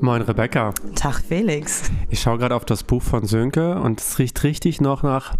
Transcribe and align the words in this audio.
Moin 0.00 0.22
Rebecca. 0.22 0.72
Tag 0.94 1.20
Felix. 1.20 1.90
Ich 2.08 2.20
schaue 2.20 2.38
gerade 2.38 2.54
auf 2.54 2.64
das 2.64 2.84
Buch 2.84 3.02
von 3.02 3.26
Sönke 3.26 3.80
und 3.80 4.00
es 4.00 4.18
riecht 4.18 4.44
richtig 4.44 4.80
noch 4.80 5.02
nach 5.02 5.34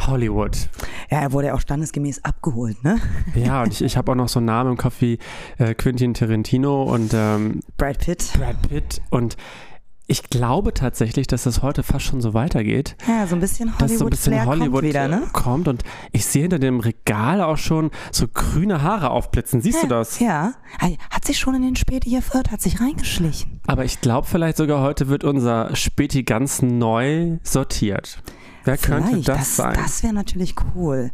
Hollywood. 0.00 0.68
Ja, 1.10 1.20
er 1.20 1.32
wurde 1.32 1.48
ja 1.48 1.54
auch 1.54 1.60
standesgemäß 1.60 2.24
abgeholt, 2.24 2.82
ne? 2.82 3.00
Ja, 3.36 3.62
und 3.62 3.72
ich, 3.72 3.82
ich 3.82 3.96
habe 3.96 4.10
auch 4.10 4.16
noch 4.16 4.28
so 4.28 4.40
einen 4.40 4.46
Namen 4.46 4.72
im 4.72 4.76
Kopf 4.76 5.00
wie 5.00 5.18
äh, 5.58 5.74
Quentin 5.74 6.12
Tarantino 6.12 6.82
und 6.82 7.12
ähm, 7.14 7.60
Brad 7.76 7.98
Pitt. 7.98 8.32
Brad 8.36 8.60
Pitt 8.68 9.00
und 9.10 9.36
ich 10.12 10.24
glaube 10.24 10.74
tatsächlich, 10.74 11.26
dass 11.26 11.44
das 11.44 11.62
heute 11.62 11.82
fast 11.82 12.04
schon 12.04 12.20
so 12.20 12.34
weitergeht. 12.34 12.96
Ja, 13.08 13.26
so 13.26 13.34
ein 13.34 13.40
bisschen 13.40 13.70
Hollywood. 13.70 13.90
Dass 13.90 13.98
so 13.98 14.04
ein 14.04 14.10
bisschen 14.10 14.44
Hollywood 14.44 14.72
kommt 14.72 14.82
wieder, 14.82 15.08
ne? 15.08 15.22
kommt 15.32 15.68
und 15.68 15.84
ich 16.12 16.26
sehe 16.26 16.42
hinter 16.42 16.58
dem 16.58 16.80
Regal 16.80 17.40
auch 17.40 17.56
schon 17.56 17.90
so 18.10 18.26
grüne 18.28 18.82
Haare 18.82 19.10
aufblitzen. 19.10 19.62
Siehst 19.62 19.78
ja, 19.78 19.88
du 19.88 19.88
das? 19.88 20.20
Ja. 20.20 20.52
Hat 21.10 21.24
sich 21.24 21.38
schon 21.38 21.54
in 21.54 21.62
den 21.62 21.76
Späti 21.76 22.10
hier 22.10 22.20
verirrt, 22.20 22.50
hat 22.50 22.60
sich 22.60 22.78
reingeschlichen. 22.78 23.60
Aber 23.66 23.86
ich 23.86 24.02
glaube 24.02 24.26
vielleicht 24.26 24.58
sogar 24.58 24.82
heute 24.82 25.08
wird 25.08 25.24
unser 25.24 25.74
Späti 25.74 26.24
ganz 26.24 26.60
neu 26.60 27.38
sortiert. 27.42 28.22
Wer 28.64 28.76
Vielleicht, 28.76 29.04
könnte 29.04 29.22
das, 29.22 29.38
das 29.38 29.56
sein? 29.56 29.74
Das 29.76 30.02
wäre 30.02 30.12
natürlich 30.12 30.54
cool. 30.74 31.10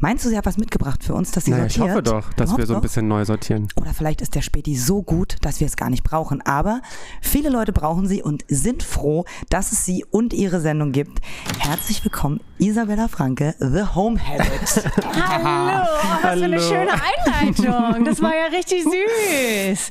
Meinst 0.00 0.24
du, 0.24 0.28
sie 0.28 0.38
hat 0.38 0.46
was 0.46 0.58
mitgebracht 0.58 1.02
für 1.02 1.12
uns, 1.14 1.32
dass 1.32 1.46
sie 1.46 1.50
naja, 1.50 1.64
sortiert? 1.64 1.86
ich 1.86 1.90
hoffe 1.90 2.02
doch, 2.02 2.32
dass 2.34 2.56
wir 2.56 2.66
so 2.66 2.76
ein 2.76 2.80
bisschen 2.80 3.08
neu 3.08 3.24
sortieren. 3.24 3.66
Oder 3.74 3.92
vielleicht 3.92 4.20
ist 4.20 4.36
der 4.36 4.42
Späti 4.42 4.76
so 4.76 5.02
gut, 5.02 5.36
dass 5.42 5.58
wir 5.58 5.66
es 5.66 5.76
gar 5.76 5.90
nicht 5.90 6.04
brauchen. 6.04 6.40
Aber 6.42 6.82
viele 7.20 7.48
Leute 7.50 7.72
brauchen 7.72 8.06
sie 8.06 8.22
und 8.22 8.44
sind 8.46 8.84
froh, 8.84 9.24
dass 9.50 9.72
es 9.72 9.84
sie 9.84 10.04
und 10.08 10.32
ihre 10.32 10.60
Sendung 10.60 10.92
gibt. 10.92 11.18
Herzlich 11.58 12.04
willkommen, 12.04 12.40
Isabella 12.58 13.08
Franke, 13.08 13.56
The 13.58 13.96
Home 13.96 14.20
Habit. 14.24 14.84
Hallo, 15.04 15.88
oh, 15.90 16.22
was 16.22 16.38
für 16.38 16.44
eine 16.44 16.60
schöne 16.60 16.92
Einleitung. 16.92 18.04
Das 18.04 18.22
war 18.22 18.36
ja 18.36 18.46
richtig 18.56 18.84
süß. 18.84 19.90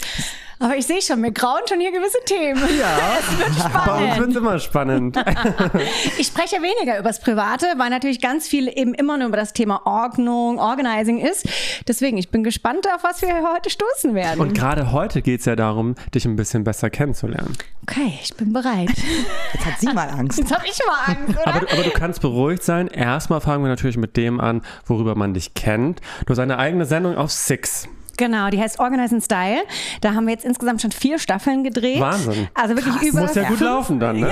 Aber 0.60 0.76
ich 0.76 0.88
sehe 0.88 1.02
schon, 1.02 1.22
mir 1.22 1.32
grauen 1.32 1.62
schon 1.70 1.80
hier 1.80 1.92
gewisse 1.92 2.18
Themen. 2.26 2.62
Ja, 2.80 2.98
es 3.20 3.38
wird 3.38 3.74
bei 3.74 3.80
uns 3.80 4.10
spannend. 4.10 4.18
wird 4.20 4.30
es 4.30 4.36
immer 4.36 4.60
spannend. 4.60 5.18
Ich 6.20 6.28
spreche 6.28 6.56
weniger 6.58 6.98
über 7.00 7.10
das 7.10 7.20
Private, 7.20 7.68
weil 7.78 7.90
natürlich 7.92 8.20
ganz 8.22 8.48
viel 8.48 8.68
eben 8.68 8.94
immer 8.96 9.18
nur 9.18 9.28
über 9.28 9.38
das 9.38 9.54
Thema 9.54 9.86
Ordnung, 9.86 10.60
Organizing 10.60 11.20
ist. 11.20 11.48
Deswegen, 11.88 12.18
ich 12.18 12.30
bin 12.30 12.44
gespannt, 12.44 12.88
auf 12.94 13.04
was 13.04 13.22
wir 13.22 13.30
heute 13.54 13.70
stoßen 13.70 14.16
werden. 14.16 14.40
Und 14.40 14.54
gerade 14.54 14.92
heute 14.92 15.22
geht 15.22 15.42
es 15.42 15.46
ja 15.46 15.56
darum, 15.56 15.96
dich 16.16 16.26
ein 16.26 16.36
bisschen 16.36 16.64
besser 16.64 16.90
kennenzulernen. 16.90 17.56
okay, 17.84 18.18
ich 18.24 18.34
bin 18.36 18.52
bereit. 18.54 18.90
Jetzt 19.54 19.66
hat 19.66 19.80
sie 19.80 19.94
mal 19.94 20.10
Angst. 20.10 20.40
Jetzt 20.40 20.52
habe 20.54 20.66
ich 20.68 20.80
mal 20.86 21.14
Angst, 21.16 21.30
oder? 21.40 21.48
Aber, 21.48 21.60
du- 21.60 21.72
aber 21.72 21.84
du 21.84 21.92
kannst 21.92 22.22
beruhigt 22.22 22.64
sein. 22.64 22.88
Erstmal 22.88 23.42
fangen 23.42 23.64
wir 23.64 23.70
natürlich 23.70 23.98
mit 23.98 24.18
dem 24.18 24.40
an, 24.40 24.62
worüber 24.86 25.14
man 25.16 25.34
dich 25.36 25.54
kennt. 25.54 26.02
Du 26.26 26.32
hast 26.32 26.40
eine 26.40 26.58
eigene 26.58 26.86
Sendung 26.86 27.16
auf 27.16 27.32
Six. 27.32 27.88
Genau, 28.18 28.50
die 28.50 28.60
heißt 28.60 28.80
Organize 28.80 29.16
in 29.16 29.22
Style. 29.22 29.64
Da 30.02 30.14
haben 30.14 30.26
wir 30.26 30.34
jetzt 30.34 30.46
insgesamt 30.46 30.82
schon 30.82 30.92
vier 30.92 31.20
Staffeln 31.20 31.64
gedreht. 31.64 32.00
Wahnsinn. 32.00 32.48
Also 32.54 32.76
wirklich 32.76 32.96
Krass. 32.96 33.08
über 33.08 33.22
Muss 33.22 33.36
ja 33.36 33.48
gut 33.48 33.60
laufen 33.60 34.00
dann, 34.00 34.20
ne? 34.20 34.32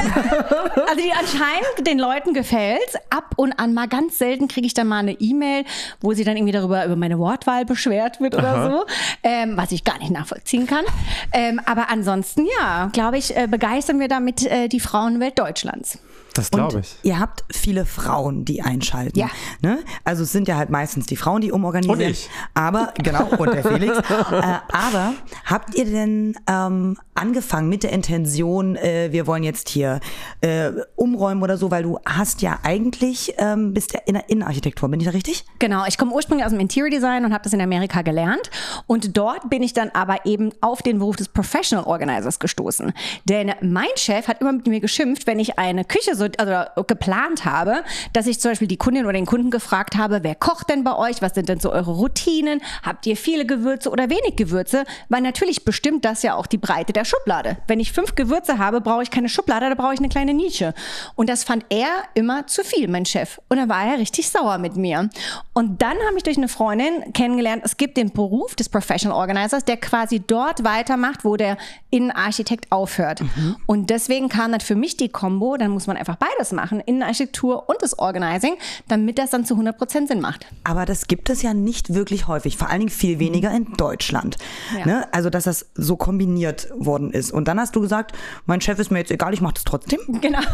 Also 0.88 1.02
die 1.02 1.12
anscheinend 1.12 1.88
den 1.88 2.00
Leuten 2.00 2.34
gefällt. 2.34 2.80
Ab 3.10 3.34
und 3.38 3.54
an 3.60 3.74
mal 3.74 3.88
ganz 3.88 4.18
selten 4.18 4.48
kriege 4.48 4.66
ich 4.66 4.74
dann 4.74 4.88
mal 4.88 5.00
eine 5.00 5.14
E-Mail, 5.14 5.64
wo 6.02 6.14
sie 6.14 6.24
dann 6.24 6.36
irgendwie 6.36 6.54
darüber 6.54 6.86
über 6.86 6.96
meine 6.96 7.20
Wortwahl 7.20 7.66
beschwert 7.66 8.20
wird 8.20 8.36
oder 8.36 8.56
Aha. 8.56 8.70
so, 8.70 8.86
ähm, 9.24 9.56
was 9.56 9.72
ich 9.72 9.84
gar 9.84 9.98
nicht 10.00 10.12
nachvollziehen 10.12 10.68
kann. 10.68 10.84
Ähm, 11.32 11.62
aber 11.66 11.90
ansonsten 11.90 12.46
ja, 12.60 12.90
glaube 12.92 13.18
ich, 13.18 13.36
äh, 13.36 13.48
begeistern 13.48 14.00
wir 14.00 14.08
damit 14.08 14.46
äh, 14.46 14.68
die 14.68 14.80
Frauenwelt 14.80 15.38
Deutschlands. 15.38 16.00
Das 16.36 16.52
glaube 16.52 16.82
ich. 16.82 16.98
Ihr 17.04 17.18
habt 17.18 17.46
viele 17.50 17.86
Frauen, 17.86 18.44
die 18.44 18.62
einschalten. 18.62 19.18
Ja. 19.18 19.30
Ne? 19.62 19.80
Also 20.04 20.24
es 20.24 20.34
sind 20.34 20.50
ja 20.50 20.58
halt 20.58 20.70
meistens 20.70 21.06
die 21.06 21.16
Frauen, 21.16 21.40
die 21.40 21.52
umorganisieren. 21.52 22.00
Und 22.00 22.12
ich. 22.12 22.30
Aber, 22.54 22.94
genau, 23.02 23.28
und 23.38 23.54
der 23.54 23.64
Felix. 23.64 23.98
äh, 24.32 24.58
aber 24.72 25.14
habt 25.46 25.76
ihr 25.76 25.86
denn 25.86 26.36
ähm, 26.48 26.98
angefangen 27.14 27.70
mit 27.70 27.84
der 27.84 27.94
Intention, 27.94 28.76
äh, 28.76 29.14
wir 29.14 29.28
wollen 29.28 29.44
jetzt 29.44 29.70
hier 29.70 30.02
äh, 30.42 30.72
umräumen 30.98 31.42
oder 31.42 31.56
so, 31.58 31.72
weil 31.72 31.84
du 31.84 32.00
hast 32.06 32.42
ja 32.42 32.60
eigentlich, 32.64 33.34
ähm, 33.38 33.74
bist 33.74 33.94
ja 33.94 34.02
in 34.06 34.16
der 34.16 34.30
Innenarchitektur, 34.30 34.90
bin 34.90 35.00
ich 35.00 35.06
da 35.06 35.14
richtig? 35.14 35.46
Genau, 35.60 35.86
ich 35.88 35.98
komme 35.98 36.12
ursprünglich 36.12 36.46
aus 36.46 36.52
dem 36.52 36.60
Interior 36.60 36.90
Design 36.90 37.24
und 37.24 37.34
habe 37.34 37.46
das 37.46 37.54
in 37.54 37.62
Amerika 37.62 38.02
gelernt. 38.02 38.52
Und 38.88 39.16
dort 39.16 39.50
bin 39.50 39.64
ich 39.64 39.72
dann 39.72 39.90
aber 39.94 40.26
eben 40.26 40.52
auf 40.60 40.82
den 40.82 41.00
Beruf 41.00 41.16
des 41.16 41.30
Professional 41.30 41.86
Organizers 41.86 42.40
gestoßen. 42.40 42.92
Denn 43.24 43.54
mein 43.62 43.88
Chef 43.96 44.28
hat 44.28 44.42
immer 44.42 44.52
mit 44.52 44.68
mir 44.68 44.82
geschimpft, 44.82 45.26
wenn 45.28 45.40
ich 45.40 45.58
eine 45.58 45.86
Küche 45.86 46.16
so 46.16 46.25
also 46.38 46.84
geplant 46.84 47.46
habe, 47.46 47.84
dass 48.14 48.28
ich 48.28 48.40
zum 48.40 48.52
Beispiel 48.52 48.68
die 48.68 48.78
Kundin 48.78 49.06
oder 49.06 49.14
den 49.14 49.26
Kunden 49.26 49.52
gefragt 49.52 49.96
habe, 49.96 50.24
wer 50.24 50.36
kocht 50.36 50.70
denn 50.70 50.84
bei 50.84 50.96
euch? 50.96 51.22
Was 51.22 51.34
sind 51.34 51.50
denn 51.50 51.60
so 51.60 51.72
eure 51.72 51.92
Routinen? 51.92 52.62
Habt 52.84 53.06
ihr 53.06 53.18
viele 53.18 53.46
Gewürze 53.46 53.90
oder 53.90 54.10
wenig 54.10 54.36
Gewürze? 54.36 54.84
Weil 55.10 55.22
natürlich 55.22 55.66
bestimmt 55.66 56.06
das 56.06 56.24
ja 56.24 56.36
auch 56.36 56.48
die 56.48 56.58
Breite 56.58 56.94
der 56.94 57.06
Schublade. 57.06 57.58
Wenn 57.68 57.80
ich 57.80 57.92
fünf 57.92 58.16
Gewürze 58.16 58.58
habe, 58.58 58.82
brauche 58.82 59.04
ich 59.04 59.12
keine 59.12 59.30
Schublade, 59.30 59.70
da 59.70 59.76
brauche 59.76 59.94
ich 59.94 60.00
eine 60.00 60.10
kleine 60.10 60.34
Nische. 60.34 60.74
Und 61.16 61.30
das 61.30 61.44
fand 61.44 61.66
er 61.70 61.88
immer 62.14 62.48
zu 62.48 62.64
viel, 62.64 62.88
mein 62.88 63.06
Chef. 63.06 63.40
Und 63.50 63.58
dann 63.58 63.70
war 63.70 63.86
er 63.86 64.00
richtig 64.00 64.30
sauer 64.30 64.58
mit 64.58 64.76
mir. 64.76 65.10
Und 65.54 65.82
dann 65.82 65.98
habe 66.08 66.18
ich 66.18 66.24
durch 66.24 66.38
eine 66.38 66.48
Freundin 66.48 67.14
kennengelernt, 67.14 67.64
es 67.66 67.78
gibt 67.78 67.98
den 67.98 68.12
Beruf 68.12 68.56
des 68.56 68.70
Professional 68.70 69.18
Organizers, 69.18 69.66
der 69.66 69.78
quasi 69.78 70.20
dort 70.20 70.64
weitermacht, 70.64 71.24
wo 71.24 71.38
der 71.38 71.58
Innenarchitekt 71.90 72.72
aufhört. 72.72 73.22
Und 73.66 73.90
deswegen 73.90 74.30
kam 74.30 74.52
dann 74.52 74.62
für 74.62 74.76
mich 74.76 74.98
die 74.98 75.10
Kombo, 75.10 75.58
dann 75.58 75.72
muss 75.72 75.88
man 75.88 75.98
einfach 75.98 76.15
beides 76.16 76.52
machen, 76.52 76.80
Innenarchitektur 76.80 77.70
und 77.70 77.82
das 77.82 77.98
Organizing, 78.00 78.56
damit 78.88 79.18
das 79.18 79.32
dann 79.32 79.46
zu 79.46 79.56
100% 79.56 80.08
Sinn 80.08 80.22
macht. 80.22 80.46
Aber 80.64 80.86
das 80.86 81.08
gibt 81.08 81.30
es 81.30 81.42
ja 81.42 81.54
nicht 81.54 81.94
wirklich 81.94 82.28
häufig, 82.28 82.58
vor 82.58 82.70
allen 82.70 82.80
Dingen 82.80 82.92
viel 82.92 83.20
weniger 83.20 83.52
in 83.52 83.74
Deutschland. 83.74 84.38
Ja. 84.78 84.86
Ne? 84.86 85.08
Also, 85.14 85.30
dass 85.30 85.46
das 85.46 85.68
so 85.76 85.96
kombiniert 85.96 86.70
worden 86.76 87.12
ist. 87.12 87.32
Und 87.32 87.48
dann 87.48 87.60
hast 87.60 87.76
du 87.76 87.82
gesagt, 87.82 88.14
mein 88.46 88.62
Chef 88.62 88.80
ist 88.80 88.92
mir 88.92 89.00
jetzt 89.00 89.12
egal, 89.12 89.34
ich 89.34 89.42
mache 89.42 89.56
das 89.56 89.64
trotzdem. 89.64 90.00
Genau. 90.22 90.40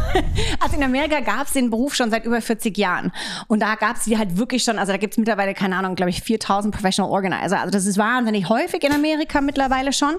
Also 0.60 0.76
in 0.76 0.82
Amerika 0.82 1.20
gab 1.20 1.46
es 1.46 1.52
den 1.52 1.70
Beruf 1.70 1.94
schon 1.94 2.10
seit 2.10 2.24
über 2.24 2.40
40 2.40 2.76
Jahren. 2.76 3.12
Und 3.48 3.60
da 3.60 3.74
gab 3.74 3.96
es 3.96 4.04
die 4.04 4.16
halt 4.16 4.36
wirklich 4.36 4.62
schon, 4.62 4.78
also 4.78 4.92
da 4.92 4.98
gibt 4.98 5.14
es 5.14 5.18
mittlerweile, 5.18 5.54
keine 5.54 5.76
Ahnung, 5.76 5.96
glaube 5.96 6.10
ich, 6.10 6.22
4000 6.22 6.74
Professional 6.74 7.10
Organizer. 7.10 7.60
Also 7.60 7.70
das 7.70 7.86
ist 7.86 7.98
wahnsinnig 7.98 8.48
häufig 8.48 8.84
in 8.84 8.92
Amerika 8.92 9.40
mittlerweile 9.40 9.92
schon. 9.92 10.14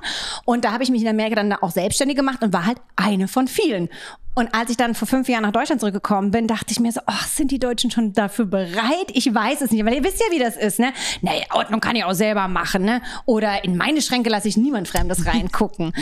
Und 0.46 0.66
da 0.66 0.74
habe 0.74 0.84
ich 0.84 0.92
mich 0.92 1.02
in 1.02 1.08
Amerika 1.08 1.36
dann 1.36 1.54
auch 1.54 1.72
selbstständig 1.72 2.18
gemacht 2.18 2.44
und 2.44 2.54
war 2.54 2.66
halt 2.66 2.78
eine 2.96 3.28
von 3.28 3.48
vielen. 3.48 3.90
Und 4.36 4.54
als 4.54 4.70
ich 4.72 4.78
dann 4.78 4.96
vor 4.96 5.08
fünf 5.08 5.30
Jahren 5.30 5.44
nach 5.44 5.52
Deutschland 5.52 5.80
zurückgekommen 5.80 6.32
bin, 6.32 6.48
dachte 6.48 6.72
ich 6.72 6.80
mir 6.80 6.92
so, 6.92 7.02
ach, 7.06 7.28
sind 7.28 7.52
die 7.52 7.60
Deutschen 7.60 7.92
schon 7.92 8.14
dafür 8.14 8.46
bereit? 8.46 9.12
Ich 9.14 9.34
weiß 9.34 9.62
es 9.62 9.72
nicht, 9.72 9.86
weil 9.86 9.94
ihr 9.94 10.04
wisst 10.04 10.20
ja, 10.20 10.26
wie 10.32 10.40
das 10.40 10.58
ist, 10.58 10.80
ne? 10.80 10.92
Nee, 11.22 11.46
Ordnung 11.52 11.80
kann 11.80 11.96
ich 11.96 12.04
auch 12.04 12.14
selber 12.14 12.48
machen, 12.48 12.84
ne? 12.84 13.02
Oder 13.26 13.64
in 13.64 13.78
meine 13.78 14.02
Schränke 14.02 14.30
lasse 14.30 14.48
ich 14.48 14.58
niemand 14.58 14.88
Fremdes 14.88 15.26
reingucken. 15.32 15.94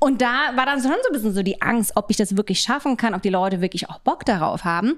Und 0.00 0.20
da 0.20 0.50
war 0.56 0.66
dann 0.66 0.82
schon 0.82 0.90
so 0.90 1.08
ein 1.08 1.12
bisschen 1.12 1.32
so 1.32 1.42
die 1.42 1.62
Angst, 1.62 1.92
ob 1.94 2.10
ich 2.10 2.16
das 2.16 2.36
wirklich 2.36 2.60
schaffen 2.60 2.96
kann, 2.96 3.14
ob 3.14 3.22
die 3.22 3.30
Leute 3.30 3.60
wirklich 3.60 3.88
auch 3.88 4.00
Bock 4.00 4.24
darauf 4.24 4.64
haben. 4.64 4.94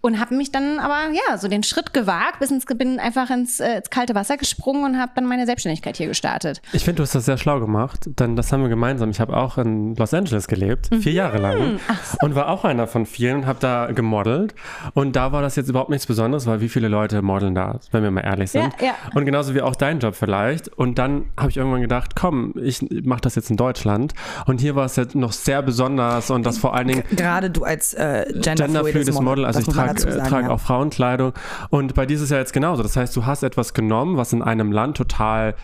Und 0.00 0.20
habe 0.20 0.34
mich 0.36 0.52
dann 0.52 0.78
aber, 0.78 1.12
ja, 1.12 1.36
so 1.38 1.48
den 1.48 1.64
Schritt 1.64 1.92
gewagt, 1.92 2.38
bis 2.38 2.50
ins, 2.52 2.66
bin 2.66 3.00
einfach 3.00 3.30
ins, 3.30 3.58
äh, 3.58 3.78
ins 3.78 3.90
kalte 3.90 4.14
Wasser 4.14 4.36
gesprungen 4.36 4.84
und 4.84 4.98
habe 5.00 5.10
dann 5.16 5.26
meine 5.26 5.44
Selbstständigkeit 5.44 5.96
hier 5.96 6.06
gestartet. 6.06 6.62
Ich 6.72 6.84
finde, 6.84 6.98
du 6.98 7.02
hast 7.02 7.14
das 7.16 7.24
sehr 7.24 7.36
schlau 7.36 7.58
gemacht, 7.58 8.08
denn 8.18 8.36
das 8.36 8.52
haben 8.52 8.62
wir 8.62 8.68
gemeinsam. 8.68 9.10
Ich 9.10 9.18
habe 9.20 9.36
auch 9.36 9.58
in 9.58 9.96
Los 9.96 10.14
Angeles 10.14 10.46
gelebt, 10.46 10.90
Mhm. 10.92 11.00
vier 11.02 11.12
Jahre 11.12 11.38
lang. 11.38 11.80
Und 12.22 12.34
war 12.36 12.48
auch 12.48 12.64
einer 12.64 12.86
von 12.86 13.06
vielen, 13.06 13.46
habe 13.46 13.58
da 13.60 13.86
gemodelt. 13.90 14.54
Und 14.94 15.16
da 15.16 15.32
war 15.32 15.42
das 15.42 15.56
jetzt 15.56 15.68
überhaupt 15.68 15.90
nichts 15.90 16.06
Besonderes, 16.06 16.46
weil 16.46 16.60
wie 16.60 16.68
viele 16.68 16.86
Leute 16.88 17.20
modeln 17.22 17.54
da, 17.56 17.80
wenn 17.90 18.02
wir 18.04 18.10
mal 18.12 18.20
ehrlich 18.20 18.52
sind. 18.52 18.72
Ja, 18.80 18.86
ja. 18.86 18.94
Und 19.14 19.24
genauso 19.24 19.54
wie 19.54 19.62
auch 19.62 19.74
dein 19.74 19.98
Job 19.98 20.14
vielleicht. 20.14 20.68
Und 20.68 20.98
dann 20.98 21.24
habe 21.36 21.50
ich 21.50 21.56
irgendwann 21.56 21.80
gedacht, 21.82 22.14
komm, 22.14 22.54
ich 22.62 22.86
mache 23.04 23.22
das 23.22 23.34
jetzt 23.34 23.50
in 23.50 23.56
Deutschland. 23.56 24.14
Und 24.46 24.60
hier 24.60 24.76
war 24.76 24.84
es 24.84 24.94
jetzt 24.96 25.16
noch 25.16 25.32
sehr 25.32 25.60
besonders 25.62 26.30
und 26.30 26.46
das 26.46 26.58
vor 26.58 26.74
allen 26.74 26.86
Dingen 26.88 27.02
Gerade 27.16 27.50
du 27.50 27.64
als 27.64 27.94
äh, 27.94 28.24
genderfluides 28.32 28.56
genderfluides 28.56 29.20
Model, 29.20 29.44
also 29.44 29.60
ich 29.60 29.66
trage 29.66 29.87
dazu 29.94 30.10
sagen, 30.10 30.28
trag 30.28 30.44
ja. 30.44 30.50
auch 30.50 30.60
Frauenkleidung. 30.60 31.32
Und 31.70 31.94
bei 31.94 32.06
dieses 32.06 32.30
Jahr 32.30 32.40
jetzt 32.40 32.52
genauso. 32.52 32.82
Das 32.82 32.96
heißt, 32.96 33.14
du 33.16 33.26
hast 33.26 33.42
etwas 33.42 33.74
genommen, 33.74 34.16
was 34.16 34.32
in 34.32 34.42
einem 34.42 34.72
Land 34.72 34.96
total 34.96 35.54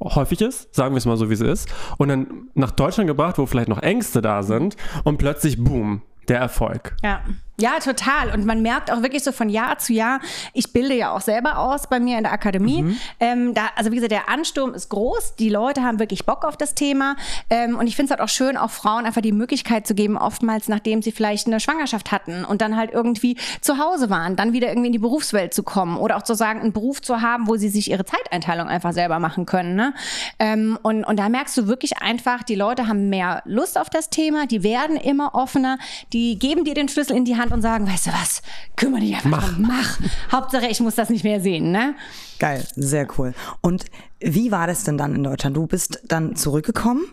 häufig 0.00 0.40
ist, 0.40 0.74
sagen 0.74 0.94
wir 0.94 0.98
es 0.98 1.06
mal 1.06 1.16
so, 1.16 1.30
wie 1.30 1.34
es 1.34 1.40
ist, 1.40 1.72
und 1.96 2.08
dann 2.08 2.48
nach 2.54 2.70
Deutschland 2.70 3.08
gebracht, 3.08 3.38
wo 3.38 3.46
vielleicht 3.46 3.68
noch 3.68 3.82
Ängste 3.82 4.20
da 4.20 4.42
sind 4.42 4.76
und 5.04 5.16
plötzlich, 5.18 5.62
boom, 5.62 6.02
der 6.28 6.38
Erfolg. 6.38 6.94
Ja. 7.02 7.20
Ja, 7.58 7.78
total. 7.78 8.30
Und 8.32 8.44
man 8.44 8.60
merkt 8.60 8.90
auch 8.90 9.02
wirklich 9.02 9.24
so 9.24 9.32
von 9.32 9.48
Jahr 9.48 9.78
zu 9.78 9.94
Jahr, 9.94 10.20
ich 10.52 10.72
bilde 10.72 10.94
ja 10.94 11.12
auch 11.12 11.22
selber 11.22 11.58
aus 11.58 11.86
bei 11.88 12.00
mir 12.00 12.18
in 12.18 12.24
der 12.24 12.32
Akademie. 12.32 12.96
Ähm, 13.18 13.54
da, 13.54 13.70
also 13.76 13.90
wie 13.90 13.94
gesagt, 13.94 14.12
der 14.12 14.28
Ansturm 14.28 14.74
ist 14.74 14.90
groß. 14.90 15.36
Die 15.36 15.48
Leute 15.48 15.82
haben 15.82 15.98
wirklich 15.98 16.26
Bock 16.26 16.44
auf 16.44 16.56
das 16.56 16.74
Thema. 16.74 17.16
Ähm, 17.48 17.76
und 17.76 17.86
ich 17.86 17.96
finde 17.96 18.06
es 18.06 18.18
halt 18.18 18.20
auch 18.20 18.32
schön, 18.32 18.56
auch 18.58 18.70
Frauen 18.70 19.06
einfach 19.06 19.22
die 19.22 19.32
Möglichkeit 19.32 19.86
zu 19.86 19.94
geben, 19.94 20.18
oftmals 20.18 20.68
nachdem 20.68 21.00
sie 21.00 21.12
vielleicht 21.12 21.46
eine 21.46 21.60
Schwangerschaft 21.60 22.12
hatten 22.12 22.44
und 22.44 22.60
dann 22.60 22.76
halt 22.76 22.92
irgendwie 22.92 23.36
zu 23.60 23.78
Hause 23.78 24.10
waren, 24.10 24.36
dann 24.36 24.52
wieder 24.52 24.68
irgendwie 24.68 24.88
in 24.88 24.92
die 24.92 24.98
Berufswelt 24.98 25.54
zu 25.54 25.62
kommen 25.62 25.96
oder 25.96 26.16
auch 26.16 26.22
zu 26.22 26.34
sagen, 26.34 26.60
einen 26.60 26.72
Beruf 26.72 27.00
zu 27.00 27.22
haben, 27.22 27.48
wo 27.48 27.56
sie 27.56 27.68
sich 27.68 27.90
ihre 27.90 28.04
Zeiteinteilung 28.04 28.68
einfach 28.68 28.92
selber 28.92 29.18
machen 29.18 29.46
können. 29.46 29.74
Ne? 29.76 29.94
Ähm, 30.38 30.78
und, 30.82 31.04
und 31.04 31.18
da 31.18 31.28
merkst 31.28 31.56
du 31.56 31.66
wirklich 31.66 32.02
einfach, 32.02 32.42
die 32.42 32.54
Leute 32.54 32.86
haben 32.86 33.08
mehr 33.08 33.42
Lust 33.46 33.78
auf 33.78 33.88
das 33.88 34.10
Thema, 34.10 34.46
die 34.46 34.62
werden 34.62 34.96
immer 34.96 35.34
offener, 35.34 35.78
die 36.12 36.38
geben 36.38 36.64
dir 36.64 36.74
den 36.74 36.88
Schlüssel 36.88 37.16
in 37.16 37.24
die 37.24 37.36
Hand 37.36 37.45
und 37.52 37.62
sagen, 37.62 37.86
weißt 37.86 38.06
du 38.06 38.10
was, 38.12 38.42
kümmere 38.76 39.00
dich 39.00 39.14
einfach 39.14 39.30
Mach. 39.30 39.52
drum, 39.52 39.66
mach. 39.68 39.98
Hauptsache, 40.32 40.66
ich 40.66 40.80
muss 40.80 40.94
das 40.94 41.10
nicht 41.10 41.24
mehr 41.24 41.40
sehen, 41.40 41.70
ne? 41.72 41.94
Geil, 42.38 42.66
sehr 42.76 43.06
cool. 43.18 43.34
Und 43.60 43.84
Wie 44.20 44.50
war 44.50 44.66
das 44.66 44.84
denn 44.84 44.96
dann 44.96 45.14
in 45.14 45.22
Deutschland? 45.24 45.56
Du 45.56 45.66
bist 45.66 46.00
dann 46.08 46.36
zurückgekommen 46.36 47.04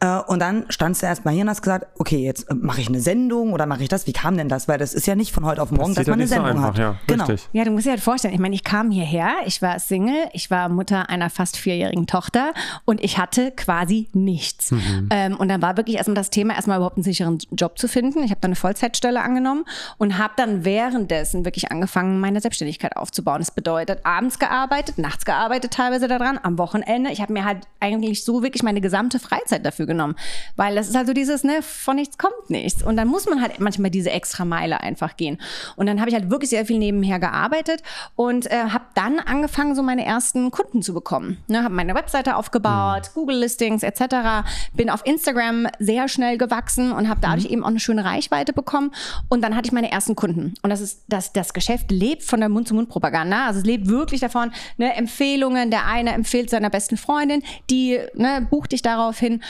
äh, 0.00 0.18
und 0.26 0.40
dann 0.40 0.64
standst 0.70 1.02
du 1.02 1.06
erstmal 1.06 1.32
hier 1.34 1.44
und 1.44 1.50
hast 1.50 1.62
gesagt, 1.62 1.86
okay, 1.98 2.18
jetzt 2.18 2.50
äh, 2.50 2.54
mache 2.54 2.80
ich 2.80 2.88
eine 2.88 3.00
Sendung 3.00 3.52
oder 3.52 3.66
mache 3.66 3.84
ich 3.84 3.88
das? 3.88 4.08
Wie 4.08 4.12
kam 4.12 4.36
denn 4.36 4.48
das? 4.48 4.66
Weil 4.66 4.76
das 4.78 4.92
ist 4.92 5.06
ja 5.06 5.14
nicht 5.14 5.32
von 5.32 5.44
heute 5.44 5.62
auf 5.62 5.70
morgen, 5.70 5.94
Passiert 5.94 6.08
dass 6.08 6.10
man 6.10 6.18
eine 6.18 6.26
so 6.26 6.34
Sendung 6.34 6.50
einfach, 6.50 6.68
hat. 6.70 6.78
ja, 6.78 6.96
genau. 7.06 7.26
richtig. 7.26 7.48
Ja, 7.52 7.64
du 7.64 7.70
musst 7.70 7.86
dir 7.86 7.90
halt 7.90 8.00
vorstellen, 8.00 8.34
ich 8.34 8.40
meine, 8.40 8.56
ich 8.56 8.64
kam 8.64 8.90
hierher, 8.90 9.34
ich 9.46 9.62
war 9.62 9.78
Single, 9.78 10.28
ich 10.32 10.50
war 10.50 10.68
Mutter 10.68 11.08
einer 11.08 11.30
fast 11.30 11.56
vierjährigen 11.56 12.08
Tochter 12.08 12.52
und 12.84 13.04
ich 13.04 13.18
hatte 13.18 13.52
quasi 13.52 14.08
nichts. 14.12 14.74
Ähm, 15.10 15.36
und 15.36 15.48
dann 15.48 15.62
war 15.62 15.76
wirklich 15.76 15.96
erstmal 15.96 16.16
das 16.16 16.30
Thema, 16.30 16.54
erstmal 16.54 16.78
überhaupt 16.78 16.96
einen 16.96 17.04
sicheren 17.04 17.38
Job 17.52 17.78
zu 17.78 17.86
finden. 17.88 18.24
Ich 18.24 18.30
habe 18.30 18.40
dann 18.40 18.50
eine 18.50 18.56
Vollzeitstelle 18.56 19.22
angenommen 19.22 19.64
und 19.96 20.18
habe 20.18 20.34
dann 20.36 20.64
währenddessen 20.64 21.44
wirklich 21.44 21.70
angefangen, 21.70 22.20
meine 22.20 22.40
Selbstständigkeit 22.40 22.96
aufzubauen. 22.96 23.38
Das 23.38 23.52
bedeutet, 23.52 24.00
abends 24.04 24.38
gearbeitet, 24.38 24.98
nachts 24.98 25.24
gearbeitet 25.24 25.72
teilweise 25.72 26.08
daran, 26.08 26.38
am 26.48 26.58
Wochenende. 26.58 27.10
Ich 27.10 27.20
habe 27.20 27.32
mir 27.32 27.44
halt 27.44 27.68
eigentlich 27.80 28.24
so 28.24 28.42
wirklich 28.42 28.62
meine 28.62 28.80
gesamte 28.80 29.18
Freizeit 29.18 29.64
dafür 29.64 29.86
genommen, 29.86 30.16
weil 30.56 30.74
das 30.74 30.88
ist 30.88 30.96
halt 30.96 31.06
so 31.06 31.12
dieses, 31.12 31.44
ne, 31.44 31.62
von 31.62 31.96
nichts 31.96 32.18
kommt 32.18 32.50
nichts. 32.50 32.82
Und 32.82 32.96
dann 32.96 33.06
muss 33.06 33.26
man 33.26 33.40
halt 33.40 33.60
manchmal 33.60 33.90
diese 33.90 34.10
extra 34.10 34.44
Meile 34.44 34.80
einfach 34.80 35.16
gehen. 35.16 35.38
Und 35.76 35.86
dann 35.86 36.00
habe 36.00 36.10
ich 36.10 36.16
halt 36.16 36.30
wirklich 36.30 36.50
sehr 36.50 36.66
viel 36.66 36.78
nebenher 36.78 37.20
gearbeitet 37.20 37.82
und 38.16 38.50
äh, 38.50 38.70
habe 38.70 38.84
dann 38.94 39.20
angefangen, 39.20 39.74
so 39.74 39.82
meine 39.82 40.04
ersten 40.04 40.50
Kunden 40.50 40.82
zu 40.82 40.94
bekommen. 40.94 41.38
Ne, 41.46 41.62
habe 41.62 41.74
meine 41.74 41.94
Webseite 41.94 42.36
aufgebaut, 42.36 43.10
Google-Listings 43.14 43.82
etc. 43.82 44.48
Bin 44.72 44.90
auf 44.90 45.06
Instagram 45.06 45.68
sehr 45.78 46.08
schnell 46.08 46.38
gewachsen 46.38 46.92
und 46.92 47.08
habe 47.08 47.20
dadurch 47.22 47.46
eben 47.50 47.62
auch 47.62 47.68
eine 47.68 47.80
schöne 47.80 48.04
Reichweite 48.04 48.52
bekommen. 48.52 48.90
Und 49.28 49.42
dann 49.42 49.54
hatte 49.54 49.66
ich 49.66 49.72
meine 49.72 49.90
ersten 49.90 50.16
Kunden. 50.16 50.54
Und 50.62 50.70
das 50.70 50.80
ist, 50.80 51.02
das, 51.08 51.32
das 51.32 51.52
Geschäft 51.52 51.90
lebt 51.90 52.22
von 52.22 52.40
der 52.40 52.48
Mund-zu-Mund-Propaganda. 52.48 53.46
Also 53.46 53.60
es 53.60 53.66
lebt 53.66 53.88
wirklich 53.88 54.20
davon, 54.20 54.50
ne, 54.78 54.94
Empfehlungen. 54.94 55.70
Der 55.70 55.86
eine 55.86 56.12
empfiehlt 56.12 56.37
seiner 56.46 56.70
besten 56.70 56.96
Freundin, 56.96 57.42
die 57.70 57.98
ne, 58.14 58.46
bucht 58.48 58.72
dich 58.72 58.82
darauf 58.82 59.18
hin. 59.18 59.42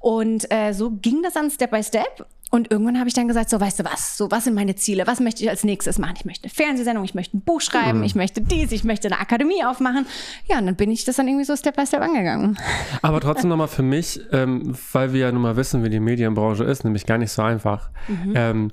Und 0.00 0.50
äh, 0.52 0.72
so 0.72 0.90
ging 0.90 1.22
das 1.22 1.34
dann 1.34 1.50
Step 1.50 1.70
by 1.70 1.82
Step. 1.82 2.26
Und 2.50 2.70
irgendwann 2.70 2.98
habe 2.98 3.08
ich 3.08 3.14
dann 3.14 3.26
gesagt, 3.26 3.50
so 3.50 3.60
weißt 3.60 3.80
du 3.80 3.84
was, 3.84 4.16
so 4.16 4.30
was 4.30 4.44
sind 4.44 4.54
meine 4.54 4.76
Ziele, 4.76 5.06
was 5.08 5.18
möchte 5.18 5.42
ich 5.42 5.50
als 5.50 5.64
nächstes 5.64 5.98
machen? 5.98 6.14
Ich 6.16 6.24
möchte 6.24 6.44
eine 6.44 6.52
Fernsehsendung, 6.54 7.04
ich 7.04 7.14
möchte 7.14 7.36
ein 7.36 7.40
Buch 7.40 7.60
schreiben, 7.60 8.04
ich 8.04 8.14
möchte 8.14 8.40
dies, 8.40 8.70
ich 8.70 8.84
möchte 8.84 9.08
eine 9.08 9.18
Akademie 9.18 9.64
aufmachen. 9.64 10.06
Ja, 10.48 10.58
und 10.58 10.66
dann 10.66 10.76
bin 10.76 10.92
ich 10.92 11.04
das 11.04 11.16
dann 11.16 11.26
irgendwie 11.26 11.44
so 11.44 11.56
Step 11.56 11.74
by 11.74 11.84
Step 11.84 12.02
angegangen. 12.02 12.56
Aber 13.02 13.20
trotzdem 13.20 13.50
nochmal 13.50 13.66
für 13.66 13.82
mich, 13.82 14.20
ähm, 14.30 14.76
weil 14.92 15.12
wir 15.12 15.20
ja 15.22 15.32
nun 15.32 15.42
mal 15.42 15.56
wissen, 15.56 15.82
wie 15.82 15.90
die 15.90 15.98
Medienbranche 15.98 16.62
ist, 16.62 16.84
nämlich 16.84 17.04
gar 17.04 17.18
nicht 17.18 17.32
so 17.32 17.42
einfach. 17.42 17.90
Ähm, 18.34 18.70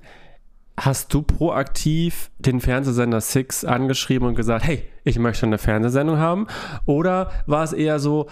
hast 0.77 1.13
du 1.13 1.21
proaktiv 1.21 2.31
den 2.39 2.59
Fernsehsender 2.59 3.21
Six 3.21 3.63
angeschrieben 3.63 4.27
und 4.27 4.35
gesagt, 4.35 4.65
hey, 4.65 4.83
ich 5.03 5.19
möchte 5.19 5.45
eine 5.45 5.57
Fernsehsendung 5.57 6.17
haben? 6.17 6.47
Oder 6.85 7.31
war 7.45 7.63
es 7.63 7.73
eher 7.73 7.99
so, 7.99 8.27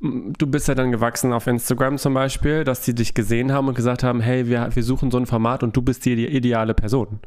du 0.00 0.46
bist 0.46 0.68
ja 0.68 0.74
dann 0.74 0.92
gewachsen 0.92 1.32
auf 1.32 1.46
Instagram 1.46 1.96
zum 1.98 2.12
Beispiel, 2.14 2.64
dass 2.64 2.82
die 2.82 2.94
dich 2.94 3.14
gesehen 3.14 3.50
haben 3.52 3.68
und 3.68 3.74
gesagt 3.74 4.02
haben, 4.02 4.20
hey, 4.20 4.46
wir, 4.46 4.68
wir 4.74 4.82
suchen 4.82 5.10
so 5.10 5.18
ein 5.18 5.26
Format 5.26 5.62
und 5.62 5.76
du 5.76 5.82
bist 5.82 6.04
die 6.04 6.12
ide- 6.12 6.28
ideale 6.28 6.74
Person? 6.74 7.20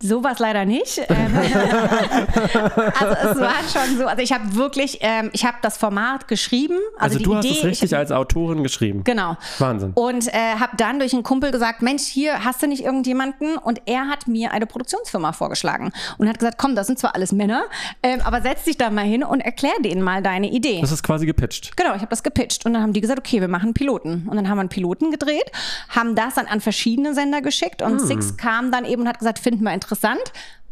Sowas 0.00 0.38
leider 0.38 0.64
nicht. 0.64 1.00
Ähm, 1.08 1.36
also 1.36 3.14
es 3.30 3.40
war 3.40 3.54
schon 3.72 3.96
so, 3.96 4.06
also 4.06 4.20
ich 4.22 4.32
habe 4.32 4.54
wirklich, 4.54 4.98
ähm, 5.00 5.30
ich 5.32 5.44
habe 5.44 5.56
das 5.62 5.76
Format 5.78 6.28
geschrieben. 6.28 6.74
Also, 6.98 7.18
Also, 7.18 7.24
du 7.24 7.38
Idee, 7.38 7.48
hast 7.48 7.58
es 7.58 7.64
richtig 7.64 7.92
ich, 7.92 7.96
als 7.96 8.12
Autorin 8.12 8.62
geschrieben. 8.62 9.02
Genau. 9.04 9.36
Wahnsinn. 9.58 9.92
Und 9.94 10.28
äh, 10.28 10.56
habe 10.58 10.76
dann 10.76 10.98
durch 10.98 11.14
einen 11.14 11.22
Kumpel 11.22 11.52
gesagt, 11.52 11.80
Mensch, 11.82 12.02
hier 12.02 12.44
hast 12.44 12.62
du 12.62 12.66
nicht 12.66 12.84
irgendjemanden? 12.84 13.56
Und 13.56 13.80
er 13.86 14.08
hat 14.08 14.26
mir 14.26 14.52
eine 14.52 14.66
Produktionsfirma 14.66 15.32
vorgeschlagen 15.32 15.92
und 16.18 16.28
hat 16.28 16.38
gesagt, 16.38 16.58
komm, 16.58 16.74
das 16.74 16.86
sind 16.86 16.98
zwar 16.98 17.14
alles 17.14 17.32
Männer, 17.32 17.64
ähm, 18.02 18.20
aber 18.24 18.42
setz 18.42 18.64
dich 18.64 18.76
da 18.76 18.90
mal 18.90 19.04
hin 19.04 19.22
und 19.22 19.40
erklär 19.40 19.74
denen 19.80 20.02
mal 20.02 20.22
deine 20.22 20.50
Idee. 20.50 20.80
Das 20.80 20.92
ist 20.92 21.02
quasi 21.02 21.24
gepitcht. 21.24 21.76
Genau, 21.76 21.90
ich 21.94 22.00
habe 22.00 22.10
das 22.10 22.22
gepitcht 22.22 22.66
und 22.66 22.74
dann 22.74 22.82
haben 22.82 22.92
die 22.92 23.00
gesagt, 23.00 23.18
okay, 23.20 23.40
wir 23.40 23.48
machen 23.48 23.66
einen 23.66 23.74
Piloten. 23.74 24.26
Und 24.28 24.36
dann 24.36 24.48
haben 24.48 24.56
wir 24.56 24.60
einen 24.62 24.68
Piloten 24.68 25.10
gedreht, 25.10 25.50
haben 25.88 26.14
das 26.14 26.34
dann 26.34 26.46
an 26.46 26.60
verschiedene 26.60 27.14
Sender 27.14 27.40
geschickt 27.40 27.80
und 27.80 28.00
Six 28.00 28.36
kam 28.36 28.70
dann 28.70 28.84
eben 28.84 29.02
und 29.02 29.08
hat 29.08 29.18
gesagt, 29.18 29.38
finden 29.38 29.64
wir 29.64 29.72
interessant, 29.72 29.85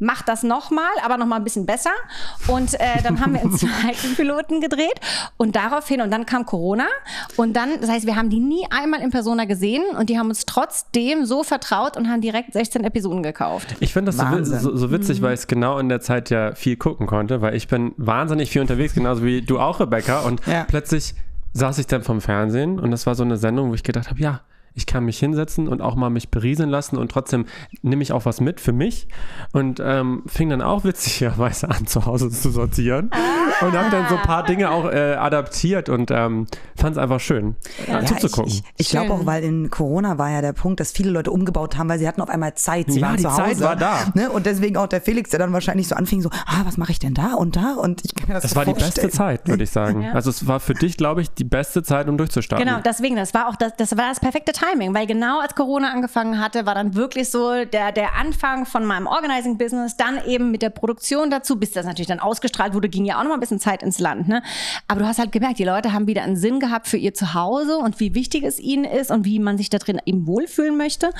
mach 0.01 0.23
das 0.23 0.43
nochmal, 0.43 0.91
aber 1.05 1.17
nochmal 1.17 1.39
ein 1.41 1.45
bisschen 1.45 1.67
besser. 1.67 1.91
Und 2.49 2.75
äh, 2.75 3.03
dann 3.03 3.21
haben 3.21 3.33
wir 3.35 3.41
einen 3.41 3.53
zweiten 3.57 4.15
Piloten 4.17 4.61
gedreht 4.61 4.95
und 5.37 5.57
daraufhin, 5.57 6.01
und 6.01 6.11
dann 6.11 6.27
kam 6.27 6.47
Corona 6.47 6.87
und 7.37 7.55
dann, 7.55 7.81
das 7.81 7.91
heißt, 7.91 8.07
wir 8.07 8.17
haben 8.17 8.29
die 8.31 8.41
nie 8.41 8.67
einmal 8.71 9.01
in 9.01 9.11
Persona 9.11 9.45
gesehen 9.45 9.83
und 9.99 10.11
die 10.11 10.19
haben 10.19 10.29
uns 10.29 10.47
trotzdem 10.47 11.25
so 11.25 11.43
vertraut 11.45 11.97
und 11.97 12.09
haben 12.09 12.21
direkt 12.21 12.53
16 12.53 12.85
Episoden 12.85 13.23
gekauft. 13.23 13.77
Ich 13.81 13.93
finde 13.93 14.13
das 14.13 14.49
so, 14.51 14.59
so, 14.59 14.77
so 14.77 14.91
witzig, 14.91 15.23
weil 15.23 15.35
ich 15.35 15.41
es 15.41 15.47
genau 15.47 15.79
in 15.79 15.89
der 15.89 16.01
Zeit 16.01 16.31
ja 16.31 16.55
viel 16.55 16.77
gucken 16.77 17.07
konnte, 17.07 17.41
weil 17.41 17.55
ich 17.55 17.69
bin 17.69 17.93
wahnsinnig 17.97 18.51
viel 18.51 18.61
unterwegs, 18.63 18.95
genauso 18.95 19.23
wie 19.25 19.43
du 19.43 19.61
auch, 19.61 19.81
Rebecca. 19.81 20.21
Und 20.21 20.45
Ja. 20.47 20.65
plötzlich 20.65 21.15
saß 21.53 21.79
ich 21.79 21.87
dann 21.87 22.03
vom 22.03 22.21
Fernsehen 22.21 22.81
und 22.81 22.91
das 22.91 23.07
war 23.07 23.15
so 23.15 23.23
eine 23.23 23.37
Sendung, 23.37 23.71
wo 23.71 23.75
ich 23.75 23.85
gedacht 23.85 24.11
habe, 24.11 24.21
ja, 24.21 24.41
ich 24.75 24.87
kann 24.87 25.05
mich 25.05 25.19
hinsetzen 25.19 25.69
und 25.69 25.81
auch 25.81 25.95
mal 25.95 26.11
mich 26.11 26.31
berieseln 26.31 26.69
lassen 26.69 26.97
und 26.99 27.11
trotzdem 27.11 27.47
nehme 27.83 28.03
ich 28.03 28.13
auch 28.13 28.25
was 28.25 28.41
mit 28.41 28.61
für 28.61 28.73
mich 28.73 29.09
und 29.53 29.81
ähm, 29.85 30.23
fing 30.27 30.51
dann 30.51 30.63
auch 30.63 30.85
witzigerweise 30.85 31.71
an, 31.71 31.87
zu 31.87 32.07
Hause 32.07 32.31
zu 32.31 32.51
sortieren 32.51 33.11
und 33.61 33.73
habe 33.73 33.91
dann 33.91 34.09
so 34.09 34.17
ein 34.17 34.23
paar 34.23 34.45
Dinge 34.45 34.71
auch 34.71 34.87
äh, 34.91 35.15
adaptiert 35.15 35.89
und 35.89 36.11
ähm, 36.11 36.47
fand 36.77 36.97
es 36.97 36.99
einfach 37.03 37.21
schön, 37.21 37.57
äh, 37.87 37.93
Ja, 37.93 38.05
zuzugucken. 38.05 38.51
Ich, 38.51 38.59
ich, 38.59 38.65
ich 38.77 38.89
glaube 38.91 39.13
auch, 39.13 39.27
weil 39.27 39.45
in 39.45 39.71
Corona 39.71 40.19
war 40.19 40.31
ja 40.31 40.41
der 40.43 40.53
Punkt, 40.53 40.81
dass 40.81 40.93
viele 40.93 41.11
Leute 41.11 41.31
umgebaut 41.31 41.77
haben, 41.77 41.89
weil 41.89 41.99
sie 41.99 42.09
hatten 42.09 42.21
auf 42.21 42.29
einmal 42.29 42.55
Zeit. 42.55 42.91
Sie 42.91 43.01
Ja, 43.01 43.07
waren 43.09 43.17
die 43.17 43.23
zu 43.23 43.31
Hause. 43.33 43.43
Zeit 43.43 43.61
war 43.61 43.77
da. 43.77 43.99
Ne? 44.15 44.31
Und 44.31 44.47
deswegen 44.47 44.77
auch 44.77 44.87
der 44.89 45.01
Felix, 45.01 45.31
der 45.31 45.39
dann 45.39 45.53
wahrscheinlich 45.53 45.89
so 45.89 45.95
anfing, 45.95 46.21
so, 46.21 46.31
ah, 46.47 46.63
was 46.65 46.77
mache 46.77 46.91
ich 46.93 46.99
denn 46.99 47.15
da 47.15 47.35
und 47.35 47.57
da? 47.57 47.75
Und 47.75 48.05
ich 48.05 48.15
kann 48.15 48.29
mir 48.29 48.35
das 48.35 48.43
das 48.43 48.51
so 48.53 48.57
war 48.57 48.65
die 48.65 48.75
beste 48.75 49.09
Zeit, 49.11 49.47
würde 49.49 49.63
ich 49.65 49.71
sagen. 49.71 50.05
Also 50.13 50.31
es 50.31 50.47
war 50.47 50.59
für 50.61 50.75
dich, 50.75 50.97
glaube 50.97 51.21
ich, 51.23 51.31
die 51.31 51.45
beste 51.45 51.83
Zeit, 51.83 52.09
um 52.09 52.19
durchzustarten. 52.19 52.67
Genau, 52.67 52.81
deswegen, 52.85 53.17
das 53.17 53.35
war 53.35 53.49
auch 53.49 53.57
das, 53.57 53.73
das 53.77 53.97
war 53.97 54.09
das 54.09 54.21
perfekte 54.21 54.53
Timing, 54.53 54.64
weil 54.93 55.07
genau 55.07 55.41
als 55.41 55.55
Corona 55.55 55.93
angefangen 55.93 56.41
hatte, 56.41 56.67
war 56.67 56.75
dann 56.75 56.95
wirklich 56.95 57.31
so 57.31 57.65
der, 57.65 57.93
der 57.93 58.15
Anfang 58.15 58.67
von 58.67 58.85
meinem 58.85 59.07
Organizing-Business, 59.07 59.97
dann 59.97 60.25
eben 60.27 60.51
mit 60.51 60.63
der 60.63 60.71
Produktion 60.71 61.31
dazu, 61.31 61.57
bis 61.57 61.73
das 61.73 61.87
natürlich 61.87 62.09
dann 62.09 62.21
ausgestrahlt 62.21 62.75
wurde, 62.75 62.89
ging 62.89 63.05
ja 63.05 63.19
auch 63.19 63.23
noch 63.23 63.29
mal 63.29 63.35
ein 63.35 63.41
bisschen 63.41 63.61
Zeit 63.61 63.83
ins 63.83 63.99
Land. 63.99 64.27
Ne? 64.29 64.43
Aber 64.89 65.01
du 65.01 65.07
hast 65.07 65.19
halt 65.19 65.33
gemerkt, 65.33 65.59
die 65.59 65.65
Leute 65.65 65.93
haben 65.93 66.07
wieder 66.07 66.23
einen 66.23 66.37
Sinn 66.37 66.61
gehabt 66.61 66.89
für 66.89 66.97
ihr 66.97 67.15
Zuhause 67.15 67.77
und 67.79 68.01
wie 68.01 68.15
wichtig 68.15 68.45
es 68.45 68.59
ihnen 68.59 68.85
ist 68.85 69.11
und 69.11 69.25
wie 69.25 69.39
man 69.39 69.59
sich 69.59 69.71
da 69.71 69.79
drin 69.79 70.01
eben 70.07 70.27
wohlfühlen 70.27 70.77
möchte. 70.77 71.11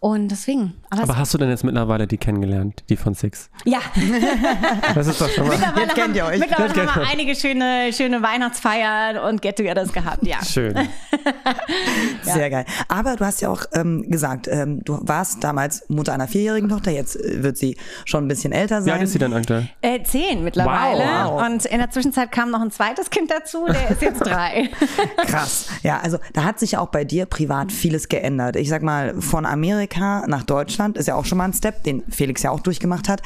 Und 0.00 0.28
deswegen, 0.28 0.74
aber, 0.90 1.02
Aber 1.04 1.16
hast 1.18 1.32
du 1.34 1.38
denn 1.38 1.50
jetzt 1.50 1.64
mittlerweile 1.64 2.06
die 2.06 2.18
kennengelernt, 2.18 2.84
die 2.88 2.96
von 2.96 3.14
Six? 3.14 3.50
ja, 3.64 3.80
Das 4.94 5.06
ist 5.06 5.20
doch 5.20 5.28
schon 5.28 5.46
mal 5.46 5.56
mittlerweile, 5.56 5.86
Jetzt 5.86 5.94
kennt 5.94 6.08
haben, 6.08 6.14
ihr 6.14 6.24
euch. 6.24 6.38
mittlerweile 6.38 6.68
Jetzt 6.68 6.74
kennt 6.74 6.94
haben 6.94 7.02
wir 7.02 7.08
einige 7.08 7.34
schöne, 7.34 7.92
schöne 7.92 8.22
Weihnachtsfeiern 8.22 9.18
und 9.18 9.40
Get-Togethers 9.42 9.92
gehabt, 9.92 10.26
ja. 10.26 10.44
schön. 10.44 10.74
Sehr 12.22 12.50
geil. 12.50 12.64
Aber 12.88 13.16
du 13.16 13.24
hast 13.24 13.40
ja 13.40 13.50
auch 13.50 13.64
ähm, 13.74 14.10
gesagt, 14.10 14.48
ähm, 14.48 14.82
du 14.84 14.98
warst 15.02 15.44
damals 15.44 15.84
Mutter 15.88 16.12
einer 16.12 16.26
vierjährigen 16.26 16.68
Tochter, 16.68 16.90
jetzt 16.90 17.16
äh, 17.16 17.42
wird 17.42 17.56
sie 17.56 17.76
schon 18.04 18.24
ein 18.24 18.28
bisschen 18.28 18.52
älter 18.52 18.80
Wie 18.80 18.84
sein. 18.84 18.94
alt 18.94 19.02
ist 19.02 19.12
sie 19.12 19.18
denn 19.18 19.32
aktuell? 19.32 19.68
Äh, 19.82 20.02
zehn 20.02 20.42
mittlerweile. 20.42 21.04
Wow, 21.04 21.32
wow. 21.32 21.46
Und 21.46 21.66
in 21.66 21.78
der 21.78 21.90
Zwischenzeit 21.90 22.32
kam 22.32 22.50
noch 22.50 22.60
ein 22.60 22.70
zweites 22.70 23.10
Kind 23.10 23.30
dazu, 23.30 23.66
der 23.66 23.90
ist 23.90 24.02
jetzt 24.02 24.20
drei. 24.20 24.70
Krass. 25.26 25.68
Ja, 25.82 26.00
also 26.00 26.18
da 26.32 26.44
hat 26.44 26.58
sich 26.58 26.76
auch 26.78 26.88
bei 26.88 27.04
dir 27.04 27.26
privat 27.26 27.72
vieles 27.72 28.08
geändert. 28.08 28.56
Ich 28.56 28.68
sag 28.68 28.82
mal, 28.82 29.20
von 29.20 29.44
Amerika 29.44 30.26
nach 30.26 30.42
Deutschland 30.42 30.96
ist 30.96 31.06
ja 31.08 31.14
auch 31.14 31.24
schon 31.24 31.38
mal 31.38 31.44
ein 31.44 31.52
Step, 31.52 31.84
den 31.84 32.02
Felix 32.08 32.42
ja 32.42 32.50
auch 32.50 32.60
durchgemacht 32.60 33.08
hat. 33.08 33.22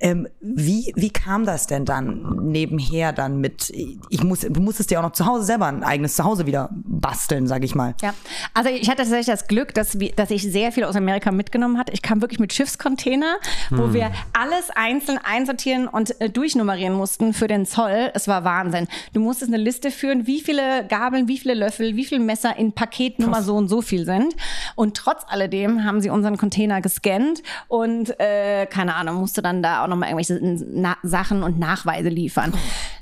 Ähm, 0.00 0.28
wie, 0.40 0.92
wie 0.96 1.10
kam 1.10 1.46
das 1.46 1.66
denn 1.66 1.84
dann 1.84 2.40
nebenher 2.42 3.12
dann 3.12 3.40
mit, 3.40 3.70
ich 3.70 4.24
muss, 4.24 4.40
du 4.40 4.60
musstest 4.60 4.90
dir 4.90 4.98
auch 4.98 5.04
noch 5.04 5.12
zu 5.12 5.26
Hause 5.26 5.44
selber 5.44 5.66
ein 5.66 5.82
eigenes 5.84 6.16
Zuhause 6.16 6.46
wieder 6.46 6.70
basteln, 6.72 7.46
sag 7.46 7.64
ich 7.64 7.74
mal. 7.74 7.94
Ja, 8.02 8.14
also 8.54 8.70
ich 8.70 8.90
hatte 8.90 9.03
tatsächlich 9.04 9.26
das 9.26 9.48
Glück, 9.48 9.74
dass, 9.74 9.98
wir, 10.00 10.12
dass 10.12 10.30
ich 10.30 10.42
sehr 10.42 10.72
viel 10.72 10.84
aus 10.84 10.96
Amerika 10.96 11.30
mitgenommen 11.30 11.78
hatte. 11.78 11.92
Ich 11.92 12.02
kam 12.02 12.20
wirklich 12.20 12.40
mit 12.40 12.52
Schiffscontainer, 12.52 13.36
wo 13.70 13.92
wir 13.92 14.10
alles 14.32 14.70
einzeln 14.74 15.18
einsortieren 15.22 15.88
und 15.88 16.20
äh, 16.20 16.30
durchnummerieren 16.30 16.94
mussten 16.94 17.32
für 17.32 17.48
den 17.48 17.66
Zoll. 17.66 18.10
Es 18.14 18.28
war 18.28 18.44
Wahnsinn. 18.44 18.88
Du 19.12 19.20
musstest 19.20 19.52
eine 19.52 19.62
Liste 19.62 19.90
führen, 19.90 20.26
wie 20.26 20.40
viele 20.40 20.86
Gabeln, 20.86 21.28
wie 21.28 21.38
viele 21.38 21.54
Löffel, 21.54 21.96
wie 21.96 22.04
viele 22.04 22.20
Messer 22.20 22.56
in 22.56 22.72
Paketnummer 22.72 23.42
so 23.42 23.54
und 23.54 23.68
so 23.68 23.82
viel 23.82 24.04
sind. 24.04 24.34
Und 24.74 24.96
trotz 24.96 25.22
alledem 25.28 25.84
haben 25.84 26.00
sie 26.00 26.10
unseren 26.10 26.36
Container 26.36 26.80
gescannt 26.80 27.42
und 27.68 28.18
äh, 28.20 28.66
keine 28.66 28.94
Ahnung, 28.94 29.16
musste 29.16 29.42
dann 29.42 29.62
da 29.62 29.84
auch 29.84 29.88
nochmal 29.88 30.10
irgendwelche 30.10 30.40
Na 30.72 30.96
Sachen 31.02 31.42
und 31.42 31.58
Nachweise 31.58 32.08
liefern. 32.08 32.52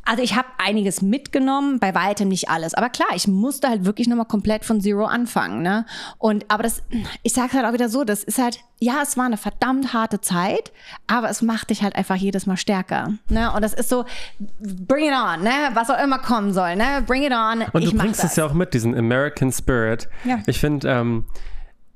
Also 0.04 0.22
ich 0.22 0.34
habe 0.34 0.48
einiges 0.58 1.00
mitgenommen, 1.00 1.78
bei 1.78 1.94
weitem 1.94 2.28
nicht 2.28 2.48
alles. 2.48 2.74
Aber 2.74 2.88
klar, 2.90 3.08
ich 3.14 3.28
musste 3.28 3.68
halt 3.68 3.84
wirklich 3.84 4.08
nochmal 4.08 4.26
komplett 4.26 4.64
von 4.64 4.80
Zero 4.80 5.04
anfangen. 5.04 5.62
Ne? 5.62 5.86
Und 6.18 6.44
aber 6.48 6.62
das, 6.62 6.82
ich 7.22 7.32
sage 7.32 7.52
halt 7.54 7.66
auch 7.66 7.72
wieder 7.72 7.88
so, 7.88 8.04
das 8.04 8.24
ist 8.24 8.38
halt, 8.38 8.60
ja, 8.78 9.00
es 9.02 9.16
war 9.16 9.26
eine 9.26 9.36
verdammt 9.36 9.92
harte 9.92 10.20
Zeit, 10.20 10.72
aber 11.06 11.30
es 11.30 11.42
macht 11.42 11.70
dich 11.70 11.82
halt 11.82 11.96
einfach 11.96 12.16
jedes 12.16 12.46
Mal 12.46 12.56
stärker. 12.56 13.12
Ne? 13.28 13.52
Und 13.52 13.62
das 13.62 13.74
ist 13.74 13.88
so, 13.88 14.04
bring 14.60 15.06
it 15.06 15.12
on, 15.12 15.42
ne? 15.42 15.50
Was 15.74 15.90
auch 15.90 16.02
immer 16.02 16.18
kommen 16.18 16.52
soll, 16.52 16.76
ne? 16.76 17.02
Bring 17.06 17.22
it 17.22 17.32
on. 17.32 17.62
Und 17.72 17.84
du 17.84 17.96
bringst 17.96 18.24
es 18.24 18.36
ja 18.36 18.44
auch 18.44 18.54
mit, 18.54 18.74
diesen 18.74 18.96
American 18.96 19.52
Spirit. 19.52 20.08
Ja. 20.24 20.38
Ich 20.46 20.58
finde, 20.58 20.88
ähm, 20.88 21.24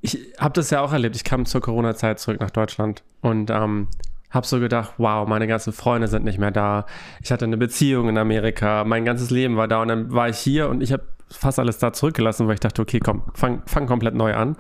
ich 0.01 0.33
habe 0.39 0.53
das 0.53 0.71
ja 0.71 0.81
auch 0.81 0.93
erlebt. 0.93 1.17
Ich 1.17 1.25
kam 1.25 1.47
zur 1.47 1.61
Corona-Zeit 1.61 2.21
zurück 2.21 2.41
nach 2.41 2.51
Deutschland 2.51 3.03
und 3.23 3.51
ähm, 3.51 3.89
habe 4.31 4.47
so 4.47 4.61
gedacht, 4.61 4.95
wow, 4.99 5.27
meine 5.27 5.47
ganzen 5.47 5.73
Freunde 5.73 6.09
sind 6.09 6.25
nicht 6.25 6.39
mehr 6.39 6.51
da. 6.51 6.87
Ich 7.23 7.33
hatte 7.33 7.45
eine 7.45 7.57
Beziehung 7.57 8.09
in 8.09 8.19
Amerika, 8.19 8.85
mein 8.85 9.05
ganzes 9.05 9.31
Leben 9.31 9.57
war 9.57 9.69
da 9.69 9.83
und 9.83 9.89
dann 9.89 10.13
war 10.13 10.29
ich 10.29 10.39
hier 10.39 10.69
und 10.69 10.83
ich 10.83 10.93
habe 10.93 11.05
fast 11.37 11.59
alles 11.59 11.79
da 11.79 11.93
zurückgelassen, 11.93 12.47
weil 12.47 12.55
ich 12.55 12.61
dachte, 12.61 12.83
okay, 12.83 13.01
komm, 13.01 13.23
fang, 13.35 13.63
fang 13.67 13.87
komplett 13.87 14.15
neu 14.15 14.35
an. 14.35 14.57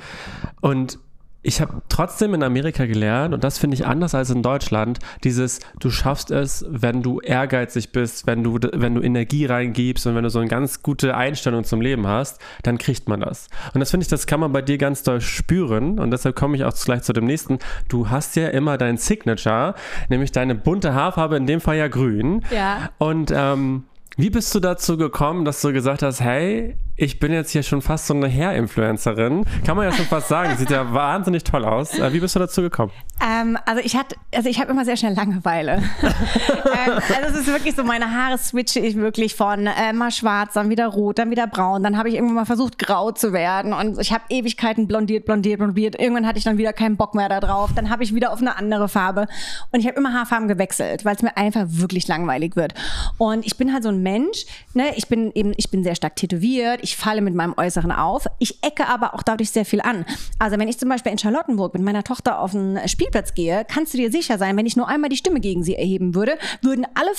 Und 0.60 0.98
ich 1.46 1.60
habe 1.60 1.80
trotzdem 1.88 2.34
in 2.34 2.42
Amerika 2.42 2.86
gelernt, 2.86 3.32
und 3.32 3.44
das 3.44 3.58
finde 3.58 3.76
ich 3.76 3.86
anders 3.86 4.16
als 4.16 4.30
in 4.30 4.42
Deutschland, 4.42 4.98
dieses, 5.22 5.60
du 5.78 5.90
schaffst 5.90 6.32
es, 6.32 6.66
wenn 6.68 7.02
du 7.02 7.20
ehrgeizig 7.20 7.92
bist, 7.92 8.26
wenn 8.26 8.42
du, 8.42 8.58
wenn 8.72 8.96
du 8.96 9.00
Energie 9.00 9.46
reingibst 9.46 10.08
und 10.08 10.16
wenn 10.16 10.24
du 10.24 10.30
so 10.30 10.40
eine 10.40 10.48
ganz 10.48 10.82
gute 10.82 11.16
Einstellung 11.16 11.62
zum 11.62 11.80
Leben 11.80 12.08
hast, 12.08 12.40
dann 12.64 12.78
kriegt 12.78 13.08
man 13.08 13.20
das. 13.20 13.46
Und 13.74 13.78
das 13.78 13.92
finde 13.92 14.02
ich, 14.02 14.08
das 14.08 14.26
kann 14.26 14.40
man 14.40 14.50
bei 14.50 14.60
dir 14.60 14.76
ganz 14.76 15.04
doll 15.04 15.20
spüren. 15.20 16.00
Und 16.00 16.10
deshalb 16.10 16.34
komme 16.34 16.56
ich 16.56 16.64
auch 16.64 16.74
gleich 16.74 17.02
zu 17.02 17.12
dem 17.12 17.26
nächsten. 17.26 17.60
Du 17.88 18.10
hast 18.10 18.34
ja 18.34 18.48
immer 18.48 18.76
dein 18.76 18.96
Signature, 18.96 19.76
nämlich 20.08 20.32
deine 20.32 20.56
bunte 20.56 20.94
Haarfarbe, 20.94 21.36
in 21.36 21.46
dem 21.46 21.60
Fall 21.60 21.76
ja 21.76 21.86
grün. 21.86 22.44
Ja. 22.50 22.90
Und 22.98 23.32
ähm, 23.32 23.84
wie 24.16 24.30
bist 24.30 24.54
du 24.54 24.60
dazu 24.60 24.96
gekommen, 24.96 25.44
dass 25.44 25.60
du 25.60 25.72
gesagt 25.72 26.02
hast, 26.02 26.20
hey, 26.20 26.76
ich 26.98 27.18
bin 27.18 27.30
jetzt 27.30 27.50
hier 27.50 27.62
schon 27.62 27.82
fast 27.82 28.06
so 28.06 28.14
eine 28.14 28.26
Hair-Influencerin. 28.26 29.44
Kann 29.66 29.76
man 29.76 29.84
ja 29.84 29.92
schon 29.92 30.06
fast 30.06 30.28
sagen. 30.28 30.56
Sieht 30.56 30.70
ja 30.70 30.94
wahnsinnig 30.94 31.44
toll 31.44 31.66
aus. 31.66 31.98
Äh, 31.98 32.12
wie 32.14 32.20
bist 32.20 32.34
du 32.34 32.38
dazu 32.38 32.62
gekommen? 32.62 32.90
Ähm, 33.20 33.58
also 33.66 33.82
ich 33.84 33.96
hatte, 33.96 34.16
also 34.34 34.48
ich 34.48 34.60
habe 34.60 34.70
immer 34.70 34.86
sehr 34.86 34.96
schnell 34.96 35.12
Langeweile. 35.12 35.82
ähm, 36.02 36.92
also 36.94 37.34
es 37.34 37.40
ist 37.40 37.46
wirklich 37.48 37.74
so, 37.74 37.84
meine 37.84 38.10
Haare 38.12 38.38
switche 38.38 38.80
ich 38.80 38.96
wirklich 38.96 39.34
von 39.34 39.66
äh, 39.66 39.92
mal 39.92 40.10
schwarz, 40.10 40.54
dann 40.54 40.70
wieder 40.70 40.86
rot, 40.86 41.18
dann 41.18 41.30
wieder 41.30 41.46
braun. 41.46 41.82
Dann 41.82 41.98
habe 41.98 42.08
ich 42.08 42.14
irgendwann 42.14 42.36
mal 42.36 42.44
versucht, 42.46 42.78
grau 42.78 43.10
zu 43.12 43.34
werden. 43.34 43.74
Und 43.74 44.00
ich 44.00 44.12
habe 44.12 44.24
Ewigkeiten 44.30 44.86
blondiert, 44.86 45.26
blondiert, 45.26 45.58
blondiert. 45.58 46.00
Irgendwann 46.00 46.26
hatte 46.26 46.38
ich 46.38 46.44
dann 46.44 46.56
wieder 46.56 46.72
keinen 46.72 46.96
Bock 46.96 47.14
mehr 47.14 47.28
da 47.28 47.40
drauf. 47.40 47.70
Dann 47.74 47.90
habe 47.90 48.04
ich 48.04 48.14
wieder 48.14 48.32
auf 48.32 48.40
eine 48.40 48.56
andere 48.56 48.88
Farbe. 48.88 49.26
Und 49.70 49.80
ich 49.80 49.86
habe 49.86 49.98
immer 49.98 50.14
Haarfarben 50.14 50.48
gewechselt, 50.48 51.04
weil 51.04 51.14
es 51.14 51.20
mir 51.20 51.36
einfach 51.36 51.66
wirklich 51.68 52.08
langweilig 52.08 52.56
wird. 52.56 52.72
Und 53.18 53.44
ich 53.44 53.58
bin 53.58 53.74
halt 53.74 53.82
so 53.82 53.90
ein 53.90 54.02
Mensch, 54.02 54.46
ne? 54.72 54.94
ich 54.96 55.08
bin 55.08 55.30
eben, 55.34 55.52
ich 55.58 55.70
bin 55.70 55.82
sehr 55.84 55.94
stark 55.94 56.16
tätowiert 56.16 56.85
ich 56.86 56.96
falle 56.96 57.20
mit 57.20 57.34
meinem 57.34 57.54
Äußeren 57.56 57.90
auf. 57.90 58.26
Ich 58.38 58.62
ecke 58.62 58.86
aber 58.86 59.14
auch 59.14 59.24
dadurch 59.24 59.50
sehr 59.50 59.64
viel 59.64 59.80
an. 59.80 60.06
Also 60.38 60.56
wenn 60.56 60.68
ich 60.68 60.78
zum 60.78 60.88
Beispiel 60.88 61.10
in 61.10 61.18
Charlottenburg 61.18 61.74
mit 61.74 61.82
meiner 61.82 62.04
Tochter 62.04 62.38
auf 62.38 62.52
den 62.52 62.78
Spielplatz 62.86 63.34
gehe, 63.34 63.66
kannst 63.68 63.92
du 63.92 63.98
dir 63.98 64.12
sicher 64.12 64.38
sein, 64.38 64.56
wenn 64.56 64.66
ich 64.66 64.76
nur 64.76 64.86
einmal 64.86 65.10
die 65.10 65.16
Stimme 65.16 65.40
gegen 65.40 65.64
sie 65.64 65.74
erheben 65.74 66.14
würde, 66.14 66.38
würden 66.62 66.86
alle 66.94 67.10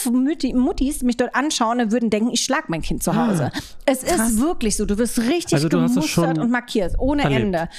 Muttis 0.53 1.03
mich 1.03 1.17
dort 1.17 1.35
anschauen 1.35 1.81
und 1.81 1.91
würden 1.91 2.09
denken, 2.09 2.31
ich 2.31 2.43
schlag 2.43 2.69
mein 2.69 2.81
Kind 2.81 3.03
zu 3.03 3.13
Hause. 3.15 3.51
Ah, 3.53 3.59
es 3.85 4.03
ist 4.03 4.39
wirklich 4.39 4.77
so. 4.77 4.85
Du 4.85 4.97
wirst 4.97 5.19
richtig 5.19 5.55
also 5.55 5.67
gemustert 5.67 6.37
und 6.37 6.49
markiert, 6.49 6.95
ohne 6.97 7.23
erlebt. 7.23 7.41
Ende. 7.41 7.69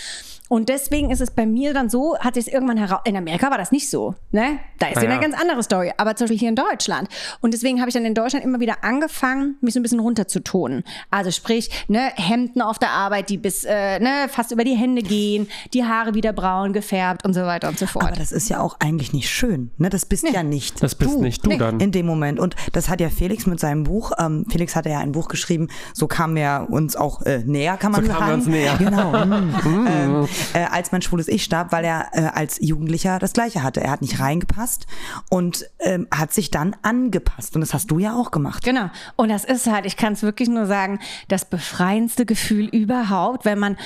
Und 0.49 0.69
deswegen 0.69 1.11
ist 1.11 1.21
es 1.21 1.31
bei 1.31 1.47
mir 1.47 1.75
dann 1.75 1.91
so, 1.91 2.19
hat 2.19 2.35
sich 2.35 2.53
irgendwann 2.53 2.79
heraus. 2.79 3.01
In 3.05 3.17
Amerika 3.17 3.51
war 3.51 3.59
das 3.59 3.71
nicht 3.71 3.91
so, 3.91 4.15
ne? 4.33 4.59
Da 4.79 4.89
ist 4.89 4.97
ah, 4.97 5.03
ja 5.03 5.11
eine 5.11 5.21
ganz 5.21 5.39
andere 5.39 5.63
Story. 5.63 5.93
Aber 5.97 6.17
zum 6.17 6.25
Beispiel 6.25 6.39
hier 6.39 6.49
in 6.49 6.57
Deutschland. 6.57 7.09
Und 7.41 7.53
deswegen 7.53 7.81
habe 7.81 7.91
ich 7.91 7.95
dann 7.95 8.05
in 8.05 8.15
Deutschland 8.15 8.45
immer 8.45 8.61
wieder 8.61 8.83
angefangen, 8.83 9.57
mich 9.61 9.75
so 9.75 9.81
ein 9.81 9.83
bisschen 9.83 10.01
runterzutonen. 10.01 10.85
Also 11.11 11.31
sprich, 11.31 11.71
ne, 11.89 12.13
Hemden 12.17 12.63
auf 12.63 12.79
der 12.79 12.91
Arbeit, 12.91 13.29
die 13.29 13.37
bis 13.37 13.65
äh, 13.65 13.99
ne, 14.01 14.29
fast 14.29 14.51
über 14.51 14.65
die 14.65 14.75
Hände 14.75 15.03
gehen, 15.03 15.49
die 15.75 15.85
Haare 15.85 16.15
wieder 16.15 16.33
braun 16.33 16.73
gefärbt 16.73 17.25
und 17.25 17.35
so 17.35 17.43
weiter 17.43 17.69
und 17.69 17.79
so 17.79 17.87
fort. 17.87 18.07
Aber 18.07 18.17
das 18.17 18.33
ist 18.33 18.49
ja 18.49 18.61
auch 18.61 18.81
eigentlich 18.81 19.13
nicht 19.13 19.29
schön, 19.29 19.71
ne? 19.77 19.91
Das 19.91 20.07
bist 20.07 20.25
nee. 20.25 20.31
ja 20.33 20.43
nicht. 20.43 20.83
Das 20.83 20.95
bist 20.95 21.15
du, 21.15 21.23
nicht 21.23 21.45
du 21.45 21.51
nee. 21.51 21.59
dann. 21.59 21.81
In 21.81 21.93
dem 21.93 22.07
Moment. 22.07 22.41
Und 22.41 22.57
das 22.73 22.89
hat 22.89 23.01
ja 23.01 23.11
Felix 23.11 23.47
mit 23.47 23.61
seinem 23.61 23.85
Buch. 23.85 24.13
Ähm, 24.19 24.47
Felix 24.49 24.75
hatte 24.75 24.89
ja 24.89 24.99
ein 25.01 25.13
Buch 25.13 25.29
geschrieben. 25.29 25.69
So 25.93 26.07
kamen 26.07 26.37
wir 26.37 26.69
uns 26.71 26.97
auch 26.97 27.23
äh, 27.23 27.43
näher, 27.45 27.77
kann 27.77 27.93
man 27.93 28.05
so 28.05 28.13
sagen. 28.13 28.19
So 28.19 28.25
kamen 28.25 28.31
wir 28.31 28.35
uns 28.35 28.47
näher. 28.47 28.77
Genau. 28.79 29.27
mm. 29.27 29.87
ähm, 29.87 30.29
äh, 30.55 30.65
als 30.65 30.93
mein 30.93 31.03
schwules 31.03 31.29
Ich 31.29 31.45
starb, 31.45 31.73
weil 31.73 31.85
er 31.85 32.09
äh, 32.13 32.21
als 32.35 32.59
Jugendlicher 32.61 33.19
das 33.19 33.33
Gleiche 33.33 33.63
hatte. 33.63 33.81
Er 33.81 33.91
hat 33.91 34.03
nicht 34.03 34.21
reingepasst 34.21 34.87
und 35.31 35.69
ähm, 35.81 36.07
hat 36.11 36.33
sich 36.33 36.51
dann 36.51 36.77
angepasst. 36.83 37.55
Und 37.55 37.61
das 37.61 37.75
hast 37.75 37.91
du 37.91 37.99
ja 37.99 38.15
auch 38.15 38.31
gemacht. 38.31 38.65
Genau. 38.65 38.91
Und 39.17 39.29
das 39.29 39.45
ist 39.45 39.67
halt, 39.67 39.87
ich 39.87 39.97
kann 39.97 40.13
es 40.13 40.23
wirklich 40.23 40.49
nur 40.49 40.67
sagen, 40.67 41.01
das 41.29 41.45
befreiendste 41.45 42.27
Gefühl 42.27 42.67
überhaupt, 42.67 43.45
wenn 43.45 43.59
man 43.59 43.77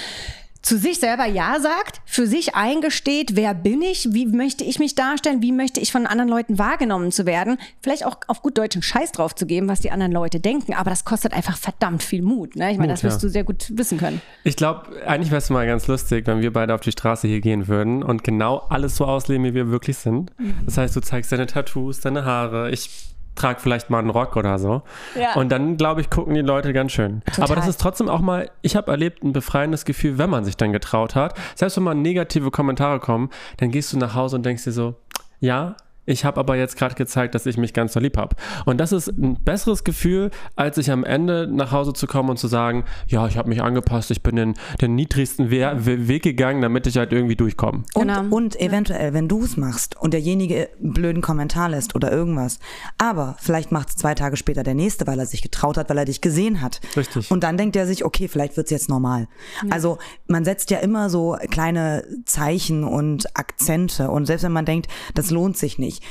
zu 0.63 0.79
sich 0.79 1.01
selber 1.01 1.27
Ja 1.27 1.59
sagt, 1.61 2.01
für 2.05 2.27
sich 2.27 2.55
eingesteht, 2.55 3.35
wer 3.35 3.53
bin 3.53 3.83
ich, 3.83 4.13
wie 4.13 4.27
möchte 4.27 4.65
ich 4.65 4.79
mich 4.79 4.95
darstellen, 4.95 5.43
wie 5.43 5.53
möchte 5.53 5.81
ich 5.81 5.91
von 5.91 6.07
anderen 6.07 6.31
Leuten 6.31 6.59
wahrgenommen 6.59 7.11
zu 7.11 7.27
werden, 7.27 7.59
vielleicht 7.83 8.07
auch 8.07 8.17
auf 8.29 8.43
gut 8.43 8.57
deutschen 8.59 8.81
Scheiß 8.81 9.13
drauf 9.13 9.35
zu 9.35 9.47
geben, 9.47 9.69
was 9.69 9.81
die 9.81 9.91
anderen 9.91 10.13
Leute 10.13 10.41
denken, 10.41 10.75
aber 10.75 10.91
das 10.91 11.05
kostet 11.05 11.33
einfach 11.33 11.57
verdammt 11.57 12.03
viel 12.03 12.23
Mut. 12.23 12.57
Ne? 12.57 12.71
Ich 12.71 12.79
meine, 12.79 12.93
das 12.93 13.03
wirst 13.03 13.23
ja. 13.23 13.29
du 13.29 13.33
sehr 13.33 13.45
gut 13.45 13.77
wissen 13.77 13.99
können. 13.99 14.23
Ich 14.45 14.57
glaube, 14.57 14.87
eigentlich 15.05 15.31
wäre 15.31 15.39
es 15.39 15.51
mal 15.51 15.67
ganz 15.67 15.89
lustig, 15.89 16.27
wenn 16.27 16.41
wir 16.41 16.53
beide 16.53 16.75
auf 16.75 16.81
die 16.81 16.93
Straße 16.93 17.27
hier 17.27 17.41
gehen 17.41 17.67
würden 17.67 18.03
und 18.03 18.23
genau 18.23 18.59
alles 18.69 18.97
so 18.97 19.05
ausleben, 19.05 19.45
wie 19.45 19.55
wir 19.55 19.71
wirklich 19.71 19.99
sind. 19.99 20.31
Mhm. 20.39 20.55
Das 20.65 20.79
heißt, 20.79 20.95
du 20.95 21.01
zeigst 21.01 21.33
deine 21.33 21.47
Tattoos, 21.47 22.01
deine 22.01 22.25
Haare, 22.25 22.71
ich 22.71 23.12
trage 23.35 23.61
vielleicht 23.61 23.91
mal 23.91 23.99
einen 23.99 24.11
Rock 24.11 24.37
oder 24.37 24.59
so. 24.59 24.83
Ja. 25.19 25.35
Und 25.35 25.51
dann, 25.51 25.77
glaube 25.77 26.01
ich, 26.01 26.11
gucken 26.11 26.35
die 26.35 26.41
Leute 26.41 26.73
ganz 26.73 26.93
schön. 26.93 27.23
Total. 27.27 27.45
Aber 27.45 27.57
das 27.57 27.69
ist 27.69 27.81
trotzdem 27.81 28.09
auch 28.09 28.21
mal, 28.21 28.51
ich 28.63 28.77
habe 28.77 28.91
erlebt, 28.91 29.23
ein 29.23 29.33
befreiendes 29.33 29.85
Gefühl, 29.85 30.19
wenn 30.19 30.31
man 30.31 30.45
sich 30.45 30.57
dann 30.57 30.73
getraut 30.73 31.15
hat. 31.15 31.35
Selbst 31.55 31.77
wenn 31.77 31.85
mal 31.85 31.95
negative 31.95 32.51
Kommentare 32.51 33.01
kommen, 33.01 33.31
dann 33.57 33.71
gehst 33.71 33.93
du 33.93 33.99
nach 33.99 34.15
Hause 34.15 34.37
und 34.37 34.45
denkst 34.45 34.65
dir 34.65 34.73
so, 34.73 34.95
ja, 35.41 35.77
ich 36.05 36.25
habe 36.25 36.41
aber 36.41 36.57
jetzt 36.57 36.77
gerade 36.77 36.95
gezeigt, 36.95 37.35
dass 37.35 37.47
ich 37.47 37.57
mich 37.57 37.73
ganz 37.73 37.93
so 37.93 38.01
lieb 38.01 38.17
habe. 38.17 38.35
Und 38.65 38.79
das 38.79 38.93
ist 38.93 39.09
ein 39.09 39.43
besseres 39.43 39.85
Gefühl, 39.85 40.31
als 40.57 40.77
sich 40.77 40.91
am 40.91 41.05
Ende 41.05 41.49
nach 41.51 41.71
Hause 41.71 41.93
zu 41.93 42.07
kommen 42.07 42.31
und 42.31 42.39
zu 42.39 42.49
sagen, 42.49 42.85
ja, 43.07 43.27
ich 43.27 43.37
habe 43.37 43.49
mich 43.49 43.63
angepasst, 43.63 44.11
ich 44.11 44.23
bin 44.23 44.37
den, 44.37 44.55
den 44.81 44.95
niedrigsten 44.95 45.51
We 45.51 45.63
Weg 46.09 46.23
gegangen, 46.23 46.63
damit 46.63 46.87
ich 46.87 46.97
halt 46.97 47.13
irgendwie 47.13 47.37
durchkomme. 47.37 47.85
Und, 47.95 48.09
genau. 48.09 48.35
und 48.35 48.59
eventuell, 48.61 49.15
wenn 49.15 49.29
du 49.29 49.45
es 49.45 49.57
machst 49.57 49.97
und 50.01 50.13
derjenige 50.13 50.69
einen 50.81 50.93
blöden 50.93 51.23
Kommentar 51.23 51.69
lässt 51.69 51.95
oder 51.95 52.11
irgendwas, 52.11 52.59
aber 52.99 53.37
vielleicht 53.39 53.71
macht 53.71 53.91
es 53.91 53.97
zwei 53.97 54.15
Tage 54.15 54.37
später 54.37 54.63
der 54.63 54.75
Nächste, 54.75 55.07
weil 55.07 55.19
er 55.19 55.27
sich 55.27 55.43
getraut 55.43 55.77
hat, 55.77 55.89
weil 55.89 55.99
er 55.99 56.05
dich 56.05 56.21
gesehen 56.21 56.61
hat. 56.61 56.81
Richtig. 56.97 57.31
Und 57.31 57.45
dann 57.45 57.57
denkt 57.57 57.77
er 57.77 57.87
sich, 57.87 58.05
okay, 58.05 58.29
vielleicht 58.29 58.57
wird 58.57 58.67
es 58.67 58.71
jetzt 58.71 58.89
normal. 58.89 59.29
Ja. 59.65 59.73
Also 59.73 59.99
man 60.27 60.45
setzt 60.45 60.71
ja 60.71 60.79
immer 60.79 61.11
so 61.11 61.37
kleine 61.51 62.05
Zeichen 62.25 62.85
und 62.85 63.37
Akzente 63.37 64.11
und 64.11 64.27
selbst 64.27 64.43
wenn 64.43 64.53
man 64.53 64.65
denkt, 64.65 64.89
das 65.15 65.31
lohnt 65.31 65.57
sich 65.57 65.79
nicht, 65.79 65.92
nicht. 65.93 66.05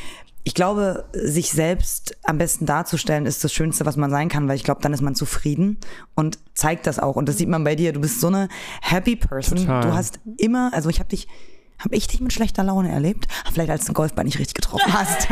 Ich 0.43 0.55
glaube, 0.55 1.05
sich 1.13 1.51
selbst 1.51 2.17
am 2.23 2.39
besten 2.39 2.65
darzustellen, 2.65 3.27
ist 3.27 3.43
das 3.43 3.53
Schönste, 3.53 3.85
was 3.85 3.95
man 3.95 4.09
sein 4.09 4.27
kann, 4.27 4.47
weil 4.47 4.55
ich 4.55 4.63
glaube, 4.63 4.81
dann 4.81 4.91
ist 4.91 5.01
man 5.01 5.13
zufrieden 5.13 5.77
und 6.15 6.39
zeigt 6.55 6.87
das 6.87 6.97
auch. 6.97 7.15
Und 7.15 7.29
das 7.29 7.37
sieht 7.37 7.49
man 7.49 7.63
bei 7.63 7.75
dir. 7.75 7.93
Du 7.93 8.01
bist 8.01 8.19
so 8.19 8.27
eine 8.27 8.49
happy 8.81 9.15
person. 9.15 9.59
Total. 9.59 9.81
Du 9.81 9.93
hast 9.93 10.19
immer, 10.37 10.71
also 10.73 10.89
ich 10.89 10.99
habe 10.99 11.09
dich 11.09 11.27
habe 11.83 11.95
ich 11.95 12.07
dich 12.07 12.21
mit 12.21 12.31
schlechter 12.31 12.63
Laune 12.63 12.91
erlebt? 12.91 13.25
Vielleicht 13.51 13.71
als 13.71 13.81
du 13.81 13.87
den 13.87 13.95
Golfball 13.95 14.23
nicht 14.23 14.37
richtig 14.37 14.53
getroffen 14.53 14.93
hast. 14.93 15.27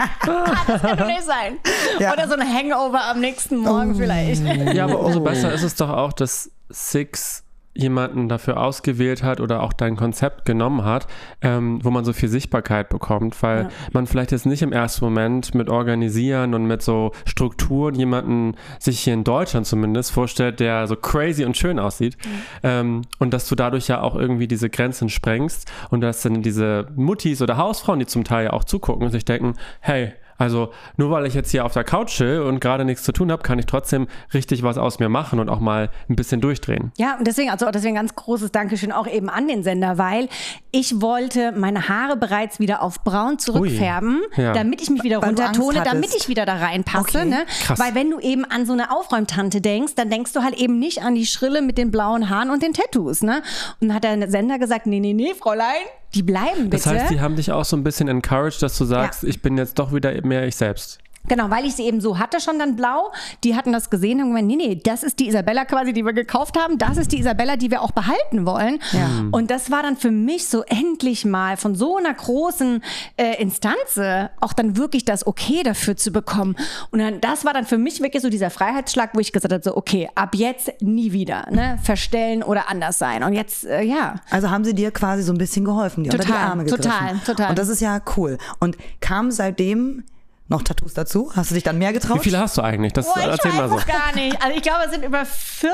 das 0.67 0.81
kann 0.81 0.97
doch 0.97 1.05
nicht 1.05 1.23
sein. 1.23 1.59
Ja. 1.99 2.11
Oder 2.13 2.27
so 2.27 2.33
ein 2.33 2.41
Hangover 2.41 3.03
am 3.05 3.19
nächsten 3.19 3.57
Morgen 3.57 3.91
oh. 3.91 3.97
vielleicht. 3.97 4.41
Ja, 4.73 4.85
aber 4.85 4.99
umso 4.99 5.19
besser 5.21 5.53
ist 5.53 5.63
es 5.63 5.75
doch 5.75 5.89
auch, 5.89 6.11
dass 6.11 6.49
Six 6.69 7.43
jemanden 7.73 8.27
dafür 8.27 8.59
ausgewählt 8.59 9.23
hat 9.23 9.39
oder 9.39 9.61
auch 9.63 9.73
dein 9.73 9.95
Konzept 9.95 10.45
genommen 10.45 10.83
hat, 10.83 11.07
ähm, 11.41 11.79
wo 11.83 11.91
man 11.91 12.03
so 12.03 12.13
viel 12.13 12.29
Sichtbarkeit 12.29 12.89
bekommt, 12.89 13.41
weil 13.43 13.63
ja. 13.63 13.69
man 13.93 14.07
vielleicht 14.07 14.31
jetzt 14.31 14.45
nicht 14.45 14.61
im 14.61 14.73
ersten 14.73 15.05
Moment 15.05 15.53
mit 15.55 15.69
Organisieren 15.69 16.53
und 16.53 16.65
mit 16.65 16.81
so 16.81 17.11
Strukturen 17.25 17.95
jemanden 17.95 18.55
sich 18.79 18.99
hier 19.01 19.13
in 19.13 19.23
Deutschland 19.23 19.67
zumindest 19.67 20.11
vorstellt, 20.11 20.59
der 20.59 20.87
so 20.87 20.95
crazy 20.95 21.45
und 21.45 21.57
schön 21.57 21.79
aussieht 21.79 22.17
mhm. 22.23 22.29
ähm, 22.63 23.01
und 23.19 23.33
dass 23.33 23.47
du 23.47 23.55
dadurch 23.55 23.87
ja 23.87 24.01
auch 24.01 24.15
irgendwie 24.15 24.47
diese 24.47 24.69
Grenzen 24.69 25.09
sprengst 25.09 25.71
und 25.89 26.01
dass 26.01 26.21
dann 26.21 26.41
diese 26.41 26.87
Muttis 26.95 27.41
oder 27.41 27.57
Hausfrauen, 27.57 27.99
die 27.99 28.07
zum 28.07 28.23
Teil 28.23 28.45
ja 28.45 28.53
auch 28.53 28.63
zugucken 28.63 29.05
und 29.05 29.11
sich 29.11 29.25
denken, 29.25 29.53
hey, 29.79 30.13
also 30.39 30.71
nur 30.97 31.11
weil 31.11 31.25
ich 31.25 31.33
jetzt 31.33 31.51
hier 31.51 31.65
auf 31.65 31.73
der 31.73 31.83
Couch 31.83 32.15
chill 32.15 32.41
und 32.41 32.61
gerade 32.61 32.85
nichts 32.85 33.03
zu 33.03 33.11
tun 33.11 33.31
habe, 33.31 33.43
kann 33.43 33.59
ich 33.59 33.65
trotzdem 33.65 34.07
richtig 34.33 34.63
was 34.63 34.77
aus 34.77 34.97
mir 34.99 35.09
machen 35.09 35.39
und 35.39 35.49
auch 35.49 35.59
mal 35.59 35.89
ein 36.09 36.15
bisschen 36.15 36.39
durchdrehen. 36.41 36.91
Ja, 36.97 37.17
und 37.17 37.27
deswegen, 37.27 37.49
also 37.49 37.69
deswegen 37.69 37.95
ganz 37.95 38.15
großes 38.15 38.51
Dankeschön 38.51 38.93
auch 38.93 39.05
eben 39.05 39.29
an 39.29 39.47
den 39.47 39.63
Sender, 39.63 39.97
weil 39.97 40.29
ich 40.71 41.01
wollte 41.01 41.51
meine 41.51 41.89
Haare 41.89 42.15
bereits 42.15 42.59
wieder 42.59 42.81
auf 42.81 43.03
braun 43.03 43.37
zurückfärben, 43.37 44.21
ja. 44.37 44.53
damit 44.53 44.81
ich 44.81 44.89
mich 44.89 45.03
wieder 45.03 45.17
runtertone, 45.17 45.83
damit 45.83 46.15
ich 46.15 46.29
wieder 46.29 46.45
da 46.45 46.55
reinpasse. 46.55 47.19
Okay. 47.19 47.29
Ne? 47.29 47.45
Krass. 47.63 47.77
Weil 47.77 47.93
wenn 47.93 48.09
du 48.09 48.19
eben 48.19 48.45
an 48.45 48.65
so 48.65 48.71
eine 48.71 48.91
Aufräumtante 48.91 49.59
denkst, 49.59 49.95
dann 49.95 50.09
denkst 50.09 50.31
du 50.31 50.41
halt 50.41 50.55
eben 50.55 50.79
nicht 50.79 51.03
an 51.03 51.15
die 51.15 51.25
Schrille 51.25 51.61
mit 51.61 51.77
den 51.77 51.91
blauen 51.91 52.29
Haaren 52.29 52.49
und 52.49 52.63
den 52.63 52.73
Tattoos. 52.73 53.23
Ne? 53.23 53.41
Und 53.81 53.89
dann 53.89 53.95
hat 53.95 54.05
der 54.05 54.29
Sender 54.31 54.57
gesagt, 54.57 54.87
nee, 54.87 55.01
nee, 55.01 55.13
nee, 55.13 55.33
Fräulein, 55.33 55.83
die 56.15 56.23
bleiben 56.23 56.69
bitte. 56.69 56.83
Das 56.83 56.85
heißt, 56.85 57.11
die 57.11 57.21
haben 57.21 57.35
dich 57.35 57.51
auch 57.51 57.65
so 57.65 57.77
ein 57.77 57.83
bisschen 57.83 58.07
encouraged, 58.07 58.61
dass 58.61 58.77
du 58.77 58.85
sagst, 58.85 59.23
ja. 59.23 59.29
ich 59.29 59.41
bin 59.41 59.57
jetzt 59.57 59.77
doch 59.77 59.93
wieder 59.93 60.19
mehr 60.25 60.47
ich 60.47 60.55
selbst. 60.55 60.99
Genau, 61.27 61.49
weil 61.49 61.65
ich 61.65 61.75
sie 61.75 61.83
eben 61.83 62.01
so 62.01 62.17
hatte 62.17 62.39
schon 62.39 62.57
dann 62.59 62.75
blau. 62.75 63.11
Die 63.43 63.55
hatten 63.55 63.71
das 63.71 63.89
gesehen 63.89 64.21
und 64.21 64.29
gemeint, 64.29 64.47
nee, 64.47 64.55
nee, 64.55 64.75
das 64.75 65.03
ist 65.03 65.19
die 65.19 65.27
Isabella 65.27 65.65
quasi, 65.65 65.93
die 65.93 66.03
wir 66.05 66.13
gekauft 66.13 66.57
haben. 66.57 66.77
Das 66.77 66.97
ist 66.97 67.11
die 67.11 67.19
Isabella, 67.19 67.55
die 67.55 67.69
wir 67.71 67.81
auch 67.81 67.91
behalten 67.91 68.45
wollen. 68.45 68.79
Ja. 68.91 69.07
Und 69.31 69.51
das 69.51 69.69
war 69.71 69.83
dann 69.83 69.97
für 69.97 70.11
mich 70.11 70.47
so 70.47 70.63
endlich 70.63 71.25
mal 71.25 71.57
von 71.57 71.75
so 71.75 71.97
einer 71.97 72.13
großen 72.13 72.83
äh, 73.17 73.41
Instanz 73.41 73.99
auch 74.39 74.53
dann 74.53 74.77
wirklich 74.77 75.05
das 75.05 75.25
Okay 75.25 75.63
dafür 75.63 75.97
zu 75.97 76.11
bekommen. 76.11 76.55
Und 76.91 76.99
dann, 76.99 77.21
das 77.21 77.45
war 77.45 77.53
dann 77.53 77.65
für 77.65 77.77
mich 77.77 78.01
wirklich 78.01 78.21
so 78.21 78.29
dieser 78.29 78.49
Freiheitsschlag, 78.49 79.11
wo 79.13 79.19
ich 79.19 79.31
gesagt 79.31 79.53
habe, 79.53 79.63
so, 79.63 79.75
okay, 79.75 80.09
ab 80.15 80.35
jetzt 80.35 80.71
nie 80.81 81.11
wieder, 81.11 81.47
ne? 81.51 81.77
Verstellen 81.83 82.43
oder 82.43 82.69
anders 82.69 82.97
sein. 82.97 83.23
Und 83.23 83.33
jetzt, 83.33 83.65
äh, 83.65 83.81
ja. 83.81 84.15
Also 84.29 84.49
haben 84.49 84.63
sie 84.63 84.73
dir 84.73 84.91
quasi 84.91 85.23
so 85.23 85.31
ein 85.31 85.37
bisschen 85.37 85.65
geholfen, 85.65 86.03
die 86.03 86.09
unter 86.09 86.23
die 86.23 86.27
Total, 86.29 86.49
Arme 86.49 86.65
gegriffen. 86.65 86.91
total, 86.91 87.19
total. 87.25 87.49
Und 87.49 87.59
das 87.59 87.69
ist 87.69 87.81
ja 87.81 87.99
cool. 88.17 88.37
Und 88.59 88.77
kam 88.99 89.31
seitdem 89.31 90.03
noch 90.49 90.63
Tattoos 90.63 90.93
dazu? 90.93 91.31
Hast 91.35 91.51
du 91.51 91.55
dich 91.55 91.63
dann 91.63 91.77
mehr 91.77 91.93
getraut? 91.93 92.17
Wie 92.17 92.23
viele 92.23 92.39
hast 92.39 92.57
du 92.57 92.61
eigentlich? 92.61 92.93
Das 92.93 93.05
Boah, 93.05 93.19
ich 93.19 93.25
erzähl 93.25 93.53
mal 93.53 93.69
so. 93.69 93.77
es 93.77 93.85
gar 93.85 94.13
nicht. 94.15 94.41
Also 94.41 94.57
ich 94.57 94.63
glaube, 94.63 94.79
es 94.85 94.91
sind 94.91 95.05
über 95.05 95.25
40, 95.25 95.73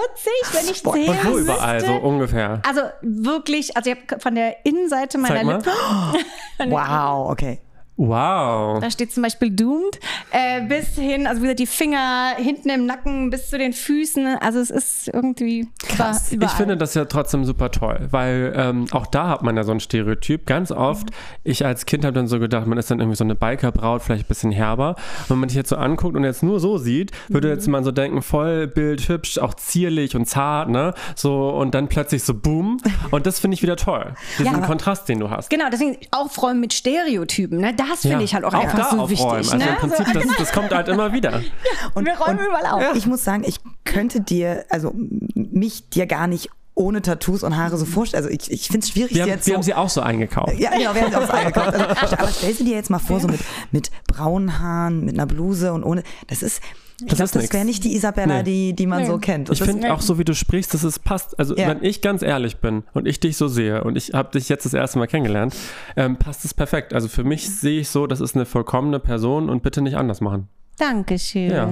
wenn 0.51 0.69
ich 0.69 0.83
zählen 0.83 1.09
Und 1.09 1.33
wo 1.33 1.37
überall, 1.37 1.85
so 1.85 1.93
ungefähr. 1.93 2.61
Also 2.67 2.81
wirklich, 3.01 3.75
also 3.77 3.89
ich 3.89 3.97
habe 3.97 4.19
von 4.19 4.35
der 4.35 4.65
Innenseite 4.65 5.17
meiner. 5.17 5.43
Lippe, 5.57 5.71
Wow, 6.67 7.31
okay. 7.31 7.61
Wow. 7.97 8.79
da 8.81 8.91
steht 8.91 9.13
zum 9.13 9.23
Beispiel 9.23 9.51
Doomed, 9.51 9.99
äh, 10.31 10.61
bis 10.67 10.95
hin, 10.95 11.27
also 11.27 11.41
wie 11.41 11.45
gesagt, 11.45 11.59
die 11.59 11.65
Finger 11.65 12.33
hinten 12.37 12.69
im 12.69 12.85
Nacken 12.85 13.29
bis 13.29 13.49
zu 13.49 13.57
den 13.57 13.71
Füßen. 13.73 14.37
Also 14.39 14.59
es 14.59 14.69
ist 14.69 15.07
irgendwie 15.07 15.67
Krass. 15.79 16.31
überall. 16.31 16.51
Ich 16.51 16.57
finde 16.57 16.75
das 16.77 16.93
ja 16.93 17.05
trotzdem 17.05 17.45
super 17.45 17.71
toll, 17.71 18.07
weil 18.11 18.53
ähm, 18.55 18.87
auch 18.91 19.05
da 19.07 19.29
hat 19.29 19.43
man 19.43 19.55
ja 19.55 19.63
so 19.63 19.71
ein 19.71 19.79
Stereotyp. 19.79 20.45
Ganz 20.45 20.71
oft, 20.71 21.09
ich 21.43 21.65
als 21.65 21.85
Kind 21.85 22.03
habe 22.03 22.13
dann 22.13 22.27
so 22.27 22.39
gedacht, 22.39 22.67
man 22.67 22.77
ist 22.77 22.91
dann 22.91 22.99
irgendwie 22.99 23.15
so 23.15 23.23
eine 23.23 23.35
Bikerbraut, 23.35 24.01
vielleicht 24.01 24.25
ein 24.25 24.27
bisschen 24.27 24.51
herber. 24.51 24.95
Wenn 25.29 25.37
man 25.39 25.47
dich 25.47 25.55
jetzt 25.55 25.69
so 25.69 25.77
anguckt 25.77 26.17
und 26.17 26.23
jetzt 26.25 26.43
nur 26.43 26.59
so 26.59 26.77
sieht, 26.77 27.11
würde 27.29 27.47
jetzt 27.49 27.67
man 27.67 27.83
so 27.85 27.91
denken, 27.91 28.21
voll 28.21 28.67
Bild, 28.67 29.07
hübsch, 29.07 29.37
auch 29.37 29.53
zierlich 29.53 30.15
und 30.17 30.25
zart, 30.25 30.69
ne? 30.69 30.93
So 31.15 31.49
und 31.49 31.73
dann 31.73 31.87
plötzlich 31.87 32.23
so 32.23 32.33
boom. 32.33 32.77
Und 33.11 33.25
das 33.25 33.39
finde 33.39 33.55
ich 33.55 33.61
wieder 33.63 33.77
toll. 33.77 34.13
Diesen 34.37 34.53
Ja, 34.59 34.65
Kontrast, 34.67 35.07
den 35.07 35.19
du 35.19 35.29
hast. 35.29 35.49
Genau, 35.49 35.65
deswegen 35.71 35.97
aufräumen 36.11 36.59
mit 36.59 36.73
Stereotypen. 36.73 37.59
Ne? 37.59 37.73
Das 37.89 38.01
finde 38.01 38.23
ich 38.23 38.33
halt 38.33 38.45
auch, 38.45 38.53
einfach 38.53 38.77
da 38.77 38.91
so 38.91 39.09
wichtig. 39.09 39.25
Also 39.25 39.57
ne? 39.57 39.69
im 39.69 39.89
Prinzip, 39.89 40.13
das, 40.13 40.23
das 40.37 40.51
kommt 40.51 40.73
halt 40.73 40.87
immer 40.87 41.13
wieder. 41.13 41.41
Und, 41.93 42.05
wir 42.05 42.13
räumen 42.13 42.39
und 42.39 42.45
überall 42.45 42.65
auf. 42.65 42.95
Ich 42.95 43.05
muss 43.05 43.23
sagen, 43.23 43.43
ich 43.45 43.59
könnte 43.83 44.21
dir, 44.21 44.65
also 44.69 44.93
mich 45.33 45.89
dir 45.89 46.05
gar 46.05 46.27
nicht 46.27 46.49
ohne 46.75 47.01
Tattoos 47.01 47.43
und 47.43 47.55
Haare 47.55 47.77
so 47.77 47.85
vorstellen. 47.85 48.23
Also 48.23 48.35
ich, 48.35 48.51
ich 48.51 48.67
finde 48.67 48.85
es 48.85 48.91
schwierig, 48.91 49.15
Wir, 49.15 49.23
haben, 49.23 49.29
jetzt 49.29 49.47
wir 49.47 49.53
so 49.53 49.55
haben 49.55 49.63
sie 49.63 49.73
auch 49.73 49.89
so 49.89 50.01
eingekauft. 50.01 50.59
Ja, 50.59 50.71
genau, 50.71 50.93
wir 50.93 51.01
haben 51.01 51.11
sie 51.11 51.17
auch 51.17 51.27
so 51.27 51.33
eingekauft. 51.33 51.73
Also, 51.73 52.17
aber 52.17 52.27
stell 52.27 52.53
sie 52.53 52.65
dir 52.65 52.75
jetzt 52.75 52.89
mal 52.89 52.99
vor, 52.99 53.19
so 53.19 53.27
mit, 53.27 53.39
mit 53.71 53.89
braunen 54.07 54.59
Haaren, 54.59 55.05
mit 55.05 55.15
einer 55.15 55.25
Bluse 55.25 55.71
und 55.73 55.83
ohne. 55.83 56.03
Das 56.27 56.43
ist, 56.43 56.61
ich 57.01 57.07
Das 57.07 57.17
glaube, 57.17 57.23
ist 57.23 57.35
das 57.35 57.53
wäre 57.53 57.65
nicht 57.65 57.83
die 57.83 57.95
Isabella, 57.95 58.37
Nee. 58.37 58.43
die, 58.43 58.73
die 58.73 58.87
man 58.87 59.01
Nee. 59.01 59.07
so 59.07 59.17
kennt. 59.17 59.49
Und 59.49 59.59
Ich 59.59 59.63
finde 59.63 59.93
auch 59.93 60.01
so, 60.01 60.17
wie 60.17 60.23
du 60.23 60.33
sprichst, 60.33 60.73
dass 60.73 60.83
es 60.83 60.97
passt. 60.99 61.37
Also, 61.37 61.55
Ja. 61.55 61.67
wenn 61.67 61.83
ich 61.83 62.01
ganz 62.01 62.21
ehrlich 62.21 62.57
bin 62.57 62.83
und 62.93 63.07
ich 63.07 63.19
dich 63.19 63.35
so 63.37 63.47
sehe 63.47 63.83
und 63.83 63.97
ich 63.97 64.13
habe 64.13 64.31
dich 64.31 64.47
jetzt 64.49 64.65
das 64.65 64.73
erste 64.73 64.99
Mal 64.99 65.07
kennengelernt, 65.07 65.55
ähm, 65.97 66.17
passt 66.17 66.45
es 66.45 66.53
perfekt. 66.53 66.93
Also, 66.93 67.07
für 67.07 67.23
mich 67.23 67.49
sehe 67.49 67.81
ich 67.81 67.89
so, 67.89 68.07
das 68.07 68.21
ist 68.21 68.35
eine 68.35 68.45
vollkommene 68.45 68.99
Person 68.99 69.49
und 69.49 69.61
bitte 69.63 69.81
nicht 69.81 69.97
anders 69.97 70.21
machen. 70.21 70.47
Dankeschön. 70.77 71.51
Ja. 71.51 71.69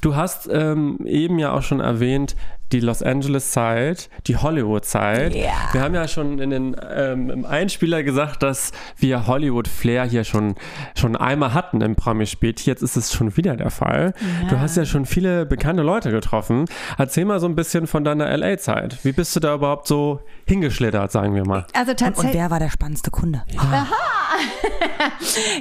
Du 0.00 0.16
hast 0.16 0.48
ähm, 0.50 1.00
eben 1.06 1.38
ja 1.38 1.52
auch 1.52 1.62
schon 1.62 1.80
erwähnt, 1.80 2.34
die 2.72 2.80
Los 2.80 3.02
Angeles-Zeit, 3.02 4.10
die 4.26 4.36
Hollywood-Zeit. 4.36 5.34
Ja. 5.34 5.52
Wir 5.72 5.82
haben 5.82 5.94
ja 5.94 6.08
schon 6.08 6.38
in 6.38 6.50
den, 6.50 6.76
ähm, 6.90 7.30
im 7.30 7.44
Einspieler 7.44 8.02
gesagt, 8.02 8.42
dass 8.42 8.72
wir 8.96 9.26
Hollywood-Flair 9.26 10.04
hier 10.04 10.24
schon, 10.24 10.54
schon 10.96 11.16
einmal 11.16 11.54
hatten 11.54 11.80
im 11.80 11.96
Promi-Spiel. 11.96 12.54
Jetzt 12.58 12.82
ist 12.82 12.96
es 12.96 13.12
schon 13.12 13.36
wieder 13.36 13.56
der 13.56 13.70
Fall. 13.70 14.14
Du 14.48 14.58
hast 14.58 14.76
ja 14.76 14.84
schon 14.84 15.04
viele 15.04 15.44
bekannte 15.44 15.82
Leute 15.82 16.10
getroffen. 16.10 16.64
Erzähl 16.96 17.24
mal 17.24 17.40
so 17.40 17.46
ein 17.46 17.54
bisschen 17.54 17.86
von 17.86 18.04
deiner 18.04 18.34
LA-Zeit. 18.36 19.04
Wie 19.04 19.12
bist 19.12 19.36
du 19.36 19.40
da 19.40 19.54
überhaupt 19.54 19.86
so 19.86 20.20
hingeschlittert, 20.46 21.12
sagen 21.12 21.34
wir 21.34 21.46
mal? 21.46 21.66
Also 21.74 21.90
und 21.90 22.00
tatsächlich. 22.00 22.34
wer 22.34 22.50
war 22.50 22.58
der 22.58 22.70
spannendste 22.70 23.10
Kunde? 23.10 23.42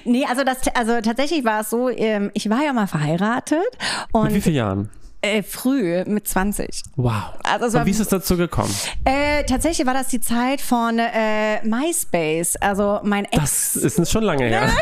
Nee, 0.06 0.26
also 0.30 0.44
das, 0.44 0.68
also 0.74 1.02
tatsächlich 1.02 1.44
war 1.44 1.62
es 1.62 1.70
so, 1.70 1.90
ähm, 1.90 2.32
ich 2.34 2.50
war 2.50 2.64
ja 2.64 2.74
mal 2.74 2.88
verheiratet 2.88 3.66
und 4.12 4.26
Mit 4.26 4.36
wie 4.36 4.42
vielen 4.42 4.56
Jahren? 4.56 4.90
Äh, 5.27 5.43
früh 5.43 6.03
mit 6.05 6.27
20. 6.27 6.84
Wow. 6.96 7.13
Also 7.43 7.74
war- 7.74 7.81
Und 7.81 7.88
wie 7.88 7.91
ist 7.91 8.00
es 8.00 8.07
dazu 8.10 8.38
gekommen? 8.38 8.74
Äh, 9.05 9.43
tatsächlich 9.46 9.86
war 9.88 9.93
das 9.93 10.07
die 10.07 10.19
Zeit 10.22 10.62
von 10.62 11.00
äh, 11.00 11.63
MySpace. 11.65 12.55
Also 12.57 13.00
mein 13.03 13.25
Ex. 13.25 13.79
Das 13.81 13.98
ist 13.98 14.12
schon 14.12 14.24
lange 14.24 14.46
her. 14.46 14.69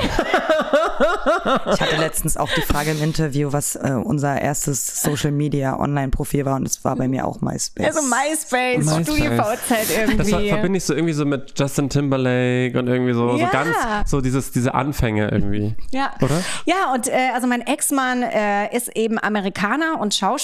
Ich 1.74 1.82
hatte 1.82 1.98
letztens 1.98 2.38
auch 2.38 2.50
die 2.56 2.62
Frage 2.62 2.92
im 2.92 3.02
Interview, 3.04 3.52
was 3.52 3.76
äh, 3.76 3.92
unser 4.02 4.40
erstes 4.42 5.02
Social 5.04 5.32
Media 5.32 5.78
Online-Profil 5.78 6.46
war 6.46 6.56
und 6.56 6.66
es 6.66 6.84
war 6.86 6.96
bei 6.96 7.08
mir 7.08 7.26
auch 7.28 7.42
MySpace. 7.42 7.88
Also 7.88 8.02
MySpace, 8.02 8.86
MySpace. 8.86 9.06
StudiVZ 9.08 9.98
irgendwie. 9.98 10.18
Das 10.18 10.32
war- 10.32 10.40
verbinde 10.42 10.78
ich 10.78 10.86
so 10.86 10.94
irgendwie 10.94 11.14
so 11.14 11.26
mit 11.26 11.54
Justin 11.60 11.90
Timberlake 11.90 12.78
und 12.80 12.88
irgendwie 12.88 13.14
so, 13.14 13.36
Ja. 13.36 13.48
so 13.48 13.52
ganz, 13.52 13.76
so 14.10 14.22
dieses, 14.22 14.52
diese 14.52 14.74
Anfänge 14.74 15.30
irgendwie. 15.32 15.76
Ja. 15.92 16.14
Oder? 16.22 16.42
Ja, 16.66 16.94
und 16.94 17.08
äh, 17.08 17.30
also 17.34 17.48
mein 17.48 17.62
Ex-Mann 17.62 18.24
äh, 18.24 18.76
ist 18.76 18.96
eben 18.96 19.18
Amerikaner 19.22 20.00
und 20.00 20.14
Schauspieler 20.14 20.35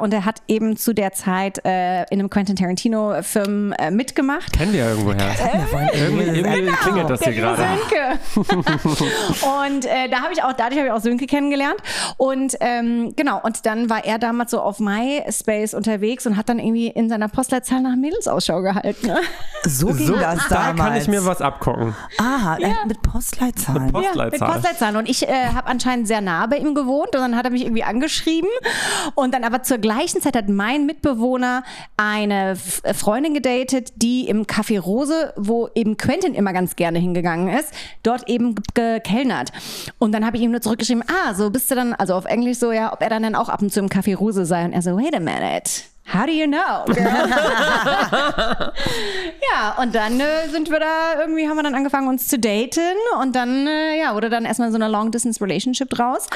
und 0.00 0.12
er 0.14 0.24
hat 0.24 0.42
eben 0.48 0.76
zu 0.76 0.92
der 0.92 1.12
Zeit 1.12 1.64
äh, 1.64 2.02
in 2.10 2.18
einem 2.20 2.30
Quentin 2.30 2.56
Tarantino-Film 2.56 3.72
äh, 3.78 3.90
mitgemacht. 3.90 4.52
Kennen 4.52 4.72
wir 4.72 4.80
ja 4.80 4.90
irgendwoher. 4.90 5.18
Wollen 5.72 5.88
Irgendwie, 5.92 6.24
irgendwie 6.40 6.60
Genau. 6.60 6.76
klingelt 6.78 7.10
das 7.10 7.20
hier 7.22 7.32
gerade. 7.34 7.62
Sönke. 7.62 8.18
und 9.66 9.84
äh, 9.86 10.08
da 10.10 10.22
habe 10.22 10.32
ich 10.32 10.42
auch, 10.42 10.52
dadurch 10.52 10.78
habe 10.78 10.86
ich 10.86 10.92
auch 10.92 11.00
Sönke 11.00 11.26
kennengelernt. 11.26 11.76
Und 12.16 12.56
ähm, 12.60 13.12
genau, 13.16 13.40
und 13.42 13.64
dann 13.66 13.90
war 13.90 14.04
er 14.04 14.18
damals 14.18 14.50
so 14.50 14.60
auf 14.60 14.80
MySpace 14.80 15.74
unterwegs 15.74 16.26
und 16.26 16.36
hat 16.36 16.48
dann 16.48 16.58
irgendwie 16.58 16.88
in 16.88 17.08
seiner 17.08 17.28
Postleitzahl 17.28 17.80
nach 17.80 17.96
Mädels 17.96 18.28
Ausschau 18.28 18.60
gehalten. 18.62 19.06
Ne? 19.06 19.18
so 19.64 19.88
ging 19.88 20.06
So, 20.06 20.16
das 20.16 20.46
da 20.48 20.66
damals. 20.68 20.78
kann 20.78 20.96
ich 20.96 21.08
mir 21.08 21.24
was 21.24 21.40
abgucken. 21.40 21.94
Aha, 22.18 22.56
äh, 22.58 22.72
mit 22.86 23.00
Postleitzahlen. 23.02 23.92
Post- 23.92 24.04
Ja, 24.04 24.10
mit 24.10 24.30
Postleitzahl. 24.30 24.52
Postleitzahlen. 24.52 24.96
Und 24.96 25.08
ich 25.08 25.28
äh, 25.28 25.46
habe 25.54 25.66
anscheinend 25.68 26.06
sehr 26.08 26.20
nah 26.20 26.46
bei 26.46 26.56
ihm 26.56 26.74
gewohnt 26.74 27.14
und 27.14 27.20
dann 27.20 27.36
hat 27.36 27.44
er 27.44 27.50
mich 27.50 27.62
irgendwie 27.62 27.84
angeschrieben. 27.84 28.48
Und 29.14 29.27
dann 29.32 29.44
aber 29.44 29.62
zur 29.62 29.78
gleichen 29.78 30.20
Zeit 30.20 30.36
hat 30.36 30.48
mein 30.48 30.86
Mitbewohner 30.86 31.62
eine 31.96 32.56
äh, 32.82 32.94
Freundin 32.94 33.34
gedatet, 33.34 33.92
die 33.96 34.28
im 34.28 34.44
Café 34.46 34.80
Rose, 34.80 35.32
wo 35.36 35.68
eben 35.74 35.96
Quentin 35.96 36.34
immer 36.34 36.52
ganz 36.52 36.76
gerne 36.76 36.98
hingegangen 36.98 37.48
ist, 37.56 37.72
dort 38.02 38.28
eben 38.28 38.54
ge- 38.74 38.98
gekellnert. 38.98 39.50
Und 39.98 40.12
dann 40.12 40.24
habe 40.26 40.36
ich 40.36 40.42
ihm 40.42 40.50
nur 40.50 40.60
zurückgeschrieben, 40.60 41.04
ah, 41.08 41.34
so 41.34 41.50
bist 41.50 41.70
du 41.70 41.74
dann, 41.74 41.92
also 41.94 42.14
auf 42.14 42.24
Englisch 42.24 42.58
so, 42.58 42.72
ja, 42.72 42.92
ob 42.92 43.00
er 43.02 43.08
dann, 43.10 43.22
dann 43.22 43.34
auch 43.34 43.48
ab 43.48 43.62
und 43.62 43.72
zu 43.72 43.80
im 43.80 43.88
Café 43.88 44.16
Rose 44.16 44.44
sei. 44.44 44.64
Und 44.64 44.72
er 44.72 44.82
so, 44.82 44.96
wait 44.96 45.14
a 45.14 45.20
minute. 45.20 45.70
How 46.12 46.24
do 46.24 46.32
you 46.32 46.46
know? 46.46 46.84
girl?" 46.86 47.04
Ja, 49.52 49.74
und 49.82 49.94
dann 49.94 50.18
äh, 50.20 50.48
sind 50.50 50.70
wir 50.70 50.80
da, 50.80 51.20
irgendwie 51.20 51.48
haben 51.48 51.56
wir 51.56 51.62
dann 51.62 51.74
angefangen, 51.74 52.08
uns 52.08 52.28
zu 52.28 52.38
daten 52.38 52.80
und 53.20 53.34
dann, 53.36 53.66
äh, 53.66 53.98
ja, 54.00 54.14
wurde 54.14 54.30
dann 54.30 54.44
erstmal 54.44 54.70
so 54.70 54.76
eine 54.76 54.88
Long-Distance-Relationship 54.88 55.88
draus. 55.90 56.26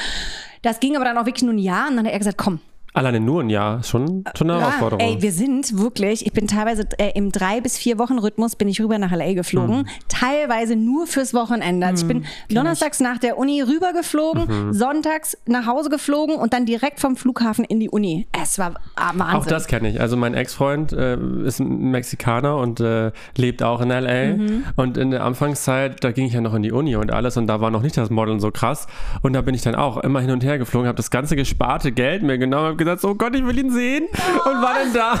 Das 0.61 0.79
ging 0.79 0.95
aber 0.95 1.05
dann 1.05 1.17
auch 1.17 1.25
wirklich 1.25 1.43
nur 1.43 1.53
ein 1.53 1.57
Jahr 1.59 1.89
und 1.89 1.97
dann 1.97 2.05
hat 2.05 2.13
er 2.13 2.19
gesagt, 2.19 2.37
komm, 2.37 2.59
Alleine 2.93 3.19
nur 3.19 3.41
ein 3.41 3.49
Jahr, 3.49 3.81
schon, 3.83 4.23
schon 4.37 4.49
eine 4.51 4.59
Herausforderung. 4.61 4.99
Ey, 5.03 5.21
wir 5.21 5.31
sind 5.31 5.79
wirklich, 5.79 6.25
ich 6.25 6.31
bin 6.33 6.47
teilweise 6.47 6.83
äh, 6.99 7.11
im 7.15 7.31
drei 7.31 7.59
bis 7.59 7.77
vier 7.77 7.97
Wochen 7.97 8.19
Rhythmus 8.19 8.55
bin 8.55 8.67
ich 8.67 8.79
rüber 8.81 8.97
nach 8.99 9.11
LA 9.11 9.33
geflogen, 9.33 9.77
Hm. 9.79 9.85
teilweise 10.09 10.75
nur 10.75 11.07
fürs 11.07 11.33
Wochenende. 11.33 11.87
Also 11.87 12.05
ich 12.05 12.07
bin 12.07 12.25
donnerstags 12.49 12.99
nach 12.99 13.17
der 13.17 13.37
Uni 13.37 13.61
rübergeflogen, 13.61 14.67
Mhm. 14.67 14.73
sonntags 14.73 15.37
nach 15.47 15.65
Hause 15.65 15.89
geflogen 15.89 16.35
und 16.35 16.53
dann 16.53 16.65
direkt 16.65 16.99
vom 16.99 17.15
Flughafen 17.15 17.65
in 17.65 17.79
die 17.79 17.89
Uni. 17.89 18.27
Es 18.31 18.59
war 18.59 18.73
ah, 18.95 19.11
Wahnsinn. 19.15 19.37
Auch 19.39 19.45
das 19.45 19.67
kenne 19.67 19.89
ich. 19.89 19.99
Also 19.99 20.15
mein 20.15 20.33
Ex-Freund 20.35 20.93
äh, 20.93 21.17
ist 21.45 21.59
ein 21.59 21.91
Mexikaner 21.91 22.57
und 22.57 22.79
äh, 22.79 23.11
lebt 23.37 23.63
auch 23.63 23.81
in 23.81 23.89
L.A. 23.91 24.35
Mhm. 24.37 24.63
Und 24.75 24.97
in 24.97 25.11
der 25.11 25.23
Anfangszeit, 25.23 26.03
da 26.03 26.11
ging 26.11 26.25
ich 26.27 26.33
ja 26.33 26.41
noch 26.41 26.53
in 26.53 26.61
die 26.63 26.71
Uni 26.71 26.95
und 26.95 27.11
alles 27.11 27.37
und 27.37 27.47
da 27.47 27.59
war 27.59 27.71
noch 27.71 27.81
nicht 27.81 27.97
das 27.97 28.09
Modeln 28.09 28.39
so 28.39 28.51
krass. 28.51 28.85
Und 29.23 29.33
da 29.33 29.41
bin 29.41 29.55
ich 29.55 29.61
dann 29.63 29.75
auch 29.75 29.97
immer 29.97 30.21
hin 30.21 30.29
und 30.31 30.43
her 30.43 30.57
geflogen, 30.59 30.87
habe 30.87 30.97
das 30.97 31.09
ganze 31.09 31.35
gesparte 31.35 31.91
Geld 31.91 32.21
mir 32.23 32.37
genommen, 32.37 32.77
habe 32.87 32.95
gesagt, 32.97 33.03
oh 33.05 33.15
Gott, 33.15 33.35
ich 33.35 33.45
will 33.45 33.57
ihn 33.57 33.71
sehen 33.71 34.05
und 34.45 34.61
war 34.61 34.73
dann 34.75 34.93
da. 34.93 35.19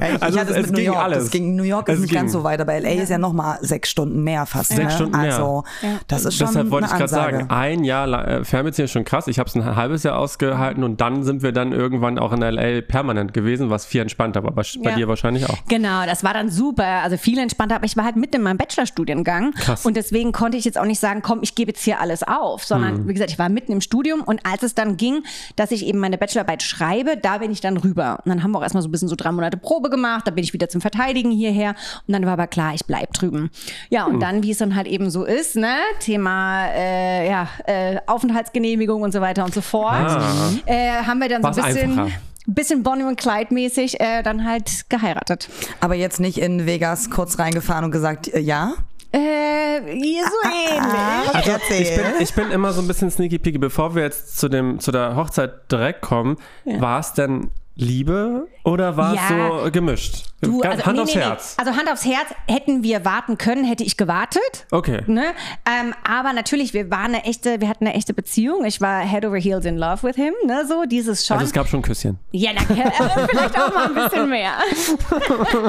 Ja, 0.00 0.14
ich, 0.16 0.22
Also 0.22 0.34
ich 0.36 0.40
hatte 0.40 0.50
es- 0.52 0.56
es 0.58 0.64
es 0.64 0.66
mit 0.66 0.70
New 0.72 0.76
ging 0.76 0.86
York. 0.86 0.98
alles. 1.04 1.18
Das 1.24 1.30
ging, 1.30 1.56
New 1.56 1.62
York 1.62 1.88
ist 1.88 1.94
Es 1.96 2.00
nicht 2.02 2.12
ganz 2.14 2.32
ging. 2.32 2.40
so 2.40 2.44
weit, 2.44 2.60
aber 2.60 2.74
LA 2.80 2.90
ist 3.02 3.08
ja 3.10 3.18
noch 3.18 3.32
mal 3.32 3.58
sechs 3.60 3.90
Stunden 3.90 4.22
mehr 4.22 4.46
fast. 4.46 4.68
Sechs 4.70 4.82
ne? 4.84 4.90
Stunden 4.90 5.20
mehr. 5.20 5.32
Also 5.34 5.64
das 6.08 6.24
ist 6.24 6.36
schon 6.36 6.46
Deshalb 6.48 6.70
wollte 6.70 6.86
ich 6.86 6.92
gerade 6.92 7.08
sagen, 7.08 7.46
ein 7.50 7.84
Jahr 7.84 8.06
lang- 8.06 8.24
äh, 8.24 8.44
Fernbeziehung 8.44 8.84
ist 8.84 8.92
schon 8.92 9.04
krass. 9.04 9.26
Ich 9.28 9.38
habe 9.38 9.48
es 9.48 9.54
ein 9.54 9.76
halbes 9.76 10.02
Jahr 10.02 10.18
ausgehalten 10.18 10.84
und 10.84 11.00
dann 11.00 11.22
sind 11.24 11.42
wir 11.42 11.52
dann 11.52 11.72
irgendwann 11.72 12.18
auch 12.18 12.32
in 12.32 12.42
L.A. 12.42 12.80
permanent 12.82 13.32
gewesen, 13.34 13.70
was 13.70 13.86
viel 13.86 14.00
entspannter 14.00 14.42
war. 14.44 14.52
Bei, 14.52 14.62
bei 14.82 14.90
Ja. 14.90 14.96
dir 14.96 15.08
wahrscheinlich 15.08 15.48
auch. 15.48 15.58
Genau, 15.68 16.04
das 16.06 16.24
war 16.24 16.34
dann 16.34 16.50
super, 16.50 16.84
also 17.02 17.16
viel 17.16 17.38
entspannter, 17.38 17.76
aber 17.76 17.84
ich 17.86 17.96
war 17.96 18.04
halt 18.04 18.16
mitten 18.16 18.36
in 18.36 18.42
meinem 18.42 18.58
Bachelorstudiengang 18.58 19.52
Krass. 19.52 19.84
und 19.84 19.96
deswegen 19.96 20.32
konnte 20.32 20.56
ich 20.56 20.64
jetzt 20.64 20.78
auch 20.78 20.84
nicht 20.84 21.00
sagen, 21.00 21.22
komm, 21.22 21.40
ich 21.42 21.54
gebe 21.54 21.70
jetzt 21.70 21.82
hier 21.82 22.00
alles 22.00 22.22
auf, 22.22 22.64
sondern 22.64 23.02
Mhm. 23.04 23.08
wie 23.08 23.12
gesagt, 23.14 23.30
ich 23.30 23.38
war 23.38 23.48
mitten 23.48 23.72
im 23.72 23.80
Studium 23.80 24.22
und 24.22 24.40
als 24.46 24.62
es 24.62 24.74
dann 24.74 24.96
ging, 24.96 25.22
dass 25.56 25.70
ich 25.70 25.86
eben 25.86 25.98
meine 25.98 26.18
Bachelorarbeit 26.18 26.62
schreibe, 26.74 27.16
da 27.16 27.38
bin 27.38 27.50
ich 27.50 27.60
dann 27.60 27.76
rüber. 27.76 28.18
Und 28.24 28.30
dann 28.30 28.42
haben 28.42 28.52
wir 28.52 28.58
auch 28.58 28.62
erstmal 28.62 28.82
so 28.82 28.88
ein 28.88 28.92
bisschen 28.92 29.08
so 29.08 29.16
drei 29.16 29.32
Monate 29.32 29.56
Probe 29.56 29.90
gemacht, 29.90 30.26
da 30.26 30.30
bin 30.30 30.44
ich 30.44 30.52
wieder 30.52 30.68
zum 30.68 30.80
Verteidigen 30.80 31.30
hierher 31.30 31.74
und 32.06 32.12
dann 32.12 32.24
war 32.26 32.32
aber 32.34 32.46
klar, 32.46 32.74
ich 32.74 32.84
bleib 32.84 33.12
drüben. 33.12 33.50
Ja, 33.90 34.06
und 34.06 34.20
dann, 34.20 34.42
wie 34.42 34.50
es 34.50 34.58
dann 34.58 34.74
halt 34.74 34.86
eben 34.86 35.10
so 35.10 35.24
ist, 35.24 35.56
ne, 35.56 35.76
Thema 36.00 36.66
äh, 36.68 37.28
ja, 37.28 37.48
äh, 37.66 37.98
Aufenthaltsgenehmigung 38.06 39.02
und 39.02 39.12
so 39.12 39.20
weiter 39.20 39.44
und 39.44 39.54
so 39.54 39.60
fort, 39.60 40.20
äh, 40.66 41.02
haben 41.02 41.18
wir 41.20 41.28
dann 41.28 41.42
so 41.42 41.48
War's 41.48 41.58
ein 41.58 41.74
bisschen, 41.74 41.98
einfacher. 41.98 42.20
bisschen 42.46 42.82
Bonnie 42.82 43.04
und 43.04 43.16
Clyde 43.18 43.52
mäßig 43.52 44.00
äh, 44.00 44.22
dann 44.22 44.44
halt 44.44 44.88
geheiratet. 44.88 45.48
Aber 45.80 45.94
jetzt 45.94 46.20
nicht 46.20 46.38
in 46.38 46.66
Vegas 46.66 47.10
kurz 47.10 47.38
reingefahren 47.38 47.84
und 47.84 47.90
gesagt, 47.90 48.28
äh, 48.28 48.40
ja? 48.40 48.74
Äh, 49.14 49.80
so 49.80 50.48
ähnlich. 50.48 51.34
Also, 51.34 51.52
Ich 51.70 51.94
bin, 51.94 52.04
ich 52.18 52.34
bin 52.34 52.50
immer 52.50 52.72
so 52.72 52.80
ein 52.80 52.88
bisschen 52.88 53.10
sneaky 53.10 53.38
peaky. 53.38 53.58
Bevor 53.58 53.94
wir 53.94 54.02
jetzt 54.02 54.38
zu, 54.38 54.48
dem, 54.48 54.80
zu 54.80 54.90
der 54.90 55.14
Hochzeit 55.14 55.70
direkt 55.70 56.00
kommen, 56.02 56.36
war 56.64 56.98
es 56.98 57.12
denn 57.12 57.50
Liebe 57.76 58.46
oder 58.62 58.96
war 58.96 59.14
es 59.14 59.20
Ja. 59.30 59.48
so 59.64 59.70
gemischt? 59.72 60.26
Du, 60.40 60.62
Hand 60.62 60.86
also, 60.86 60.92
nee, 60.92 61.00
aufs 61.00 61.14
nee, 61.14 61.20
nee. 61.20 61.26
Herz. 61.26 61.54
Also 61.58 61.72
Hand 61.76 61.90
aufs 61.90 62.04
Herz, 62.04 62.26
hätten 62.46 62.82
wir 62.84 63.04
warten 63.04 63.36
können, 63.36 63.64
hätte 63.64 63.82
ich 63.82 63.96
gewartet. 63.96 64.66
Okay. 64.70 65.02
Ne? 65.06 65.32
Ähm, 65.68 65.92
aber 66.08 66.32
natürlich, 66.34 66.72
wir 66.72 66.88
waren 66.90 67.06
eine 67.06 67.24
echte, 67.24 67.60
wir 67.60 67.68
hatten 67.68 67.86
eine 67.86 67.96
echte 67.96 68.14
Beziehung. 68.14 68.64
Ich 68.64 68.80
war 68.80 69.00
head 69.00 69.24
over 69.24 69.38
heels 69.38 69.64
in 69.64 69.76
love 69.76 70.02
with 70.04 70.14
him, 70.14 70.34
ne? 70.46 70.64
So, 70.68 70.84
dieses 70.84 71.26
schon. 71.26 71.36
Also 71.38 71.46
es 71.48 71.52
gab 71.52 71.66
schon 71.66 71.82
Küsschen. 71.82 72.18
ja, 72.30 72.52
na, 72.54 72.60
äh, 72.76 72.90
vielleicht 73.28 73.58
auch 73.60 73.74
mal 73.74 73.86
ein 73.86 73.94
bisschen 73.94 74.28
mehr. 74.30 74.52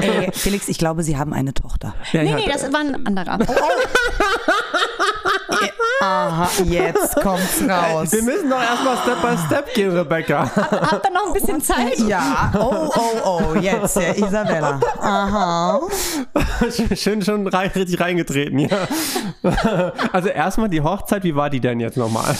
Ey, 0.02 0.30
Felix, 0.32 0.68
ich 0.68 0.78
glaube, 0.78 1.02
Sie 1.02 1.16
haben 1.16 1.32
eine 1.32 1.54
Tochter. 1.54 1.94
Ja, 2.12 2.22
Nee, 2.22 2.34
nee, 2.34 2.48
das 2.52 2.72
war 2.72 2.80
ein 2.80 3.04
anderer. 3.06 3.38
Aha, 6.02 6.48
jetzt 6.64 7.16
kommt's 7.22 7.62
raus. 7.66 8.12
wir 8.12 8.22
müssen 8.22 8.50
doch 8.50 8.60
erstmal 8.60 8.96
Step 8.98 9.22
by 9.22 9.36
Step 9.46 9.74
gehen, 9.74 9.96
Rebecca. 9.96 10.50
Habt 10.54 11.06
ihr 11.06 11.12
noch 11.12 11.26
ein 11.28 11.32
bisschen 11.32 11.60
Zeit? 11.62 11.95
Ja, 12.06 12.52
oh, 12.54 12.90
oh, 12.94 13.40
oh, 13.54 13.54
jetzt, 13.58 13.96
ja, 13.96 14.12
Isabella. 14.12 14.80
Aha. 14.98 15.80
Schön 16.94 17.22
schon 17.22 17.46
rein, 17.46 17.70
richtig 17.74 18.00
reingetreten, 18.00 18.58
ja. 18.58 18.88
Also 20.12 20.28
erstmal 20.28 20.68
die 20.68 20.80
Hochzeit, 20.80 21.24
wie 21.24 21.34
war 21.34 21.50
die 21.50 21.60
denn 21.60 21.80
jetzt 21.80 21.96
nochmal? 21.96 22.34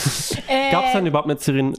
Äh, 0.49 0.71
Gab 0.71 0.87
es 0.87 0.93
dann 0.93 1.07
überhaupt 1.07 1.29
eine 1.29 1.39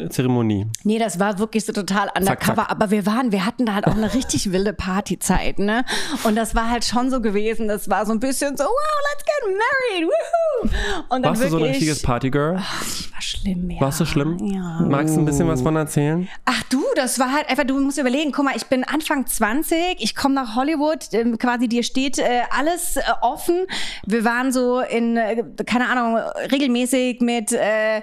Zeremonie? 0.09 0.67
Nee, 0.83 0.99
das 0.99 1.19
war 1.19 1.39
wirklich 1.39 1.65
so 1.65 1.73
total 1.73 2.09
undercover. 2.17 2.55
zack. 2.55 2.71
Aber 2.71 2.91
wir 2.91 3.05
waren, 3.05 3.31
wir 3.31 3.45
hatten 3.45 3.65
da 3.65 3.75
halt 3.75 3.87
auch 3.87 3.95
eine 3.95 4.13
richtig 4.13 4.51
wilde 4.51 4.73
Partyzeit, 4.73 5.59
ne? 5.59 5.83
Und 6.23 6.35
das 6.35 6.55
war 6.55 6.69
halt 6.69 6.85
schon 6.85 7.09
so 7.09 7.21
gewesen. 7.21 7.67
Das 7.67 7.89
war 7.89 8.05
so 8.05 8.11
ein 8.13 8.19
bisschen 8.19 8.55
so, 8.57 8.63
wow, 8.63 8.71
let's 9.13 9.25
get 9.25 9.57
married, 9.57 10.09
woohoo! 10.09 10.69
Und 11.09 11.23
dann 11.23 11.31
Warst 11.31 11.43
du 11.43 11.49
so 11.49 11.57
ein 11.57 11.63
richtiges 11.63 12.01
Partygirl? 12.01 12.55
Das 12.55 13.11
war 13.13 13.21
schlimm, 13.21 13.69
ja. 13.71 13.81
Warst 13.81 13.99
du 13.99 14.05
schlimm? 14.05 14.37
Ja. 14.39 14.79
Magst 14.81 15.15
du 15.15 15.19
ein 15.21 15.25
bisschen 15.25 15.47
was 15.47 15.61
von 15.61 15.75
erzählen? 15.75 16.27
Ach 16.45 16.63
du, 16.69 16.83
das 16.95 17.19
war 17.19 17.31
halt 17.33 17.49
einfach, 17.49 17.63
du 17.67 17.79
musst 17.79 17.97
überlegen, 17.97 18.31
guck 18.31 18.45
mal, 18.45 18.55
ich 18.55 18.65
bin 18.65 18.83
Anfang 18.83 19.27
20, 19.27 19.97
ich 19.99 20.15
komme 20.15 20.35
nach 20.35 20.55
Hollywood, 20.55 20.99
ähm, 21.13 21.37
quasi 21.37 21.67
dir 21.67 21.83
steht 21.83 22.17
äh, 22.17 22.41
alles 22.49 22.97
äh, 22.97 23.01
offen. 23.21 23.67
Wir 24.05 24.23
waren 24.23 24.51
so 24.51 24.79
in, 24.79 25.17
äh, 25.17 25.43
keine 25.65 25.89
Ahnung, 25.89 26.17
regelmäßig 26.51 27.21
mit, 27.21 27.51
äh, 27.51 28.01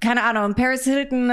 keine 0.00 0.22
Ahnung, 0.22 0.54
Paris 0.54 0.84
Hilton 0.84 1.30
äh, 1.30 1.32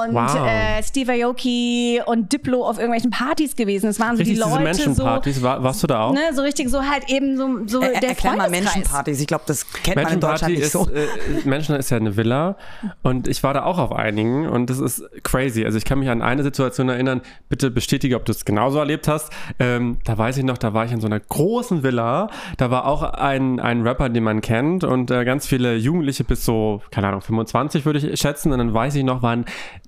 und 0.00 0.14
Wow. 0.14 0.36
äh, 0.46 0.82
Steve 0.82 1.12
Aoki 1.24 2.00
und 2.06 2.32
Diplo 2.32 2.64
auf 2.64 2.78
irgendwelchen 2.78 3.10
Partys 3.10 3.56
gewesen. 3.56 3.88
Es 3.88 3.98
waren 4.00 4.16
so 4.16 4.20
Richtig 4.22 4.36
die 4.36 4.40
diese 4.42 4.48
Leute 4.50 4.62
Menschenpartys, 4.62 5.42
war, 5.42 5.62
warst 5.62 5.82
du 5.82 5.86
da 5.88 6.02
auch? 6.02 6.08
so, 6.10 6.14
ne, 6.14 6.20
so 6.32 6.42
richtig 6.42 6.68
so 6.70 6.82
halt 6.82 7.10
eben 7.10 7.36
so, 7.36 7.66
so 7.66 7.80
Er, 7.80 8.00
der 8.00 8.10
erklär 8.10 8.36
mal. 8.36 8.48
Menschenpartys. 8.50 9.20
Ich 9.20 9.26
glaube, 9.26 9.44
das 9.46 9.70
kennt 9.72 9.96
man 9.96 10.12
in 10.14 10.20
Deutschland 10.20 10.54
nicht 10.54 10.62
ist, 10.62 10.72
so. 10.72 10.88
äh, 10.88 11.06
Menschen 11.44 11.74
ist 11.76 11.90
ja 11.90 11.96
eine 11.96 12.16
Villa 12.16 12.56
und 13.02 13.26
ich 13.28 13.42
war 13.42 13.54
da 13.54 13.64
auch 13.64 13.78
auf 13.78 13.92
einigen 13.92 14.48
und 14.48 14.70
das 14.70 14.78
ist 14.78 15.04
crazy. 15.24 15.64
Also 15.64 15.76
ich 15.78 15.84
kann 15.84 15.98
mich 15.98 16.08
an 16.08 16.22
eine 16.22 16.42
Situation 16.42 16.88
erinnern, 16.88 17.22
bitte 17.48 17.70
bestätige, 17.70 18.16
ob 18.16 18.24
du 18.24 18.32
es 18.32 18.44
genauso 18.44 18.78
erlebt 18.78 19.08
hast. 19.08 19.32
Ähm, 19.58 19.98
da 20.04 20.16
weiß 20.16 20.36
ich 20.38 20.44
noch, 20.44 20.58
da 20.58 20.72
war 20.74 20.84
ich 20.84 20.92
in 20.92 21.00
so 21.00 21.06
einer 21.06 21.18
großen 21.20 21.82
Villa, 21.82 22.28
da 22.56 22.70
war 22.70 22.86
auch 22.86 23.02
ein, 23.02 23.58
ein 23.58 23.82
Rapper, 23.82 24.08
den 24.08 24.22
man 24.24 24.40
kennt 24.42 24.84
und 24.84 25.10
äh, 25.10 25.24
ganz 25.24 25.46
viele 25.46 25.74
Jugendliche 25.76 26.22
bis 26.24 26.44
so, 26.44 26.82
keine 26.90 27.08
Ahnung, 27.08 27.20
25 27.20 27.84
würde 27.84 27.95
ich 28.04 28.20
schätzen 28.20 28.52
und 28.52 28.58
dann 28.58 28.74
weiß 28.74 28.94
ich 28.94 29.04
noch, 29.04 29.22
war 29.22 29.32
ein 29.32 29.44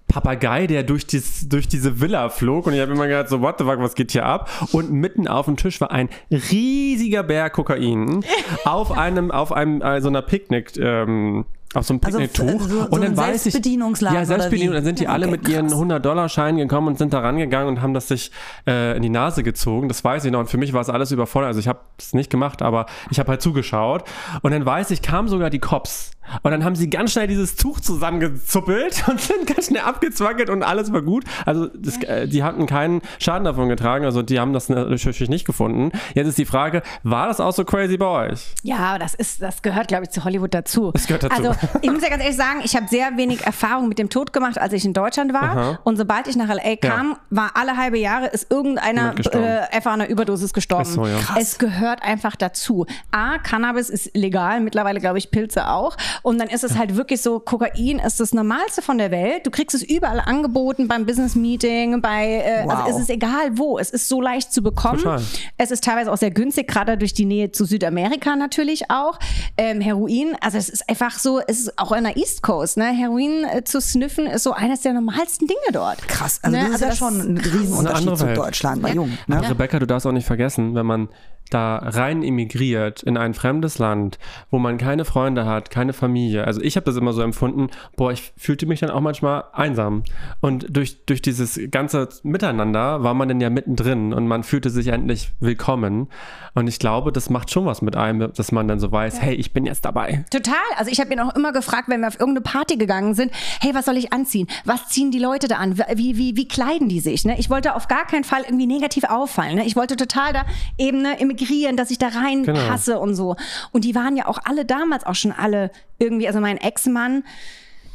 Papagei, 0.08 0.66
der 0.66 0.84
durch, 0.84 1.06
dies, 1.06 1.48
durch 1.48 1.68
diese 1.68 2.00
Villa 2.00 2.30
flog 2.30 2.66
und 2.66 2.72
ich 2.72 2.80
habe 2.80 2.92
immer 2.92 3.06
gedacht, 3.06 3.28
so 3.28 3.42
what 3.42 3.58
the 3.58 3.64
fuck, 3.64 3.78
was 3.78 3.94
geht 3.94 4.12
hier 4.12 4.24
ab? 4.24 4.50
Und 4.72 4.90
mitten 4.90 5.28
auf 5.28 5.46
dem 5.46 5.56
Tisch 5.56 5.80
war 5.80 5.90
ein 5.90 6.08
riesiger 6.30 7.22
Berg 7.22 7.52
Kokain 7.52 8.24
auf 8.64 8.90
einem, 8.90 9.30
auf 9.30 9.52
einem, 9.52 9.82
äh, 9.82 10.00
so 10.00 10.08
einer 10.08 10.22
Picknick, 10.22 10.76
ähm, 10.78 11.44
auf 11.74 11.84
so 11.86 11.94
einem 11.94 12.00
Also, 12.04 12.18
Picknicktuch. 12.18 12.60
so- 12.62 12.68
so 12.68 12.80
und 12.88 13.02
dann 13.02 13.10
ein 13.12 13.16
weiß 13.16 13.46
ich, 13.46 13.54
Ja, 13.54 14.24
Selbstbedienung. 14.24 14.74
Dann 14.74 14.84
sind 14.84 15.00
die 15.00 15.04
Ja, 15.04 15.10
alle 15.10 15.26
okay, 15.26 15.36
mit 15.36 15.48
ihren 15.48 15.66
krass. 15.68 15.78
100-Dollar-Scheinen 15.78 16.58
gekommen 16.58 16.88
und 16.88 16.98
sind 16.98 17.12
da 17.12 17.20
rangegangen 17.20 17.68
und 17.68 17.82
haben 17.82 17.94
das 17.94 18.08
sich 18.08 18.30
äh, 18.66 18.96
in 18.96 19.02
die 19.02 19.10
Nase 19.10 19.42
gezogen. 19.42 19.88
Das 19.88 20.02
weiß 20.02 20.24
ich 20.24 20.32
noch. 20.32 20.40
Und 20.40 20.48
für 20.48 20.56
mich 20.58 20.72
war 20.72 20.80
es 20.80 20.88
alles 20.88 21.12
überfordert. 21.12 21.48
Also 21.48 21.60
ich 21.60 21.68
habe 21.68 21.80
es 21.98 22.14
nicht 22.14 22.30
gemacht, 22.30 22.62
aber 22.62 22.86
ich 23.10 23.18
habe 23.18 23.28
halt 23.30 23.42
zugeschaut. 23.42 24.04
Und 24.42 24.52
dann 24.52 24.64
weiß 24.64 24.90
ich, 24.92 25.02
kamen 25.02 25.28
sogar 25.28 25.50
die 25.50 25.58
Cops. 25.58 26.12
Und 26.42 26.50
dann 26.50 26.62
haben 26.62 26.74
sie 26.76 26.90
ganz 26.90 27.12
schnell 27.12 27.26
dieses 27.26 27.56
Tuch 27.56 27.80
zusammengezuppelt 27.80 29.04
und 29.08 29.20
sind 29.20 29.46
ganz 29.46 29.66
schnell 29.68 29.80
abgezwackelt 29.82 30.50
und 30.50 30.62
alles 30.62 30.92
war 30.92 31.02
gut. 31.02 31.24
Also 31.46 31.68
das, 31.68 31.96
äh, 32.02 32.28
die 32.28 32.42
hatten 32.42 32.66
keinen 32.66 33.00
Schaden 33.18 33.44
davon 33.44 33.68
getragen. 33.68 34.04
Also 34.04 34.22
die 34.22 34.38
haben 34.38 34.52
das 34.52 34.68
natürlich 34.68 35.28
nicht 35.30 35.46
gefunden. 35.46 35.90
Jetzt 36.14 36.26
ist 36.28 36.38
die 36.38 36.44
Frage, 36.44 36.82
war 37.02 37.28
das 37.28 37.40
auch 37.40 37.52
so 37.52 37.64
crazy 37.64 37.96
bei 37.96 38.06
euch? 38.30 38.54
Ja, 38.62 38.98
das 38.98 39.14
ist, 39.14 39.40
das 39.42 39.62
gehört, 39.62 39.88
glaube 39.88 40.04
ich, 40.04 40.10
zu 40.10 40.24
Hollywood 40.24 40.52
dazu. 40.52 40.90
Das 40.92 41.06
gehört 41.06 41.22
dazu. 41.24 41.34
Also 41.48 41.57
ich 41.82 41.90
muss 41.90 42.02
ja 42.02 42.08
ganz 42.08 42.22
ehrlich 42.22 42.36
sagen, 42.36 42.60
ich 42.64 42.74
habe 42.76 42.86
sehr 42.88 43.16
wenig 43.16 43.44
Erfahrung 43.46 43.88
mit 43.88 43.98
dem 43.98 44.10
Tod 44.10 44.32
gemacht, 44.32 44.58
als 44.58 44.72
ich 44.72 44.84
in 44.84 44.92
Deutschland 44.92 45.32
war. 45.32 45.42
Aha. 45.42 45.78
Und 45.84 45.96
sobald 45.96 46.26
ich 46.28 46.36
nach 46.36 46.48
LA 46.48 46.76
kam, 46.76 47.16
war 47.30 47.52
alle 47.54 47.76
halbe 47.76 47.98
Jahre 47.98 48.26
ist 48.26 48.50
irgendeiner 48.50 49.14
äh, 49.32 49.74
einfach 49.74 49.92
an 49.92 50.00
einer 50.02 50.10
Überdosis 50.10 50.52
gestorben. 50.52 50.84
So, 50.84 51.06
ja. 51.06 51.18
Es 51.38 51.58
gehört 51.58 52.02
einfach 52.02 52.36
dazu. 52.36 52.86
A, 53.10 53.38
Cannabis 53.38 53.90
ist 53.90 54.10
legal, 54.16 54.60
mittlerweile 54.60 55.00
glaube 55.00 55.18
ich 55.18 55.30
Pilze 55.30 55.68
auch. 55.68 55.96
Und 56.22 56.38
dann 56.38 56.48
ist 56.48 56.64
es 56.64 56.76
halt 56.76 56.96
wirklich 56.96 57.22
so, 57.22 57.40
Kokain 57.40 57.98
ist 57.98 58.20
das 58.20 58.32
Normalste 58.32 58.82
von 58.82 58.98
der 58.98 59.10
Welt. 59.10 59.46
Du 59.46 59.50
kriegst 59.50 59.74
es 59.74 59.82
überall 59.82 60.20
angeboten 60.20 60.88
beim 60.88 61.06
Business 61.06 61.34
Meeting, 61.34 62.00
bei, 62.00 62.42
äh, 62.44 62.64
Wow. 62.64 62.84
also 62.84 62.96
es 62.96 63.02
ist 63.04 63.10
egal 63.10 63.56
wo. 63.58 63.78
Es 63.78 63.90
ist 63.90 64.08
so 64.08 64.20
leicht 64.20 64.52
zu 64.52 64.62
bekommen. 64.62 64.98
Total. 64.98 65.22
Es 65.56 65.70
ist 65.70 65.84
teilweise 65.84 66.12
auch 66.12 66.16
sehr 66.16 66.30
günstig, 66.30 66.68
gerade 66.68 66.96
durch 66.98 67.14
die 67.14 67.24
Nähe 67.24 67.50
zu 67.52 67.64
Südamerika 67.64 68.36
natürlich 68.36 68.90
auch. 68.90 69.18
Ähm, 69.56 69.80
Heroin, 69.80 70.36
also 70.40 70.58
es 70.58 70.68
ist 70.68 70.88
einfach 70.88 71.18
so, 71.18 71.40
es 71.48 71.60
ist 71.60 71.78
auch 71.78 71.92
an 71.92 72.04
der 72.04 72.16
East 72.16 72.42
Coast, 72.42 72.76
ne? 72.76 72.84
Heroin 72.86 73.44
äh, 73.44 73.64
zu 73.64 73.80
sniffen 73.80 74.26
ist 74.26 74.42
so 74.42 74.52
eines 74.52 74.82
der 74.82 74.92
normalsten 74.92 75.48
Dinge 75.48 75.72
dort. 75.72 76.06
Krass, 76.06 76.40
also 76.42 76.56
Ne? 76.56 76.64
das 76.64 76.74
ist 76.76 76.80
ja 76.82 76.88
das- 76.88 76.98
schon 76.98 77.20
ein 77.20 77.38
eine 77.38 77.44
Riesenunterschied 77.44 78.16
zu 78.18 78.26
Welt. 78.26 78.36
Deutschland 78.38 78.82
bei 78.82 78.92
Jungen. 78.92 79.18
Ne? 79.26 79.48
Rebecca, 79.48 79.78
du 79.78 79.86
darfst 79.86 80.06
auch 80.06 80.12
nicht 80.12 80.26
vergessen, 80.26 80.74
wenn 80.74 80.86
man 80.86 81.08
da 81.50 81.76
rein 81.78 82.22
emigriert 82.22 83.02
in 83.02 83.16
ein 83.16 83.32
fremdes 83.32 83.78
Land, 83.78 84.18
wo 84.50 84.58
man 84.58 84.76
keine 84.76 85.06
Freunde 85.06 85.46
hat, 85.46 85.70
keine 85.70 85.94
Familie. 85.94 86.44
Also 86.44 86.60
ich 86.60 86.76
habe 86.76 86.84
das 86.84 86.96
immer 86.96 87.14
so 87.14 87.22
empfunden, 87.22 87.68
boah, 87.96 88.12
ich 88.12 88.34
fühlte 88.36 88.66
mich 88.66 88.80
dann 88.80 88.90
auch 88.90 89.00
manchmal 89.00 89.44
einsam. 89.54 90.04
Und 90.42 90.66
durch, 90.68 91.06
durch 91.06 91.22
dieses 91.22 91.58
ganze 91.70 92.06
Miteinander 92.22 93.02
war 93.02 93.14
man 93.14 93.28
dann 93.30 93.40
ja 93.40 93.48
mittendrin 93.48 94.12
und 94.12 94.28
man 94.28 94.42
fühlte 94.42 94.68
sich 94.68 94.88
endlich 94.88 95.30
willkommen. 95.40 96.08
Und 96.54 96.66
ich 96.68 96.78
glaube, 96.78 97.12
das 97.12 97.30
macht 97.30 97.50
schon 97.50 97.64
was 97.64 97.80
mit 97.80 97.96
einem, 97.96 98.30
dass 98.34 98.52
man 98.52 98.68
dann 98.68 98.78
so 98.78 98.92
weiß, 98.92 99.22
hey, 99.22 99.34
ich 99.34 99.54
bin 99.54 99.64
jetzt 99.64 99.86
dabei. 99.86 100.26
Total. 100.30 100.54
Also 100.76 100.90
ich 100.90 101.00
habe 101.00 101.10
ihn 101.14 101.20
auch 101.20 101.34
immer 101.38 101.52
gefragt, 101.52 101.88
wenn 101.88 102.00
wir 102.00 102.08
auf 102.08 102.20
irgendeine 102.20 102.42
Party 102.42 102.76
gegangen 102.76 103.14
sind, 103.14 103.32
hey, 103.60 103.74
was 103.74 103.86
soll 103.86 103.96
ich 103.96 104.12
anziehen? 104.12 104.48
Was 104.64 104.88
ziehen 104.88 105.10
die 105.10 105.18
Leute 105.18 105.48
da 105.48 105.56
an? 105.56 105.78
Wie, 105.94 106.18
wie, 106.18 106.36
wie 106.36 106.48
kleiden 106.48 106.88
die 106.88 107.00
sich? 107.00 107.24
Ne? 107.24 107.38
Ich 107.38 107.48
wollte 107.48 107.74
auf 107.74 107.88
gar 107.88 108.06
keinen 108.06 108.24
Fall 108.24 108.42
irgendwie 108.42 108.66
negativ 108.66 109.04
auffallen. 109.04 109.56
Ne? 109.56 109.64
Ich 109.64 109.76
wollte 109.76 109.96
total 109.96 110.32
da 110.32 110.44
eben 110.76 111.02
ne, 111.02 111.18
emigrieren, 111.20 111.76
dass 111.76 111.90
ich 111.90 111.98
da 111.98 112.08
reinpasse 112.08 112.98
und 112.98 113.14
so. 113.14 113.36
Und 113.72 113.84
die 113.84 113.94
waren 113.94 114.16
ja 114.16 114.26
auch 114.26 114.38
alle 114.44 114.64
damals 114.64 115.06
auch 115.06 115.14
schon 115.14 115.32
alle 115.32 115.70
irgendwie, 115.98 116.26
also 116.26 116.40
mein 116.40 116.58
Ex-Mann, 116.58 117.24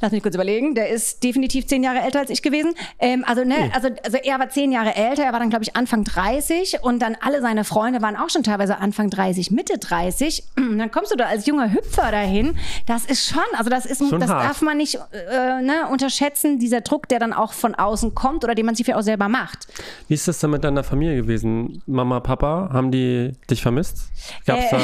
Lass 0.04 0.12
mich 0.12 0.22
kurz 0.22 0.36
überlegen. 0.36 0.76
Der 0.76 0.90
ist 0.90 1.24
definitiv 1.24 1.66
zehn 1.66 1.82
Jahre 1.82 2.02
älter 2.02 2.20
als 2.20 2.30
ich 2.30 2.42
gewesen. 2.42 2.74
Ähm, 3.00 3.24
also, 3.26 3.46
ne, 3.46 3.72
also, 3.74 3.88
also 4.04 4.18
er 4.22 4.38
war 4.38 4.50
zehn 4.50 4.74
Jahre 4.74 4.94
älter. 4.98 5.24
Er 5.24 5.32
war 5.32 5.40
dann, 5.40 5.50
glaube 5.50 5.64
ich, 5.64 5.78
Anfang 5.78 6.04
30. 6.04 6.80
Und 6.82 7.00
dann 7.00 7.16
alle 7.22 7.40
seine 7.40 7.64
Freunde 7.64 8.02
waren 8.02 8.18
auch 8.18 8.30
schon 8.30 8.44
teilweise 8.44 8.80
Anfang 8.80 9.10
30, 9.10 9.52
Mitte 9.52 9.78
30. 9.78 10.44
Und 10.58 10.78
dann 10.78 10.92
kommst 10.92 11.14
du 11.14 11.16
da 11.16 11.28
als 11.28 11.46
junger 11.46 11.72
Hüpfer 11.72 12.12
dahin. 12.12 12.58
Das 12.86 13.06
ist 13.06 13.30
schon, 13.30 13.40
also 13.58 13.70
das 13.70 13.86
ist, 13.86 14.00
Schon 14.06 14.20
das 14.20 14.30
hart. 14.30 14.44
darf 14.44 14.62
man 14.62 14.76
nicht 14.76 14.96
äh, 14.96 15.62
ne, 15.62 15.88
unterschätzen. 15.90 16.60
Dieser 16.60 16.82
Druck, 16.82 17.08
der 17.08 17.20
dann 17.20 17.32
auch 17.32 17.54
von 17.54 17.74
außen 17.74 18.14
kommt 18.14 18.44
oder 18.44 18.56
den 18.56 18.66
man 18.66 18.76
sich 18.76 18.86
ja 18.86 18.98
auch 18.98 19.04
selber 19.04 19.30
macht. 19.30 19.68
Wie 20.10 20.16
ist 20.16 20.28
das 20.28 20.38
denn 20.40 20.50
mit 20.50 20.66
deiner 20.66 20.84
Familie 20.84 21.16
gewesen? 21.16 21.82
Mama, 21.86 22.20
Papa, 22.20 22.72
haben 22.74 22.92
die 22.92 23.32
dich 23.50 23.62
vermisst? 23.62 24.00
Gab's 24.46 24.66
Äh, 24.70 24.78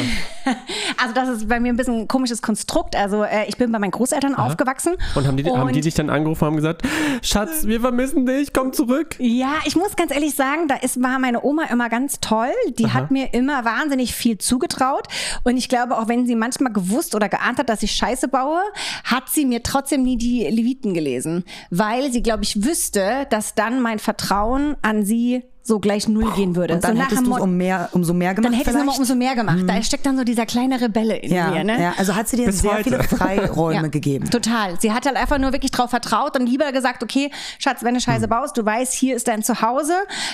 da? 0.46 0.56
Also 1.02 1.14
das 1.14 1.30
ist 1.30 1.48
bei 1.50 1.60
mir 1.60 1.72
ein 1.72 1.78
bisschen 1.78 2.02
ein 2.02 2.08
komisches 2.08 2.42
Konstrukt. 2.42 2.96
Also 2.96 3.24
äh, 3.24 3.46
ich 3.48 3.58
bin 3.58 3.72
bei 3.72 3.80
meinen 3.80 3.92
Großeltern 3.92 4.36
aufgewachsen 4.36 4.96
Und 5.16 5.28
haben 5.28 5.38
die, 5.38 5.44
haben 5.46 5.70
die 5.74 5.80
Und- 5.80 5.86
dich 5.86 5.94
dann 5.94 6.10
angerufen 6.10 6.44
und 6.44 6.48
haben 6.52 6.56
gesagt, 6.58 6.84
Schatz, 7.22 7.66
wir 7.66 7.82
vermissen 7.82 8.26
dich, 8.26 8.54
komm 8.54 8.74
zurück. 8.74 9.16
Ja, 9.20 9.54
ich 9.66 9.76
muss 9.76 9.96
ganz 9.96 10.14
ehrlich 10.14 10.36
sagen, 10.36 10.68
da 10.68 10.76
ist, 10.76 11.02
war 11.02 11.20
meine 11.20 11.44
Oma 11.44 11.64
immer 11.72 11.90
ganz 11.90 12.20
toll. 12.20 12.52
Die 12.78 12.92
hat 12.92 13.12
mir 13.12 13.34
immer 13.34 13.66
wahnsinnig 13.66 14.14
viel 14.14 14.38
zugetraut. 14.38 15.08
Und 15.44 15.58
ich 15.58 15.70
glaube, 15.70 15.98
auch 15.98 16.08
wenn 16.08 16.26
sie 16.28 16.36
manchmal 16.36 16.72
gewusst 16.74 17.16
oder 17.16 17.30
geahnt 17.30 17.58
hat, 17.60 17.70
dass 17.70 17.84
ich 17.84 17.92
Scheiße 17.94 18.28
baue, 18.28 18.62
hat 19.04 19.30
sie 19.30 19.46
mir 19.46 19.64
trotzdem 19.64 20.04
nie 20.04 20.18
die 20.18 20.44
Leviten 20.46 20.94
gelesen. 20.94 21.44
Weil 21.70 22.12
sie, 22.12 22.22
glaube 22.24 22.44
ich, 22.44 22.64
wüsste, 22.64 23.28
dass 23.30 23.56
dann 23.56 23.82
mein 23.82 24.00
Vertrauen 24.00 24.76
an 24.82 25.06
sie 25.06 25.44
so 25.70 25.80
gleich 25.80 26.10
null 26.10 26.30
gehen 26.36 26.56
würde. 26.58 26.74
Und 26.74 26.84
dann 26.84 26.98
so 26.98 27.04
hättest 27.04 27.26
du 27.26 27.36
um 27.36 27.56
mehr, 27.56 27.88
umso 27.94 28.14
mehr 28.14 28.34
gemacht 28.34 28.52
dann 28.52 28.54
hätte 28.58 28.72
ich 28.72 28.76
es 28.76 28.80
nochmal? 28.80 28.96
Mhm. 28.96 29.00
umso 29.00 29.16
mehr 29.16 29.36
gemacht. 29.36 29.60
Da 29.66 29.82
steckt 29.82 30.06
dann 30.06 30.18
so 30.18 30.24
dieser 30.26 30.46
kleine 30.46 30.82
Rebelle 30.82 31.16
in 31.16 31.32
ja, 31.32 31.52
mir. 31.52 31.64
Ne? 31.64 31.82
ja, 31.82 31.94
also 31.98 32.16
hat 32.16 32.28
sie 32.28 32.36
dir 32.38 32.48
Bis 32.48 32.60
sehr 32.60 32.74
heute. 32.74 32.84
viele 32.84 33.04
Freiräume 33.04 33.76
Ja, 33.84 33.88
gegeben. 33.88 34.30
Total. 34.30 34.78
Sie 34.82 34.92
hat 34.92 35.06
halt 35.06 35.16
einfach 35.16 35.38
nur 35.38 35.54
wirklich 35.54 35.72
drauf 35.72 35.92
vertraut 35.92 36.38
und 36.38 36.46
lieber 36.48 36.72
gesagt, 36.74 37.04
okay, 37.04 37.32
Schatz, 37.60 37.84
wenn 37.84 37.94
du 37.94 38.02
Scheiße 38.02 38.24
Hm. 38.24 38.30
baust, 38.30 38.58
du 38.58 38.66
weißt, 38.66 38.94
hier 38.94 39.16
ist 39.16 39.28
dein 39.30 39.44
Zuhause. 39.44 39.94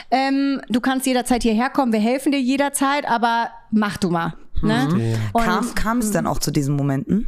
Ähm, 0.10 0.62
du 0.70 0.80
kannst 0.82 1.06
jederzeit 1.06 1.44
hierher 1.44 1.70
kommen, 1.70 1.92
wir 1.94 2.00
helfen 2.00 2.32
dir 2.32 2.40
jederzeit, 2.42 3.08
aber 3.08 3.50
mach 3.70 3.98
du 3.98 4.10
mal. 4.10 4.34
Ne? 4.62 5.18
Und 5.34 5.44
Kam, 5.44 5.76
kam 5.76 5.98
es 6.00 6.12
dann 6.12 6.26
auch 6.26 6.40
zu 6.40 6.50
diesen 6.50 6.76
Momenten? 6.76 7.28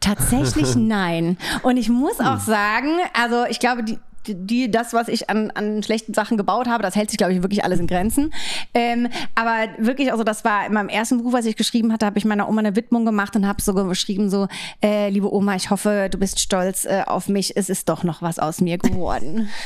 tatsächlich 0.00 0.74
nein. 0.76 1.36
Und 1.62 1.76
ich 1.76 1.88
muss 1.88 2.18
Hm. 2.18 2.26
auch 2.26 2.40
sagen, 2.40 2.88
also 3.20 3.44
ich 3.48 3.58
glaube, 3.60 3.82
die 3.84 3.98
die- 4.26 4.70
das, 4.70 4.92
was 4.92 5.08
ich 5.08 5.30
an, 5.30 5.50
an 5.52 5.82
schlechten 5.82 6.14
Sachen 6.14 6.36
gebaut 6.36 6.68
habe, 6.68 6.82
das 6.82 6.94
hält 6.96 7.10
sich, 7.10 7.18
glaube 7.18 7.32
ich, 7.32 7.42
wirklich 7.42 7.64
alles 7.64 7.80
in 7.80 7.86
Grenzen. 7.86 8.32
Ähm, 8.74 9.08
aber 9.34 9.68
wirklich, 9.78 10.12
also 10.12 10.24
das 10.24 10.44
war 10.44 10.66
in 10.66 10.72
meinem 10.74 10.88
ersten 10.88 11.22
Buch, 11.22 11.32
was 11.32 11.44
ich 11.46 11.56
geschrieben 11.56 11.92
hatte, 11.92 12.06
habe 12.06 12.18
ich 12.18 12.24
meiner 12.24 12.48
Oma 12.48 12.60
eine 12.60 12.76
Widmung 12.76 13.04
gemacht 13.04 13.34
und 13.36 13.46
habe 13.46 13.60
so 13.62 13.72
geschrieben, 13.74 14.30
so, 14.30 14.46
äh, 14.82 15.08
liebe 15.10 15.32
Oma, 15.32 15.54
ich 15.56 15.70
hoffe, 15.70 16.08
du 16.10 16.18
bist 16.18 16.40
stolz 16.40 16.84
äh, 16.84 17.02
auf 17.06 17.28
mich. 17.28 17.56
Es 17.56 17.68
ist 17.70 17.88
doch 17.88 18.04
noch 18.04 18.22
was 18.22 18.38
aus 18.38 18.60
mir 18.60 18.78
geworden. 18.78 19.48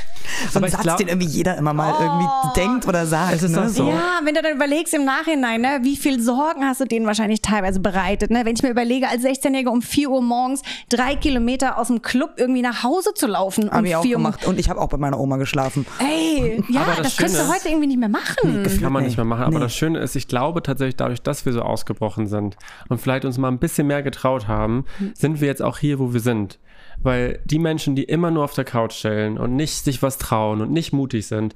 So 0.51 0.59
Aber 0.59 0.67
ein 0.67 0.69
ich 0.69 0.73
Satz, 0.73 0.83
glaub- 0.83 0.97
den 0.97 1.09
irgendwie 1.09 1.27
jeder 1.29 1.57
immer 1.59 1.75
mal 1.75 1.93
irgendwie 2.01 2.27
denkt 2.57 2.89
oder 2.89 3.05
sagt. 3.07 3.43
Ne? 3.43 3.69
so. 3.69 3.89
Ja, 3.89 4.21
wenn 4.25 4.35
du 4.35 4.41
dann 4.41 4.55
überlegst 4.55 4.95
im 4.95 5.05
Nachhinein, 5.05 5.61
ne, 5.61 5.81
wie 5.83 5.97
viel 5.97 6.19
Sorgen 6.19 6.65
hast 6.65 6.81
du 6.81 6.87
denen 6.87 7.05
wahrscheinlich 7.07 7.43
teilweise 7.43 7.79
bereitet. 7.79 8.31
Ne? 8.31 8.45
Wenn 8.47 8.55
ich 8.57 8.63
mir 8.63 8.71
überlege, 8.71 9.07
als 9.09 9.23
16-Jährige 9.23 9.71
um 9.71 9.83
4 9.83 10.09
Uhr 10.11 10.23
morgens 10.23 10.63
drei 10.89 11.15
Kilometer 11.17 11.77
aus 11.79 11.89
dem 11.89 12.01
Club 12.01 12.35
irgendwie 12.39 12.63
nach 12.63 12.83
Hause 12.83 13.13
zu 13.15 13.27
laufen. 13.27 13.71
Hab 13.71 13.81
um 13.81 13.85
ich 13.85 13.97
auch 13.97 14.03
4 14.03 14.13
Uhr 14.17 14.23
gemacht. 14.23 14.44
Und 14.47 14.59
ich 14.59 14.69
habe 14.71 14.81
auch 14.81 14.89
bei 14.89 14.97
meiner 14.97 15.19
Oma 15.19 15.37
geschlafen. 15.37 15.87
Ey, 16.01 16.63
ja, 16.69 16.83
Aber 16.83 16.93
das, 16.97 17.03
das 17.03 17.17
könntest 17.17 17.41
du 17.41 17.49
heute 17.53 17.69
irgendwie 17.69 17.87
nicht 17.89 17.99
mehr 17.99 18.09
machen. 18.09 18.65
Kann 18.81 18.93
man 18.93 19.03
Nee. 19.03 19.09
nicht 19.09 19.17
mehr 19.17 19.25
machen. 19.25 19.43
Aber 19.45 19.55
Nee. 19.59 19.65
das 19.65 19.75
Schöne 19.75 19.99
ist, 20.01 20.17
ich 20.17 20.29
glaube 20.29 20.63
tatsächlich, 20.63 20.97
dadurch, 20.97 21.23
dass 21.23 21.45
wir 21.47 21.53
so 21.53 21.63
ausgebrochen 21.63 22.27
sind 22.27 22.57
und 22.89 23.01
vielleicht 23.01 23.25
uns 23.25 23.39
mal 23.39 23.49
ein 23.49 23.59
bisschen 23.59 23.87
mehr 23.87 24.03
getraut 24.03 24.49
haben, 24.49 24.85
sind 25.15 25.41
wir 25.41 25.49
jetzt 25.49 25.63
auch 25.63 25.79
hier, 25.79 25.99
wo 25.99 26.13
wir 26.13 26.21
sind. 26.21 26.59
Weil 27.03 27.41
die 27.45 27.59
Menschen, 27.59 27.97
die 27.97 28.05
immer 28.05 28.31
nur 28.31 28.45
auf 28.45 28.55
der 28.55 28.65
Couch 28.65 28.93
chillen 28.93 29.37
und 29.39 29.57
nicht 29.57 29.85
sich 29.85 30.03
was 30.03 30.19
trauen 30.19 30.61
und 30.61 30.71
nicht 30.71 30.93
mutig 30.93 31.27
sind, 31.27 31.55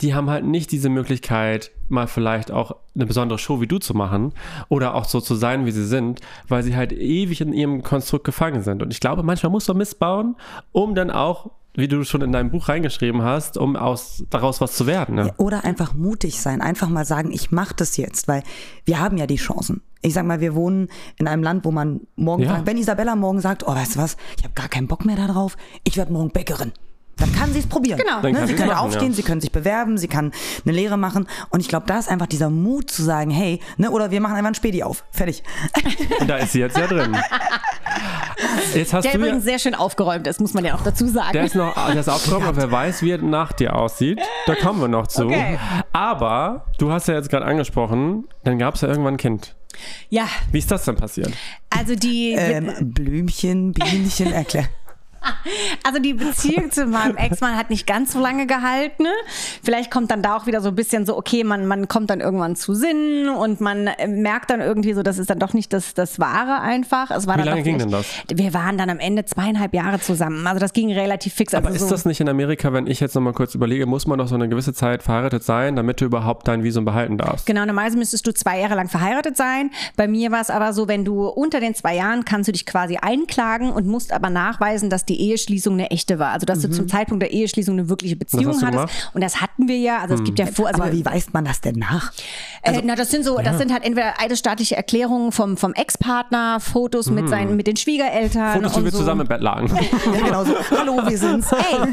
die 0.00 0.14
haben 0.14 0.30
halt 0.30 0.44
nicht 0.44 0.70
diese 0.70 0.88
Möglichkeit, 0.88 1.72
mal 1.88 2.06
vielleicht 2.06 2.50
auch 2.52 2.76
eine 2.94 3.06
besondere 3.06 3.38
Show 3.38 3.60
wie 3.60 3.66
du 3.66 3.78
zu 3.78 3.94
machen 3.94 4.32
oder 4.68 4.94
auch 4.94 5.04
so 5.06 5.20
zu 5.20 5.34
sein, 5.34 5.66
wie 5.66 5.72
sie 5.72 5.86
sind, 5.86 6.20
weil 6.46 6.62
sie 6.62 6.76
halt 6.76 6.92
ewig 6.92 7.40
in 7.40 7.52
ihrem 7.52 7.82
Konstrukt 7.82 8.24
gefangen 8.24 8.62
sind. 8.62 8.82
Und 8.82 8.92
ich 8.92 9.00
glaube, 9.00 9.22
manchmal 9.22 9.50
muss 9.50 9.66
man 9.66 9.78
Mist 9.78 9.98
bauen, 9.98 10.36
um 10.72 10.94
dann 10.94 11.10
auch, 11.10 11.50
wie 11.74 11.88
du 11.88 12.04
schon 12.04 12.22
in 12.22 12.32
deinem 12.32 12.50
Buch 12.50 12.68
reingeschrieben 12.68 13.22
hast, 13.22 13.56
um 13.56 13.76
aus, 13.76 14.24
daraus 14.30 14.60
was 14.60 14.76
zu 14.76 14.86
werden. 14.86 15.14
Ne? 15.16 15.32
Oder 15.36 15.64
einfach 15.64 15.94
mutig 15.94 16.40
sein, 16.40 16.60
einfach 16.60 16.88
mal 16.88 17.04
sagen, 17.04 17.30
ich 17.32 17.50
mache 17.50 17.74
das 17.76 17.96
jetzt, 17.96 18.28
weil 18.28 18.42
wir 18.84 19.00
haben 19.00 19.16
ja 19.16 19.26
die 19.26 19.36
Chancen. 19.36 19.80
Ich 20.02 20.14
sag 20.14 20.24
mal, 20.26 20.40
wir 20.40 20.54
wohnen 20.54 20.88
in 21.18 21.26
einem 21.26 21.42
Land, 21.42 21.64
wo 21.64 21.72
man 21.72 22.00
morgen, 22.16 22.44
Ja. 22.44 22.50
sagt, 22.50 22.66
wenn 22.66 22.78
Isabella 22.78 23.16
morgen 23.16 23.40
sagt, 23.40 23.66
oh, 23.66 23.74
weißt 23.74 23.96
du 23.96 24.00
was, 24.00 24.16
ich 24.36 24.44
habe 24.44 24.54
gar 24.54 24.68
keinen 24.68 24.86
Bock 24.86 25.04
mehr 25.04 25.16
darauf, 25.16 25.56
ich 25.84 25.96
werde 25.96 26.12
morgen 26.12 26.30
Bäckerin. 26.30 26.72
Dann 27.18 27.32
kann 27.34 27.52
sie 27.52 27.58
es 27.60 27.66
probieren. 27.66 27.98
Genau. 27.98 28.20
Dann 28.22 28.32
Ne? 28.32 28.38
kann 28.38 28.46
Sie 28.48 28.54
kann 28.54 28.68
machen, 28.68 28.78
aufstehen, 28.86 29.08
ja. 29.08 29.14
sie 29.14 29.22
können 29.22 29.40
sich 29.40 29.50
bewerben, 29.52 29.98
sie 29.98 30.08
kann 30.08 30.32
eine 30.64 30.72
Lehre 30.74 30.96
machen. 30.96 31.26
Und 31.50 31.60
ich 31.60 31.68
glaube, 31.68 31.86
da 31.86 31.98
ist 31.98 32.08
einfach 32.08 32.26
dieser 32.26 32.50
Mut 32.50 32.90
zu 32.90 33.02
sagen, 33.02 33.30
hey, 33.30 33.60
ne, 33.76 33.90
oder 33.90 34.10
wir 34.10 34.20
machen 34.20 34.34
einfach 34.36 34.50
ein 34.50 34.54
Spedi 34.54 34.82
auf. 34.82 35.04
Fertig. 35.10 35.42
Und 36.20 36.28
da 36.30 36.36
ist 36.36 36.52
sie 36.52 36.60
jetzt 36.60 36.76
ja 36.76 36.86
drin. 36.86 37.16
Jetzt 38.74 38.92
hast 38.92 39.04
Der 39.04 39.12
du 39.12 39.18
ja, 39.18 39.24
übrigens 39.26 39.44
sehr 39.44 39.58
schön 39.58 39.74
aufgeräumt 39.74 40.26
ist, 40.26 40.40
muss 40.40 40.54
man 40.54 40.64
ja 40.64 40.74
auch 40.74 40.82
dazu 40.82 41.06
sagen. 41.08 41.32
der 41.32 41.44
ist 41.44 41.54
noch, 41.54 41.74
der 41.74 41.96
ist 42.00 42.08
aufgekommen, 42.08 42.46
aber 42.46 42.56
wer 42.56 42.70
weiß, 42.70 43.02
wie 43.02 43.10
er 43.10 43.18
nach 43.18 43.52
dir 43.52 43.74
aussieht. 43.74 44.20
Da 44.46 44.54
kommen 44.54 44.80
wir 44.80 44.88
noch 44.88 45.06
zu. 45.06 45.26
Okay. 45.26 45.58
Aber 45.92 46.66
du 46.78 46.92
hast 46.92 47.08
ja 47.08 47.14
jetzt 47.14 47.30
gerade 47.30 47.44
angesprochen, 47.46 48.24
dann 48.44 48.58
gab 48.58 48.74
es 48.76 48.82
ja 48.82 48.88
irgendwann 48.88 49.14
ein 49.14 49.18
Kind. 49.18 49.56
ja, 50.08 50.26
Wie 50.52 50.58
ist 50.58 50.70
das 50.70 50.84
denn 50.84 50.96
passiert? 50.96 51.32
also 51.70 51.94
die, 51.94 52.32
Ähm, 52.36 52.72
Blümchen, 52.92 53.72
Bienchen, 53.72 54.32
erklär. 54.32 54.66
also 55.84 55.98
die 56.00 56.14
Beziehung 56.14 56.70
zu 56.70 56.86
meinem 56.86 57.16
Ex-Mann 57.16 57.56
hat 57.56 57.70
nicht 57.70 57.86
ganz 57.86 58.12
so 58.12 58.20
lange 58.20 58.46
gehalten. 58.46 59.04
Vielleicht 59.62 59.90
kommt 59.90 60.10
dann 60.10 60.22
da 60.22 60.36
auch 60.36 60.46
wieder 60.46 60.60
so 60.60 60.68
ein 60.68 60.74
bisschen 60.74 61.06
so, 61.06 61.16
okay, 61.16 61.44
man, 61.44 61.66
man 61.66 61.88
kommt 61.88 62.10
dann 62.10 62.20
irgendwann 62.20 62.56
zu 62.56 62.74
Sinn 62.74 63.28
und 63.28 63.60
man 63.60 63.86
äh, 63.86 64.06
merkt 64.06 64.50
dann 64.50 64.60
irgendwie 64.60 64.92
so, 64.92 65.02
das 65.02 65.18
ist 65.18 65.30
dann 65.30 65.38
doch 65.38 65.52
nicht 65.54 65.72
das, 65.72 65.94
das 65.94 66.18
Wahre 66.18 66.60
einfach. 66.60 67.10
Es 67.10 67.26
war 67.26 67.34
Wie 67.34 67.38
dann 67.38 67.48
lange 67.48 67.62
ging 67.62 67.80
vielleicht- 67.80 68.30
denn 68.30 68.38
Wir 68.38 68.54
waren 68.54 68.78
dann 68.78 68.90
am 68.90 68.98
Ende 68.98 69.24
zweieinhalb 69.24 69.74
Jahre 69.74 70.00
zusammen. 70.00 70.46
Also 70.46 70.60
das 70.60 70.72
ging 70.72 70.92
relativ 70.92 71.34
fix. 71.34 71.54
Aber 71.54 71.68
also 71.68 71.76
ist 71.76 71.82
so, 71.88 71.90
das 71.90 72.04
nicht 72.04 72.20
in 72.20 72.28
Amerika, 72.28 72.72
wenn 72.72 72.86
ich 72.86 73.00
jetzt 73.00 73.14
nochmal 73.14 73.32
kurz 73.32 73.54
überlege, 73.54 73.86
muss 73.86 74.06
man 74.06 74.18
doch 74.18 74.28
so 74.28 74.34
eine 74.34 74.48
gewisse 74.48 74.72
Zeit 74.72 75.02
verheiratet 75.02 75.42
sein, 75.44 75.76
damit 75.76 76.00
du 76.00 76.04
überhaupt 76.04 76.48
dein 76.48 76.62
Visum 76.62 76.84
behalten 76.84 77.18
darfst? 77.18 77.46
Genau, 77.46 77.64
normalerweise 77.64 77.98
müsstest 77.98 78.26
du 78.26 78.32
zwei 78.34 78.60
Jahre 78.60 78.74
lang 78.74 78.88
verheiratet 78.88 79.36
sein. 79.36 79.70
Bei 79.96 80.08
mir 80.08 80.30
war 80.30 80.40
es 80.40 80.50
aber 80.50 80.72
so, 80.72 80.88
wenn 80.88 81.04
du 81.04 81.26
unter 81.26 81.60
den 81.60 81.74
zwei 81.74 81.96
Jahren 81.96 82.24
kannst 82.24 82.48
du 82.48 82.52
dich 82.52 82.66
quasi 82.66 82.96
einklagen 82.96 83.70
und 83.70 83.86
musst 83.86 84.12
aber 84.12 84.30
nachweisen, 84.30 84.90
dass 84.90 85.04
die 85.08 85.20
Eheschließung 85.20 85.74
eine 85.74 85.90
echte 85.90 86.18
war. 86.18 86.32
Also 86.32 86.46
dass 86.46 86.60
du 86.60 86.70
zum 86.70 86.88
Zeitpunkt 86.88 87.22
der 87.22 87.32
Eheschließung 87.32 87.78
eine 87.78 87.88
wirkliche 87.88 88.16
Beziehung 88.16 88.54
hattest. 88.60 88.70
gemacht? 88.72 89.10
Und 89.14 89.22
das 89.22 89.40
hatten 89.40 89.68
wir 89.68 89.78
ja. 89.78 89.98
Also 89.98 90.14
es 90.14 90.24
gibt 90.24 90.38
ja 90.38 90.46
vor. 90.46 90.68
Also 90.68 90.82
Aber 90.82 90.92
wie 90.92 91.04
weist 91.04 91.34
man 91.34 91.44
das 91.44 91.60
denn 91.60 91.76
nach? 91.76 92.12
äh, 92.62 92.80
na, 92.84 92.94
das 92.94 93.10
sind 93.10 93.24
so, 93.24 93.38
das 93.38 93.58
sind 93.58 93.72
halt 93.72 93.84
entweder 93.84 94.20
eidesstaatliche 94.20 94.76
Erklärungen 94.76 95.32
vom, 95.32 95.56
vom 95.56 95.72
Ex-Partner, 95.74 96.60
Fotos 96.60 97.10
mit 97.10 97.28
seinen, 97.28 97.56
mit 97.56 97.66
den 97.66 97.76
Schwiegereltern. 97.76 98.54
Fotos, 98.54 98.78
wie 98.78 98.84
wir 98.84 98.90
so. 98.90 98.98
zusammen 98.98 99.22
im 99.22 99.28
Bett 99.28 99.40
lagen. 99.40 99.68
Ja, 100.08 100.24
genau 100.24 100.44
so. 100.44 100.54
Hallo, 100.70 101.00
wir 101.06 101.18
sind's. 101.18 101.50
Ey, 101.52 101.92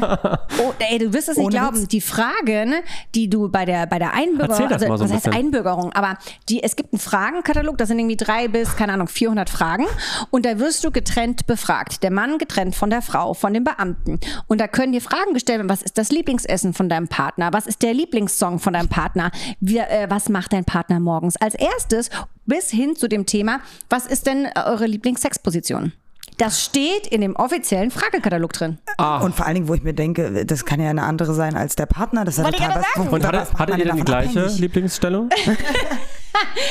oh, 0.60 0.72
ey, 0.78 0.98
du 0.98 1.12
wirst 1.12 1.28
es 1.28 1.36
nicht 1.36 1.46
Ohne 1.46 1.56
glauben. 1.56 1.76
Witz. 1.82 1.88
Die 1.88 2.00
Fragen, 2.00 2.74
die 3.14 3.28
du 3.28 3.48
bei 3.48 3.64
der, 3.64 3.86
bei 3.86 3.98
der 3.98 4.14
Einbürgerung, 4.14 4.72
also 4.72 4.96
so 4.96 5.04
was 5.04 5.12
heißt. 5.12 5.28
Einbürgerung, 5.28 5.92
aber 5.92 6.18
die, 6.48 6.62
es 6.62 6.76
gibt 6.76 6.92
einen 6.92 7.00
Fragenkatalog, 7.00 7.78
das 7.78 7.88
sind 7.88 7.98
irgendwie 7.98 8.16
drei 8.16 8.48
bis, 8.48 8.76
keine 8.76 8.92
Ahnung, 8.92 9.08
400 9.08 9.50
Fragen 9.50 9.86
und 10.30 10.46
da 10.46 10.58
wirst 10.58 10.84
du 10.84 10.90
getrennt 10.90 11.46
befragt. 11.46 12.02
Der 12.02 12.10
Mann 12.10 12.38
getrennt 12.38 12.74
von 12.74 12.90
der 12.90 13.02
Frau, 13.06 13.32
von 13.34 13.54
dem 13.54 13.64
Beamten. 13.64 14.20
Und 14.46 14.60
da 14.60 14.68
können 14.68 14.92
dir 14.92 15.00
Fragen 15.00 15.32
gestellt 15.32 15.58
werden, 15.60 15.70
was 15.70 15.82
ist 15.82 15.96
das 15.96 16.10
Lieblingsessen 16.10 16.74
von 16.74 16.88
deinem 16.88 17.08
Partner? 17.08 17.50
Was 17.52 17.66
ist 17.66 17.82
der 17.82 17.94
Lieblingssong 17.94 18.58
von 18.58 18.72
deinem 18.74 18.88
Partner? 18.88 19.30
Wie, 19.60 19.78
äh, 19.78 20.06
was 20.10 20.28
macht 20.28 20.52
dein 20.52 20.64
Partner 20.64 21.00
morgens? 21.00 21.36
Als 21.36 21.54
erstes 21.54 22.10
bis 22.44 22.70
hin 22.70 22.96
zu 22.96 23.08
dem 23.08 23.24
Thema, 23.26 23.60
was 23.88 24.06
ist 24.06 24.26
denn 24.26 24.44
äh, 24.44 24.50
eure 24.66 24.86
Lieblingssexposition? 24.86 25.92
Das 26.38 26.62
steht 26.62 27.06
in 27.06 27.22
dem 27.22 27.34
offiziellen 27.34 27.90
Fragekatalog 27.90 28.52
drin. 28.52 28.78
Und 29.22 29.34
vor 29.34 29.46
allen 29.46 29.54
Dingen, 29.54 29.68
wo 29.68 29.74
ich 29.74 29.82
mir 29.82 29.94
denke, 29.94 30.44
das 30.44 30.66
kann 30.66 30.80
ja 30.80 30.90
eine 30.90 31.04
andere 31.04 31.32
sein 31.32 31.56
als 31.56 31.76
der 31.76 31.86
Partner. 31.86 32.26
Das 32.26 32.36
ist 32.36 32.44
ja 32.44 32.50
total 32.50 32.74
was- 32.76 32.86
von- 32.94 33.08
Und 33.08 33.24
hattet, 33.26 33.78
ihr 33.78 33.84
denn 33.86 33.96
die 33.96 34.02
gleiche 34.04 34.40
abhängig? 34.40 34.58
Lieblingsstellung? 34.60 35.30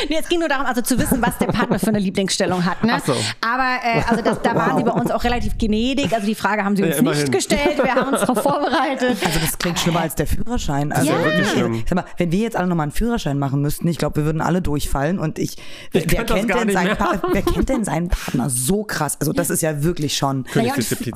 Nee, 0.10 0.18
es 0.20 0.28
ging 0.30 0.40
nur 0.40 0.50
darum, 0.50 0.66
also 0.66 0.82
zu 0.82 0.98
wissen, 1.00 1.22
was 1.22 1.38
der 1.38 1.48
Partner 1.48 1.80
für 1.80 1.88
eine 1.88 2.00
Lieblingsstellung 2.00 2.66
hat. 2.66 2.84
Ne? 2.84 2.94
Ach 2.96 3.06
so. 3.06 3.14
Aber 3.42 3.78
äh, 3.84 4.02
also 4.10 4.22
das, 4.24 4.42
da 4.42 4.56
waren 4.56 4.78
sie 4.78 4.84
bei 4.84 4.92
uns 4.92 5.12
auch 5.12 5.24
relativ 5.24 5.58
gnädig. 5.58 6.14
Also 6.14 6.26
die 6.28 6.36
Frage 6.36 6.64
haben 6.64 6.76
sie 6.76 6.84
uns 6.84 6.96
Ja, 6.98 7.02
nicht 7.02 7.32
gestellt. 7.32 7.78
Wir 7.84 7.96
haben 7.96 8.10
uns 8.14 8.22
darauf 8.22 8.42
vorbereitet. 8.42 9.18
Also 9.26 9.40
das 9.40 9.58
klingt 9.58 9.80
schlimmer 9.80 10.02
als 10.02 10.16
der 10.16 10.28
Führerschein. 10.28 10.92
Also 10.92 11.12
Ja. 11.12 11.24
Wirklich 11.24 11.50
schlimm. 11.50 11.84
Sag 11.88 11.96
mal, 11.96 12.06
wenn 12.18 12.32
wir 12.32 12.40
jetzt 12.40 12.56
alle 12.56 12.68
nochmal 12.68 12.86
einen 12.86 12.92
Führerschein 12.92 13.40
machen 13.40 13.62
müssten, 13.62 13.88
ich 13.88 13.98
glaube, 13.98 14.18
wir 14.18 14.26
würden 14.26 14.42
alle 14.42 14.62
durchfallen 14.62 15.20
und 15.20 15.40
ich, 15.40 15.58
wer, 15.92 16.02
könnte 16.04 16.26
das 16.34 16.46
kennt 16.48 16.52
denn 16.56 16.72
seinen. 16.72 16.98
Pa- 16.98 17.22
wer 17.32 17.42
kennt 17.42 17.70
denn 17.70 17.84
seinen 17.84 18.10
Partner 18.10 18.50
so 18.50 18.84
krass? 18.84 19.18
Also 19.20 19.34
das 19.34 19.50
ist 19.50 19.62
ja 19.62 19.84
wirklich 19.84 20.18
schon. 20.18 20.46
Naja, 20.56 20.74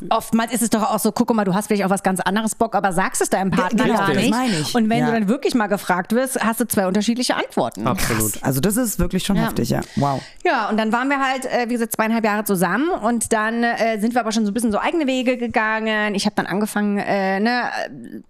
oftmals 0.10 0.52
ist 0.54 0.62
es 0.62 0.70
doch 0.70 0.84
auch 0.84 1.00
so, 1.00 1.12
guck 1.12 1.34
mal, 1.34 1.46
du 1.46 1.54
hast 1.54 1.68
vielleicht 1.68 1.84
auch 1.86 1.90
was 1.90 2.04
ganz 2.04 2.20
anderes 2.20 2.56
Bock, 2.56 2.76
aber 2.76 2.92
sagst 2.94 3.22
es 3.22 3.30
deinem 3.30 3.52
Partner 3.52 3.84
genau, 3.86 3.98
gar 3.98 4.08
das 4.08 4.18
nicht. 4.18 4.30
meine 4.32 4.58
ich. 4.60 4.76
Und 4.76 4.90
wenn 4.90 5.00
Ja. 5.00 5.06
du 5.08 5.12
dann 5.14 5.28
wirklich 5.28 5.54
mal 5.56 5.68
gefragt 5.68 6.14
wirst, 6.14 6.40
hast 6.44 6.60
du 6.60 6.68
zwei 6.68 6.88
unterschiedliche 6.88 7.36
Antworten. 7.36 7.88
Absolut. 7.88 8.39
Also 8.42 8.60
das 8.62 8.78
ist 8.78 9.00
wirklich 9.00 9.24
schon 9.24 9.36
Ja. 9.36 9.44
heftig, 9.44 9.70
ja. 9.70 9.82
Wow. 9.96 10.22
Ja, 10.46 10.70
und 10.70 10.78
dann 10.78 10.92
waren 10.92 11.10
wir 11.10 11.20
halt, 11.20 11.46
äh, 11.46 11.66
wie 11.68 11.74
gesagt, 11.74 11.94
zweieinhalb 11.94 12.24
Jahre 12.26 12.44
zusammen 12.44 12.90
und 12.90 13.34
dann 13.34 13.64
äh, 13.64 14.00
sind 14.00 14.14
wir 14.14 14.22
aber 14.22 14.32
schon 14.32 14.46
so 14.46 14.52
ein 14.52 14.54
bisschen 14.54 14.72
so 14.72 14.80
eigene 14.80 15.08
Wege 15.08 15.38
gegangen. 15.38 16.16
Ich 16.16 16.26
habe 16.26 16.36
dann 16.36 16.46
angefangen, 16.46 16.98
äh, 16.98 17.40
ne, 17.40 17.64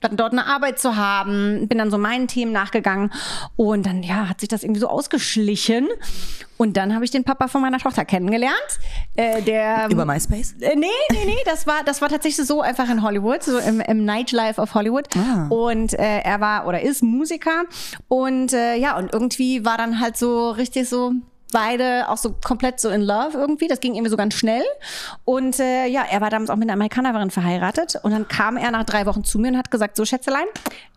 dann 0.01 0.17
dort 0.17 0.31
eine 0.33 0.45
Arbeit 0.47 0.79
zu 0.79 0.95
haben, 0.95 1.67
bin 1.67 1.77
dann 1.77 1.91
so 1.91 1.97
meinen 1.97 2.27
Themen 2.27 2.51
nachgegangen 2.51 3.11
und 3.55 3.85
dann, 3.85 4.03
ja, 4.03 4.29
hat 4.29 4.39
sich 4.39 4.49
das 4.49 4.63
irgendwie 4.63 4.81
so 4.81 4.87
ausgeschlichen. 4.87 5.87
Und 6.57 6.75
dann 6.75 6.93
habe 6.93 7.05
ich 7.05 7.11
den 7.11 7.23
Papa 7.23 7.47
von 7.47 7.61
meiner 7.61 7.77
Tochter 7.79 8.03
kennengelernt. 8.03 8.53
Äh, 9.15 9.41
der, 9.43 9.87
Über 9.89 10.03
MySpace? 10.03 10.55
äh, 10.59 10.75
nee, 10.75 10.87
nee, 11.09 11.17
nee, 11.25 11.37
das 11.45 11.65
war, 11.65 11.83
das 11.85 12.01
war 12.01 12.09
tatsächlich 12.09 12.45
so 12.45 12.61
einfach 12.61 12.89
in 12.89 13.01
Hollywood, 13.01 13.43
so 13.43 13.57
im, 13.59 13.79
im 13.79 14.03
Nightlife 14.03 14.59
of 14.59 14.73
Hollywood. 14.75 15.05
Ah. 15.15 15.45
Und 15.47 15.93
äh, 15.93 16.19
er 16.19 16.41
war 16.41 16.67
oder 16.67 16.81
ist 16.81 17.01
Musiker. 17.01 17.63
Und 18.09 18.51
äh, 18.51 18.75
ja, 18.75 18.97
und 18.97 19.13
irgendwie 19.13 19.63
war 19.63 19.77
dann 19.77 19.98
halt 19.99 20.17
so 20.17 20.51
richtig 20.51 20.87
so, 20.89 21.13
beide 21.51 22.09
auch 22.09 22.17
so 22.17 22.35
komplett 22.43 22.79
so 22.79 22.89
in 22.89 23.01
love 23.01 23.37
irgendwie. 23.37 23.67
Das 23.67 23.79
ging 23.79 23.93
irgendwie 23.93 24.09
so 24.09 24.17
ganz 24.17 24.35
schnell. 24.35 24.63
Und 25.25 25.59
äh, 25.59 25.87
ja, 25.87 26.03
er 26.09 26.21
war 26.21 26.29
damals 26.29 26.49
auch 26.49 26.55
mit 26.55 26.67
einer 26.67 26.73
Amerikanerin 26.73 27.31
verheiratet. 27.31 27.99
Und 28.03 28.11
dann 28.11 28.27
kam 28.27 28.57
er 28.57 28.71
nach 28.71 28.83
drei 28.83 29.05
Wochen 29.05 29.23
zu 29.23 29.39
mir 29.39 29.49
und 29.49 29.57
hat 29.57 29.71
gesagt, 29.71 29.95
so 29.95 30.05
Schätzelein, 30.05 30.45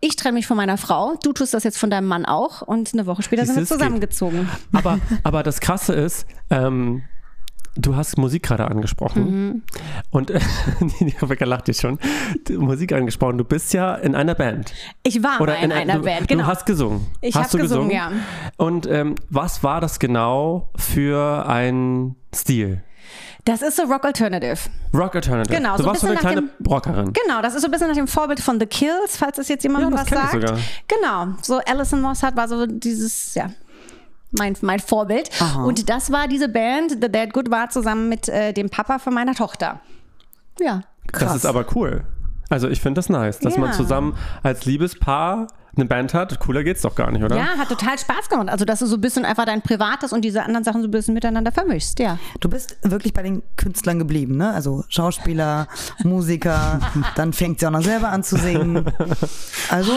ich 0.00 0.16
trenne 0.16 0.34
mich 0.34 0.46
von 0.46 0.56
meiner 0.56 0.76
Frau. 0.76 1.14
Du 1.22 1.32
tust 1.32 1.54
das 1.54 1.64
jetzt 1.64 1.78
von 1.78 1.90
deinem 1.90 2.06
Mann 2.06 2.24
auch. 2.24 2.62
Und 2.62 2.92
eine 2.92 3.06
Woche 3.06 3.22
später 3.22 3.44
sind 3.46 3.56
wir 3.56 3.62
geht. 3.62 3.68
zusammengezogen. 3.68 4.48
Aber, 4.72 4.98
aber 5.22 5.42
das 5.42 5.60
Krasse 5.60 5.94
ist, 5.94 6.26
ähm, 6.50 7.02
du 7.76 7.96
hast 7.96 8.18
Musik 8.18 8.42
gerade 8.42 8.66
angesprochen. 8.68 9.24
Mhm. 9.24 9.62
Und 10.10 10.30
äh, 10.30 10.40
die 11.00 11.14
Rebecca 11.20 11.44
lacht 11.44 11.68
jetzt 11.68 11.80
schon. 11.80 11.98
Musik 12.50 12.92
angesprochen. 12.92 13.38
Du 13.38 13.44
bist 13.44 13.72
ja 13.72 13.94
in 13.94 14.14
einer 14.14 14.34
Band. 14.34 14.72
Ich 15.02 15.22
war 15.22 15.40
Oder 15.40 15.54
mal 15.54 15.64
in, 15.64 15.72
einer 15.72 15.94
du, 15.94 16.02
Band, 16.02 16.28
genau. 16.28 16.42
Du 16.44 16.48
hast 16.48 16.66
gesungen. 16.66 17.06
Ich 17.20 17.34
hast 17.34 17.44
hab 17.44 17.50
du 17.52 17.58
gesungen, 17.58 17.88
gesungen, 17.88 18.16
ja. 18.16 18.64
Und 18.64 18.86
ähm, 18.86 19.14
was 19.30 19.62
war 19.62 19.80
das 19.80 19.98
genau 19.98 20.70
für 20.76 21.46
ein 21.48 22.16
Stil? 22.34 22.82
Das 23.44 23.60
ist 23.60 23.76
so 23.76 23.82
Rock 23.82 24.04
Alternative. 24.04 24.56
Rock 24.94 25.16
Alternative. 25.16 25.56
Genau, 25.56 25.76
Du 25.76 25.82
so 25.82 25.88
ein 25.88 25.90
warst 25.90 26.00
so 26.02 26.06
eine 26.06 26.16
kleine 26.16 26.42
nach 26.42 26.70
Rockerin. 26.70 27.12
Genau, 27.12 27.42
das 27.42 27.54
ist 27.54 27.62
so 27.62 27.66
ein 27.66 27.70
bisschen 27.72 27.88
nach 27.88 27.96
dem 27.96 28.06
Vorbild 28.06 28.38
von 28.38 28.60
The 28.60 28.66
Kills, 28.66 29.16
falls 29.16 29.36
das 29.36 29.48
jetzt 29.48 29.64
jemand 29.64 29.90
Ja, 29.90 29.98
was 29.98 30.08
sagt. 30.08 30.32
sogar. 30.32 30.58
Genau, 30.86 31.34
so 31.42 31.58
Alison 31.58 32.00
Moss 32.00 32.22
hat 32.22 32.36
war 32.36 32.46
so 32.46 32.66
dieses, 32.66 33.34
ja, 33.34 33.50
mein, 34.32 34.56
mein 34.62 34.80
Vorbild. 34.80 35.30
Und 35.64 35.88
das 35.88 36.10
war 36.10 36.28
diese 36.28 36.48
Band, 36.48 36.92
The 37.00 37.10
Dead 37.10 37.32
Good 37.32 37.50
war 37.50 37.68
zusammen 37.70 38.08
mit 38.08 38.28
äh, 38.28 38.52
dem 38.52 38.68
Papa 38.70 38.98
von 38.98 39.14
meiner 39.14 39.34
Tochter. 39.34 39.80
Ja. 40.60 40.82
Das 41.12 41.34
ist 41.36 41.46
aber 41.46 41.64
cool. 41.74 42.04
Also 42.48 42.68
ich 42.68 42.80
finde 42.80 42.98
das 42.98 43.08
nice, 43.08 43.38
dass 43.38 43.56
man 43.56 43.70
Ja. 43.70 43.76
zusammen 43.76 44.16
als 44.42 44.64
Liebespaar 44.66 45.46
eine 45.74 45.86
Band 45.86 46.12
hat. 46.12 46.38
Cooler 46.40 46.64
geht's 46.64 46.82
doch 46.82 46.94
gar 46.94 47.10
nicht, 47.10 47.22
oder? 47.22 47.36
Ja, 47.36 47.56
hat 47.56 47.68
total 47.68 47.98
Spaß 47.98 48.28
gemacht. 48.28 48.48
Also, 48.50 48.64
dass 48.64 48.80
du 48.80 48.86
so 48.86 48.96
ein 48.96 49.00
bisschen 49.00 49.24
einfach 49.24 49.46
dein 49.46 49.62
Privates 49.62 50.12
und 50.12 50.22
diese 50.22 50.42
anderen 50.42 50.64
Sachen 50.64 50.82
so 50.82 50.88
ein 50.88 50.90
bisschen 50.90 51.14
miteinander 51.14 51.50
vermischst, 51.50 51.98
ja. 51.98 52.18
Du 52.40 52.48
bist 52.48 52.76
wirklich 52.82 53.14
bei 53.14 53.22
den 53.22 53.42
Künstlern 53.56 53.98
geblieben, 53.98 54.36
ne? 54.36 54.52
Also 54.52 54.84
Schauspieler, 54.88 55.68
Musiker, 56.04 56.80
dann 57.16 57.32
fängt 57.32 57.60
sie 57.60 57.66
auch 57.66 57.70
noch 57.70 57.82
selber 57.82 58.10
an 58.10 58.22
zu 58.22 58.36
singen. 58.36 58.84
Also, 59.70 59.92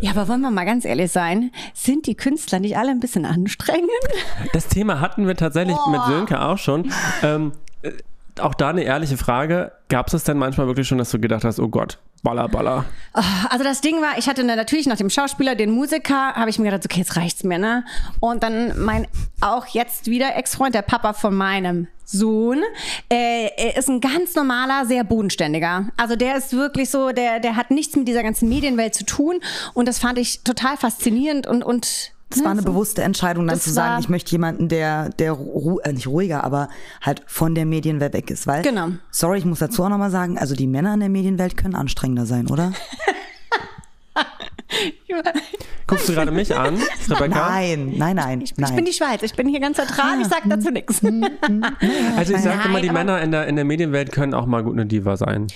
Ja, 0.00 0.12
aber 0.12 0.28
wollen 0.28 0.40
wir 0.40 0.50
mal 0.50 0.64
ganz 0.64 0.84
ehrlich 0.84 1.12
sein, 1.12 1.50
sind 1.74 2.06
die 2.06 2.14
Künstler 2.14 2.60
nicht 2.60 2.76
alle 2.76 2.90
ein 2.90 3.00
bisschen 3.00 3.24
anstrengend? 3.26 3.90
Das 4.52 4.68
Thema 4.68 5.00
hatten 5.00 5.26
wir 5.26 5.36
tatsächlich 5.36 5.76
mit 5.90 6.00
Sönke 6.06 6.40
auch 6.40 6.58
schon. 6.58 6.90
Ähm, 7.22 7.52
äh, 7.82 7.92
auch 8.40 8.54
da 8.54 8.68
eine 8.70 8.82
ehrliche 8.82 9.16
Frage. 9.16 9.72
Gab 9.88 10.06
es 10.06 10.12
das 10.12 10.24
denn 10.24 10.38
manchmal 10.38 10.66
wirklich 10.66 10.86
schon, 10.88 10.98
dass 10.98 11.10
du 11.10 11.18
gedacht 11.18 11.44
hast, 11.44 11.58
oh 11.58 11.68
Gott, 11.68 11.98
baller, 12.22 12.48
baller? 12.48 12.84
Also 13.50 13.64
das 13.64 13.80
Ding 13.80 13.96
war, 14.00 14.18
ich 14.18 14.28
hatte 14.28 14.44
natürlich 14.44 14.86
nach 14.86 14.96
dem 14.96 15.10
Schauspieler, 15.10 15.54
den 15.54 15.70
Musiker, 15.70 16.34
habe 16.34 16.50
ich 16.50 16.58
mir 16.58 16.66
gedacht, 16.66 16.84
okay, 16.84 17.00
jetzt 17.00 17.16
reicht's 17.16 17.44
mir, 17.44 17.58
ne? 17.58 17.84
Und 18.20 18.42
dann 18.42 18.80
mein 18.80 19.06
auch 19.40 19.66
jetzt 19.66 20.06
wieder 20.06 20.36
Ex-Freund, 20.36 20.74
der 20.74 20.82
Papa 20.82 21.12
von 21.12 21.34
meinem 21.34 21.88
Sohn, 22.04 22.62
äh, 23.10 23.50
er 23.56 23.76
ist 23.76 23.88
ein 23.88 24.00
ganz 24.00 24.34
normaler, 24.34 24.86
sehr 24.86 25.04
bodenständiger. 25.04 25.88
Also 25.96 26.16
der 26.16 26.36
ist 26.36 26.52
wirklich 26.54 26.90
so, 26.90 27.10
der, 27.10 27.38
der 27.40 27.56
hat 27.56 27.70
nichts 27.70 27.96
mit 27.96 28.08
dieser 28.08 28.22
ganzen 28.22 28.48
Medienwelt 28.48 28.94
zu 28.94 29.04
tun 29.04 29.40
und 29.74 29.88
das 29.88 29.98
fand 29.98 30.18
ich 30.18 30.42
total 30.42 30.76
faszinierend 30.76 31.46
und, 31.46 31.62
und 31.62 32.12
es 32.30 32.44
war 32.44 32.50
eine 32.50 32.62
bewusste 32.62 33.02
Entscheidung, 33.02 33.46
dann 33.46 33.56
Das 33.56 33.64
zu 33.64 33.70
sagen, 33.70 34.00
ich 34.00 34.08
möchte 34.08 34.32
jemanden, 34.32 34.68
der, 34.68 35.08
der 35.10 35.32
ru 35.32 35.78
äh, 35.80 35.92
nicht 35.92 36.06
ruhiger, 36.06 36.44
aber 36.44 36.68
halt 37.00 37.22
von 37.26 37.54
der 37.54 37.64
Medienwelt 37.64 38.12
weg 38.12 38.30
ist. 38.30 38.46
Weil, 38.46 38.62
Genau. 38.62 38.88
sorry, 39.10 39.38
ich 39.38 39.44
muss 39.44 39.60
dazu 39.60 39.82
auch 39.84 39.88
nochmal 39.88 40.10
sagen, 40.10 40.38
also 40.38 40.54
die 40.54 40.66
Männer 40.66 40.94
in 40.94 41.00
der 41.00 41.08
Medienwelt 41.08 41.56
können 41.56 41.74
anstrengender 41.74 42.26
sein, 42.26 42.48
oder? 42.48 42.72
Guckst 45.86 46.08
du 46.08 46.12
gerade 46.12 46.30
mich 46.30 46.54
an, 46.54 46.78
Rebecca? 47.08 47.48
Nein, 47.48 47.94
nein, 47.96 48.16
nein, 48.16 48.40
ich, 48.42 48.56
nein. 48.56 48.70
ich 48.70 48.76
bin 48.76 48.84
die 48.84 48.92
Schweiz, 48.92 49.22
ich 49.22 49.34
bin 49.34 49.48
hier 49.48 49.60
ganz 49.60 49.78
zentral, 49.78 50.20
ich 50.20 50.26
sag 50.26 50.42
dazu 50.44 50.70
nichts. 50.70 51.00
Also 52.16 52.34
ich 52.34 52.40
sage 52.42 52.68
immer, 52.68 52.80
die 52.80 52.90
Männer 52.90 53.20
in 53.20 53.30
der, 53.30 53.46
in 53.46 53.56
der 53.56 53.64
Medienwelt 53.64 54.12
können 54.12 54.34
auch 54.34 54.46
mal 54.46 54.62
gut 54.62 54.74
eine 54.74 54.86
Diva 54.86 55.16
sein. 55.16 55.46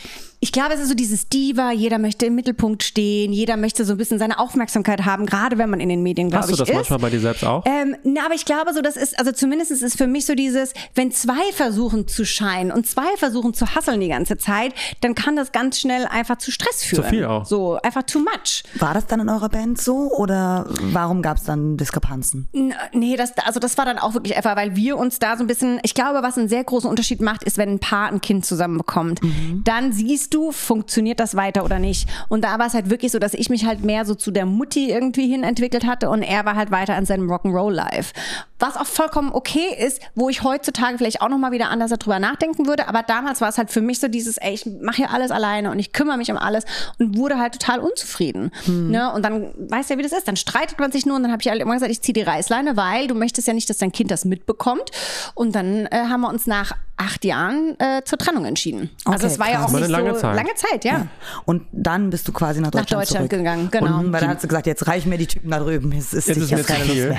Ich 0.45 0.51
glaube, 0.51 0.75
es 0.75 0.81
ist 0.81 0.89
so 0.89 0.95
dieses 0.95 1.29
Diva, 1.29 1.71
jeder 1.71 1.99
möchte 1.99 2.27
im 2.27 2.35
Mittelpunkt 2.35 2.83
stehen, 2.83 3.33
jeder 3.33 3.57
möchte 3.57 3.85
so 3.85 3.93
ein 3.93 3.97
bisschen 3.97 4.19
seine 4.19 4.41
Aufmerksamkeit 4.41 5.05
haben, 5.05 5.25
gerade 5.25 5.57
wenn 5.57 5.71
man 5.71 5.79
in 5.79 5.89
den 5.89 6.03
Medien, 6.03 6.31
glaube 6.31 6.43
Hast 6.43 6.49
du 6.49 6.55
ich, 6.55 6.59
das 6.59 6.69
ist. 6.69 6.75
manchmal 6.75 6.99
bei 6.99 7.11
dir 7.11 7.21
selbst 7.21 7.45
auch? 7.45 7.65
Ähm, 7.65 7.95
na, 8.03 8.25
aber 8.25 8.35
ich 8.35 8.45
glaube 8.45 8.73
so, 8.75 8.83
das 8.83 8.97
ist, 8.97 9.17
also 9.19 9.31
zumindest 9.31 9.71
ist 9.71 9.83
es 9.83 9.95
für 9.95 10.09
mich 10.09 10.27
so 10.27 10.35
dieses, 10.35 10.75
wenn 10.97 11.13
zwei 11.13 11.53
versuchen 11.53 12.09
zu 12.09 12.25
scheinen 12.27 12.73
und 12.73 12.89
zwei 12.89 13.17
versuchen 13.19 13.55
zu 13.55 13.73
hasseln 13.77 14.01
die 14.01 14.09
ganze 14.09 14.37
Zeit, 14.37 14.75
dann 15.01 15.15
kann 15.15 15.37
das 15.37 15.53
ganz 15.53 15.79
schnell 15.79 16.07
einfach 16.07 16.39
zu 16.39 16.51
Stress 16.51 16.83
führen. 16.83 17.05
viel 17.05 17.25
auch. 17.25 17.45
So, 17.45 17.79
einfach 17.81 18.03
too 18.03 18.19
much. 18.19 18.65
War 18.81 18.95
das 18.95 19.07
dann 19.07 19.21
in 19.21 19.29
eurer 19.29 19.42
Band 19.49 19.81
so 19.81 20.11
oder 20.13 20.67
warum 20.93 21.23
gab 21.23 21.37
es 21.37 21.45
dann 21.45 21.77
Diskrepanzen? 21.77 22.49
Nee, 22.93 23.17
das, 23.17 23.33
also 23.39 23.61
das 23.61 23.77
war 23.79 23.85
dann 23.85 23.99
auch 23.99 24.15
wirklich 24.15 24.37
einfach, 24.37 24.57
weil 24.57 24.77
wir 24.77 24.97
uns 24.97 25.19
da 25.19 25.37
so 25.37 25.45
ein 25.45 25.47
bisschen, 25.47 25.81
ich 25.83 25.95
glaube, 25.95 26.23
was 26.23 26.39
einen 26.39 26.49
sehr 26.49 26.65
großen 26.65 26.89
Unterschied 26.89 27.21
macht, 27.21 27.43
ist, 27.45 27.59
wenn 27.59 27.71
ein 27.71 27.79
Paar 27.79 28.09
ein 28.09 28.21
Kind 28.21 28.45
zusammen 28.45 28.79
bekommt. 28.79 29.21
Dann 29.65 29.93
siehst 29.93 30.35
du, 30.35 30.53
funktioniert 30.53 31.21
das 31.21 31.35
weiter 31.37 31.65
oder 31.65 31.79
nicht. 31.79 32.09
Und 32.29 32.45
da 32.45 32.59
war 32.59 32.67
es 32.67 32.75
halt 32.75 32.91
wirklich 32.91 33.13
so, 33.13 33.19
dass 33.19 33.35
ich 33.35 33.51
mich 33.51 33.65
halt 33.67 33.85
mehr 33.85 34.05
so 34.05 34.15
zu 34.15 34.31
der 34.31 34.47
Mutti 34.47 34.91
irgendwie 34.91 35.29
hin 35.29 35.45
entwickelt 35.45 35.87
hatte 35.87 36.11
und 36.11 36.23
er 36.23 36.45
war 36.45 36.57
halt 36.57 36.71
weiter 36.71 36.95
an 36.95 37.07
seinem 37.07 37.31
Rock'n'Roll-Life. 37.31 38.13
Was 38.63 38.77
auch 38.77 38.87
vollkommen 38.87 39.31
okay 39.33 39.75
ist, 39.79 40.01
wo 40.15 40.29
ich 40.29 40.43
heutzutage 40.45 40.97
vielleicht 40.99 41.21
auch 41.21 41.29
nochmal 41.29 41.51
wieder 41.51 41.69
anders 41.69 41.91
darüber 41.91 42.19
nachdenken 42.21 42.67
würde. 42.67 42.87
Aber 42.89 43.03
damals 43.03 43.41
war 43.41 43.49
es 43.49 43.59
halt 43.59 43.71
für 43.71 43.81
mich 43.81 43.99
so 43.99 44.07
dieses, 44.09 44.37
ey, 44.39 44.55
ich 44.55 44.67
mache 44.81 44.97
hier 44.99 45.11
alles 45.11 45.31
alleine 45.33 45.71
und 45.73 45.79
ich 45.81 45.93
kümmere 45.93 46.17
mich 46.17 46.31
um 46.31 46.37
alles 46.39 46.65
und 46.99 47.17
wurde 47.19 47.39
halt 47.39 47.55
total 47.61 47.81
unzufrieden. 47.81 48.53
Ne? 48.67 49.13
Und 49.13 49.25
dann 49.25 49.53
weißt 49.69 49.91
du 49.91 49.95
ja, 49.95 49.99
wie 49.99 50.03
das 50.05 50.13
ist. 50.13 50.29
Dann 50.29 50.37
streitet 50.37 50.79
man 50.79 50.93
sich 50.93 51.07
nur 51.07 51.17
und 51.17 51.23
dann 51.25 51.33
habe 51.33 51.43
ich 51.43 51.49
halt 51.49 51.61
immer 51.61 51.75
gesagt, 51.75 51.91
ich 51.91 52.01
ziehe 52.03 52.15
die 52.15 52.23
Reißleine, 52.23 52.77
weil 52.77 53.09
du 53.09 53.15
möchtest 53.17 53.49
ja 53.49 53.55
nicht, 53.55 53.69
dass 53.69 53.79
dein 53.79 53.91
Kind 53.91 54.11
das 54.13 54.25
mitbekommt. 54.25 54.91
Und 55.35 55.55
dann 55.57 55.87
äh, 55.87 56.05
haben 56.09 56.21
wir 56.21 56.29
uns 56.29 56.47
nach 56.47 56.73
acht 56.97 57.25
Jahren 57.25 57.75
äh, 57.81 58.03
zur 58.05 58.17
Trennung 58.17 58.45
entschieden. 58.45 58.91
also 59.05 59.25
Okay, 59.27 59.33
es 59.35 59.39
war 59.41 59.47
ja 59.51 59.55
krass. 59.57 59.75
auch 59.75 59.79
Das 59.81 59.81
war 59.81 59.89
nicht 59.89 59.95
eine 59.97 60.05
so 60.05 60.07
lange 60.07 60.21
Zeit. 60.21 60.37
lange 60.37 60.55
Zeit, 60.55 60.85
ja. 60.85 61.07
Und 61.47 61.63
dann 61.73 62.11
bist 62.11 62.29
du 62.29 62.33
quasi 62.33 62.61
nach 62.61 62.71
Deutschland, 62.71 63.03
Deutschland 63.03 63.31
zurück. 63.31 63.31
gegangen, 63.31 63.69
genau. 63.73 63.99
Und 63.99 64.13
weil 64.13 64.21
dann 64.21 64.31
hast 64.31 64.45
du 64.45 64.49
gesagt, 64.49 64.67
jetzt 64.69 64.87
reichen 64.87 65.09
mir 65.09 65.19
die 65.19 65.27
Typen 65.27 65.51
da 65.51 65.59
drüben. 65.59 65.91
Es 65.93 66.13
ist, 66.13 66.29
Jetzt 66.29 66.37
ist 66.37 66.53
mir 66.53 66.63
keine 66.63 66.85
Lust 66.85 66.97
mehr. 66.99 67.17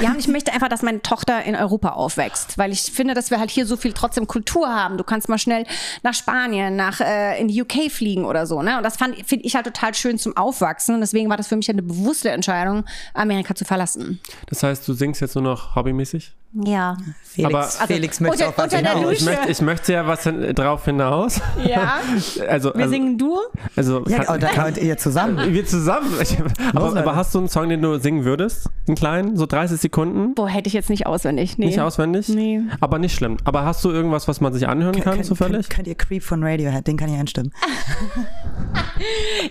Ja, 0.00 0.10
und 0.10 0.18
ich 0.20 0.28
möchte 0.28 0.52
einfach, 0.52 0.68
dass 0.68 0.82
meine 0.84 1.02
Tochter 1.02 1.42
in 1.44 1.56
Europa 1.56 1.90
aufwächst, 1.90 2.58
weil 2.58 2.72
ich 2.72 2.82
finde, 2.82 3.14
dass 3.14 3.30
wir 3.30 3.38
halt 3.38 3.50
hier 3.50 3.66
so 3.66 3.76
viel 3.76 3.92
trotzdem 3.92 4.26
Kultur 4.26 4.68
haben. 4.68 4.96
Du 4.96 5.04
kannst 5.04 5.28
mal 5.28 5.38
schnell 5.38 5.66
nach 6.02 6.14
Spanien, 6.14 6.76
nach 6.76 7.00
äh, 7.00 7.40
in 7.40 7.48
die 7.48 7.62
UK 7.62 7.90
fliegen 7.90 8.24
oder 8.24 8.46
so, 8.46 8.62
ne? 8.62 8.76
Und 8.76 8.82
das 8.84 8.96
finde 8.96 9.44
ich 9.44 9.54
halt 9.56 9.66
total 9.66 9.94
schön 9.94 10.18
zum 10.18 10.36
Aufwachsen. 10.36 10.94
Und 10.94 11.00
deswegen 11.00 11.28
war 11.28 11.36
das 11.36 11.48
für 11.48 11.56
mich 11.56 11.68
eine 11.70 11.82
bewusste 11.82 12.30
Entscheidung, 12.30 12.84
Amerika 13.14 13.54
zu 13.54 13.64
verlassen. 13.64 14.20
Das 14.46 14.62
heißt, 14.62 14.86
du 14.86 14.92
singst 14.92 15.20
jetzt 15.20 15.34
nur 15.34 15.44
noch 15.44 15.74
hobbymäßig? 15.74 16.32
Ja. 16.62 16.96
Felix, 17.22 17.52
Aber- 17.54 17.86
Felix 17.88 18.20
möchte 18.20 18.46
unter- 18.46 18.48
auch 18.48 18.58
was 18.58 18.72
unter 18.72 18.82
der 18.82 18.94
hinaus. 18.94 19.12
Ich 19.12 19.24
möchte, 19.24 19.50
ich 19.50 19.60
möchte 19.60 19.92
ja 19.92 20.06
was 20.06 20.22
hin, 20.22 20.54
drauf 20.54 20.84
hinaus. 20.84 21.40
Ja. 21.66 21.98
Also, 22.48 22.70
Wir 22.74 22.82
also, 22.82 22.90
singen 22.90 23.18
Duo? 23.18 23.40
also 23.74 24.04
Ja, 24.06 24.22
kann- 24.24 24.34
und 24.36 24.42
dann 24.42 24.50
könnt 24.52 24.78
ihr 24.78 24.96
zusammen. 24.96 25.38
wir 25.52 25.66
zusammen. 25.66 26.12
Ich, 26.22 26.36
aber, 26.74 26.96
aber 26.96 27.16
hast 27.16 27.34
du 27.34 27.38
einen 27.40 27.48
Song, 27.48 27.68
den 27.68 27.82
du 27.82 27.98
singen 27.98 28.24
würdest? 28.24 28.68
Einen 28.86 28.96
kleinen? 28.96 29.36
So 29.36 29.46
30 29.46 29.80
Sekunden? 29.80 30.34
Boah, 30.34 30.48
hätte 30.48 30.68
ich 30.68 30.72
jetzt 30.74 30.90
nicht 30.90 31.06
auswendig. 31.06 31.58
Nee. 31.58 31.66
Nicht 31.66 31.80
auswendig? 31.80 32.28
Nee. 32.28 32.60
Aber 32.80 32.98
nicht 32.98 33.14
schlimm. 33.16 33.36
Aber 33.44 33.64
hast 33.64 33.84
du 33.84 33.90
irgendwas, 33.90 34.28
was 34.28 34.40
man 34.40 34.52
sich 34.52 34.68
anhören 34.68 35.00
kann, 35.00 35.14
Könnt- 35.14 35.26
zufällig? 35.26 35.68
Könnt, 35.68 35.70
könnt 35.70 35.88
ihr 35.88 35.94
Creep 35.96 36.22
von 36.22 36.42
Radiohead, 36.44 36.86
den 36.86 36.96
kann 36.96 37.12
ich 37.12 37.18
einstimmen. 37.18 37.52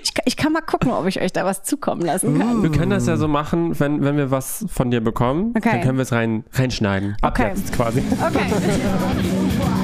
Ich, 0.01 0.13
ich 0.25 0.37
kann 0.37 0.53
mal 0.53 0.61
gucken, 0.61 0.91
ob 0.91 1.05
ich 1.07 1.21
euch 1.21 1.33
da 1.33 1.45
was 1.45 1.63
zukommen 1.63 2.01
lassen 2.01 2.37
kann. 2.39 2.63
Wir 2.63 2.71
können 2.71 2.91
das 2.91 3.07
ja 3.07 3.17
so 3.17 3.27
machen, 3.27 3.77
wenn, 3.79 4.03
wenn 4.03 4.15
wir 4.17 4.31
was 4.31 4.65
von 4.69 4.89
dir 4.91 5.01
bekommen, 5.01 5.53
Okay. 5.57 5.69
dann 5.71 5.81
können 5.81 5.97
wir 5.97 6.03
es 6.03 6.11
rein, 6.11 6.43
reinschneiden. 6.53 6.92
Ab 7.21 7.31
Okay. 7.33 7.49
jetzt 7.55 7.73
quasi. 7.73 7.99
Okay. 7.99 8.51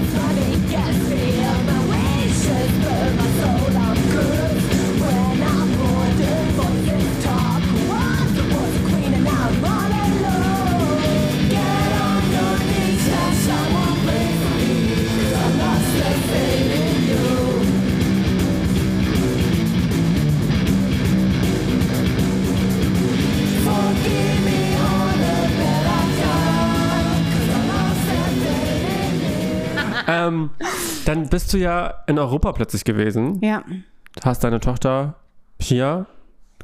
dann 31.06 31.28
bist 31.30 31.54
du 31.54 31.58
ja 31.58 31.94
in 32.08 32.20
Europa 32.20 32.52
plötzlich 32.54 32.84
gewesen, 32.84 33.40
Ja. 33.44 33.64
hast 34.24 34.44
deine 34.44 34.60
Tochter 34.60 35.16
hier 35.60 36.06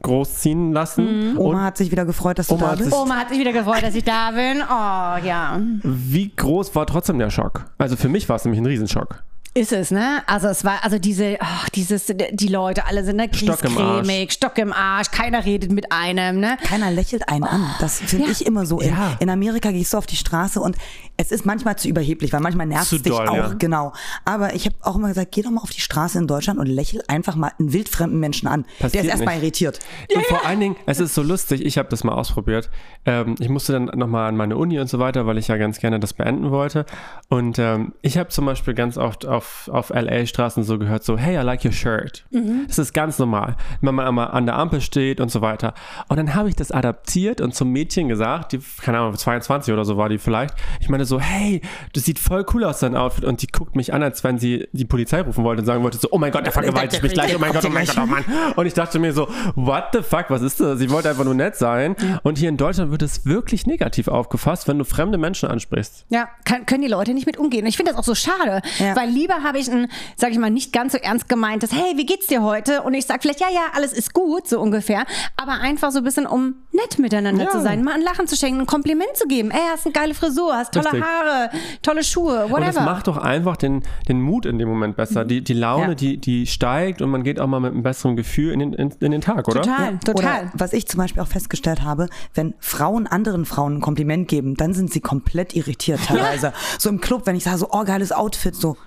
großziehen 0.02 0.74
lassen. 0.74 1.38
Oma 1.38 1.60
Und 1.60 1.64
hat 1.66 1.78
sich 1.78 1.92
wieder 1.92 2.06
gefreut, 2.06 2.38
dass 2.38 2.48
du 2.48 2.56
Oma 2.56 2.72
da 2.72 2.76
bist. 2.76 2.92
Oma 2.94 3.16
hat 3.16 3.30
sich 3.30 3.40
wieder 3.40 3.54
gefreut, 3.54 3.82
dass 3.82 3.96
ich 3.96 4.04
da 4.04 4.32
bin. 4.32 4.62
Oh, 4.62 5.26
ja. 5.26 5.60
wie 5.84 6.36
groß 6.36 6.76
war 6.76 6.86
trotzdem 6.86 7.18
der 7.20 7.30
Schock? 7.30 7.66
Also 7.78 7.96
für 7.96 8.10
mich 8.10 8.28
war 8.28 8.36
es 8.36 8.44
nämlich 8.46 8.60
ein 8.62 8.66
Riesenschock. 8.66 9.24
Ist 9.58 9.72
es, 9.72 9.90
ne? 9.90 10.22
Also 10.28 10.50
es 10.50 10.66
war, 10.66 10.84
also 10.84 11.00
diese, 11.00 11.38
ach, 11.40 11.70
dieses, 11.70 12.08
die 12.08 12.48
Leute 12.50 12.86
alle 12.88 13.06
sind 13.06 13.16
ne, 13.16 13.30
Stock 13.34 13.64
im 13.64 13.78
Arsch. 13.78 14.34
Stock 14.34 14.58
im 14.58 14.74
Arsch, 14.74 15.12
keiner 15.12 15.46
redet 15.46 15.72
mit 15.72 15.94
einem, 15.94 16.42
ne? 16.42 16.58
Keiner 16.62 16.92
lächelt 16.92 17.30
einen 17.30 17.46
an. 17.46 17.66
Das 17.80 18.00
finde 18.02 18.26
Ja. 18.26 18.32
ich 18.34 18.46
immer 18.46 18.66
so. 18.66 18.82
In, 18.82 18.90
Ja. 18.90 19.16
in 19.22 19.30
Amerika 19.30 19.72
gehst 19.72 19.94
du 19.94 19.98
auf 19.98 20.08
die 20.08 20.18
Straße 20.18 20.60
und 20.60 20.76
es 21.16 21.32
ist 21.32 21.46
manchmal 21.46 21.78
zu 21.78 21.88
überheblich, 21.88 22.34
weil 22.34 22.42
manchmal 22.42 22.68
nervt 22.68 22.90
Zu 22.90 22.98
es 22.98 23.04
dich 23.04 23.14
doll, 23.14 23.30
auch. 23.30 23.34
ja. 23.38 23.54
Genau. 23.58 23.94
Aber 24.26 24.56
ich 24.56 24.66
habe 24.66 24.76
auch 24.82 24.98
immer 24.98 25.08
gesagt, 25.08 25.32
geh 25.32 25.42
doch 25.42 25.52
mal 25.52 25.62
auf 25.62 25.70
die 25.70 25.80
Straße 25.80 26.18
in 26.18 26.28
Deutschland 26.28 26.60
und 26.60 26.66
lächel 26.68 27.02
einfach 27.08 27.38
mal 27.38 27.54
einen 27.58 27.72
wildfremden 27.72 28.20
Menschen 28.20 28.50
an. 28.50 28.64
Der 28.80 28.84
Passiert 28.88 29.06
ist 29.06 29.10
erstmal 29.12 29.38
irritiert. 29.38 29.80
und 30.14 30.26
vor 30.26 30.46
allen 30.46 30.60
Dingen, 30.60 30.76
es 30.86 31.00
ist 31.00 31.16
so 31.16 31.24
lustig, 31.24 31.66
ich 31.66 31.78
habe 31.78 31.88
das 31.88 32.04
mal 32.04 32.12
ausprobiert. 32.12 32.70
Ähm, 33.06 33.36
ich 33.40 33.48
musste 33.48 33.72
dann 33.72 33.86
nochmal 33.86 34.28
an 34.28 34.36
meine 34.36 34.58
Uni 34.58 34.80
und 34.82 34.90
so 34.90 35.00
weiter, 35.00 35.26
weil 35.26 35.38
ich 35.38 35.48
ja 35.48 35.56
ganz 35.56 35.80
gerne 35.80 36.02
das 36.02 36.12
beenden 36.12 36.52
wollte. 36.52 36.86
Und 37.30 37.58
ähm, 37.58 37.94
ich 38.02 38.18
habe 38.18 38.28
zum 38.28 38.46
Beispiel 38.46 38.74
ganz 38.74 38.98
oft 38.98 39.26
auf, 39.26 39.45
auf 39.72 39.90
LA-Straßen 39.90 40.64
so 40.64 40.78
gehört, 40.78 41.04
so, 41.04 41.18
hey, 41.18 41.36
I 41.38 41.42
like 41.44 41.64
your 41.66 41.72
shirt. 41.72 42.26
Das 42.68 42.78
ist 42.80 42.94
ganz 42.94 43.20
normal, 43.20 43.56
wenn 43.82 43.96
man 43.96 44.08
einmal 44.08 44.28
an 44.32 44.46
der 44.46 44.56
Ampel 44.58 44.82
steht 44.82 45.20
und 45.20 45.30
so 45.30 45.42
weiter. 45.42 45.74
Und 46.08 46.18
dann 46.18 46.36
habe 46.36 46.50
ich 46.50 46.56
das 46.56 46.72
adaptiert 46.72 47.42
und 47.42 47.54
zum 47.56 47.72
Mädchen 47.72 48.08
gesagt, 48.08 48.52
die, 48.54 48.60
keine 48.82 49.00
Ahnung, 49.00 49.16
22 49.16 49.74
oder 49.74 49.86
so 49.86 49.98
war 49.98 50.10
die 50.10 50.18
vielleicht. 50.18 50.54
Ich 50.80 50.90
meine 50.90 51.06
so, 51.06 51.20
hey, 51.20 51.62
das 51.94 52.04
sieht 52.06 52.20
voll 52.20 52.46
cool 52.54 52.64
aus, 52.64 52.80
dein 52.80 52.96
Outfit. 52.96 53.26
Und 53.26 53.42
die 53.42 53.48
guckt 53.48 53.76
mich 53.76 53.94
an, 53.94 54.04
als 54.04 54.24
wenn 54.24 54.38
sie 54.38 54.68
die 54.72 54.86
Polizei 54.86 55.22
rufen 55.22 55.44
wollte 55.44 55.62
und 55.62 55.66
sagen 55.66 55.84
wollte 55.84 55.98
so, 55.98 56.08
oh 56.12 56.18
mein 56.18 56.32
Gott, 56.32 56.46
der 56.46 56.52
vergewaltigt 56.52 57.02
mich 57.04 57.14
gleich, 57.14 57.36
oh 57.36 57.40
mein 57.40 57.52
Gott, 57.54 57.66
oh 57.66 57.70
mein 57.70 57.86
Gott, 57.86 57.98
oh 58.02 58.06
Mann. 58.06 58.24
Und 58.56 58.66
ich 58.66 58.74
dachte 58.74 59.00
mir 59.00 59.14
so, 59.14 59.28
what 59.56 59.86
the 59.94 60.02
fuck, 60.02 60.26
was 60.30 60.42
ist 60.42 60.60
das? 60.60 60.80
Sie 60.80 60.90
wollte 60.90 61.10
einfach 61.10 61.24
nur 61.26 61.34
nett 61.36 61.56
sein. 61.56 61.96
Und 62.24 62.38
hier 62.38 62.50
in 62.50 62.58
Deutschland 62.58 62.92
wird 62.92 63.02
es 63.02 63.26
wirklich 63.26 63.66
negativ 63.68 64.08
aufgefasst, 64.08 64.68
wenn 64.68 64.78
du 64.78 64.86
fremde 64.86 65.18
Menschen 65.18 65.50
ansprichst. 65.50 66.06
Ja, 66.10 66.30
kann, 66.44 66.66
können 66.66 66.82
die 66.82 66.88
Leute 66.88 67.14
nicht 67.14 67.26
mit 67.26 67.38
umgehen. 67.38 67.62
Und 67.64 67.68
ich 67.70 67.78
finde 67.78 67.92
das 67.92 68.00
auch 68.00 68.04
so 68.04 68.16
schade, 68.16 68.62
Ja. 68.80 68.96
weil 68.96 69.10
lieber 69.10 69.35
habe 69.44 69.60
ich 69.60 69.70
ein, 69.72 69.88
sag 70.16 70.32
ich 70.32 70.38
mal, 70.40 70.50
nicht 70.50 70.72
ganz 70.74 70.94
so 70.94 70.98
ernst 70.98 71.28
gemeintes, 71.30 71.72
hey, 71.74 71.94
wie 71.98 72.06
geht's 72.06 72.28
dir 72.28 72.42
heute? 72.44 72.82
Und 72.84 72.94
ich 72.94 73.06
sage 73.06 73.20
vielleicht, 73.22 73.40
ja, 73.40 73.48
ja, 73.54 73.62
alles 73.74 73.94
ist 73.94 74.14
gut, 74.14 74.48
so 74.48 74.60
ungefähr. 74.60 75.06
Aber 75.38 75.54
einfach 75.54 75.92
so 75.92 76.00
ein 76.00 76.04
bisschen, 76.04 76.26
um 76.26 76.56
nett 76.72 77.00
miteinander 77.00 77.46
Ja. 77.46 77.50
zu 77.50 77.62
sein, 77.62 77.84
mal 77.84 77.94
ein 77.94 78.02
Lachen 78.02 78.28
zu 78.28 78.36
schenken, 78.36 78.62
ein 78.62 78.66
Kompliment 78.66 79.16
zu 79.16 79.28
geben. 79.28 79.52
Ey, 79.52 79.60
hast 79.72 79.86
eine 79.86 79.94
geile 79.94 80.14
Frisur, 80.14 80.54
hast 80.56 80.74
tolle 80.74 80.86
Richtig. 80.92 81.04
Haare, 81.04 81.50
tolle 81.82 82.04
Schuhe, 82.04 82.46
Und 82.46 82.52
whatever. 82.52 82.72
das 82.74 82.84
macht 82.86 83.08
doch 83.08 83.18
einfach 83.18 83.58
den, 83.58 83.84
den 84.08 84.22
Mut 84.22 84.46
in 84.46 84.58
dem 84.60 84.68
Moment 84.70 84.96
besser. 84.96 85.26
Die, 85.26 85.44
die 85.44 85.54
Laune, 85.54 85.90
Ja. 85.90 85.96
die, 85.96 86.18
die 86.18 86.48
steigt 86.48 87.02
und 87.02 87.10
man 87.10 87.24
geht 87.24 87.40
auch 87.40 87.48
mal 87.48 87.60
mit 87.60 87.72
einem 87.74 87.84
besseren 87.84 88.16
Gefühl 88.16 88.52
in 88.54 88.60
den, 88.60 88.74
in, 88.74 88.92
in 89.00 89.12
den 89.12 89.22
Tag, 89.22 89.48
oder? 89.48 89.62
Total, 89.62 89.98
total. 90.00 90.42
Oder 90.44 90.52
was 90.54 90.74
ich 90.74 90.88
zum 90.88 91.00
Beispiel 91.00 91.22
auch 91.22 91.28
festgestellt 91.28 91.84
habe, 91.84 92.08
wenn 92.34 92.54
Frauen 92.60 93.08
anderen 93.08 93.46
Frauen 93.46 93.78
ein 93.78 93.82
Kompliment 93.82 94.28
geben, 94.28 94.56
dann 94.56 94.74
sind 94.74 94.92
sie 94.92 95.02
komplett 95.02 95.56
irritiert 95.56 96.00
teilweise. 96.06 96.54
So 96.80 96.90
im 96.90 97.02
Club, 97.02 97.24
wenn 97.26 97.36
ich 97.36 97.44
sage 97.44 97.58
so, 97.58 97.68
oh, 97.72 97.84
geiles 97.84 98.12
Outfit, 98.12 98.56
so. 98.56 98.78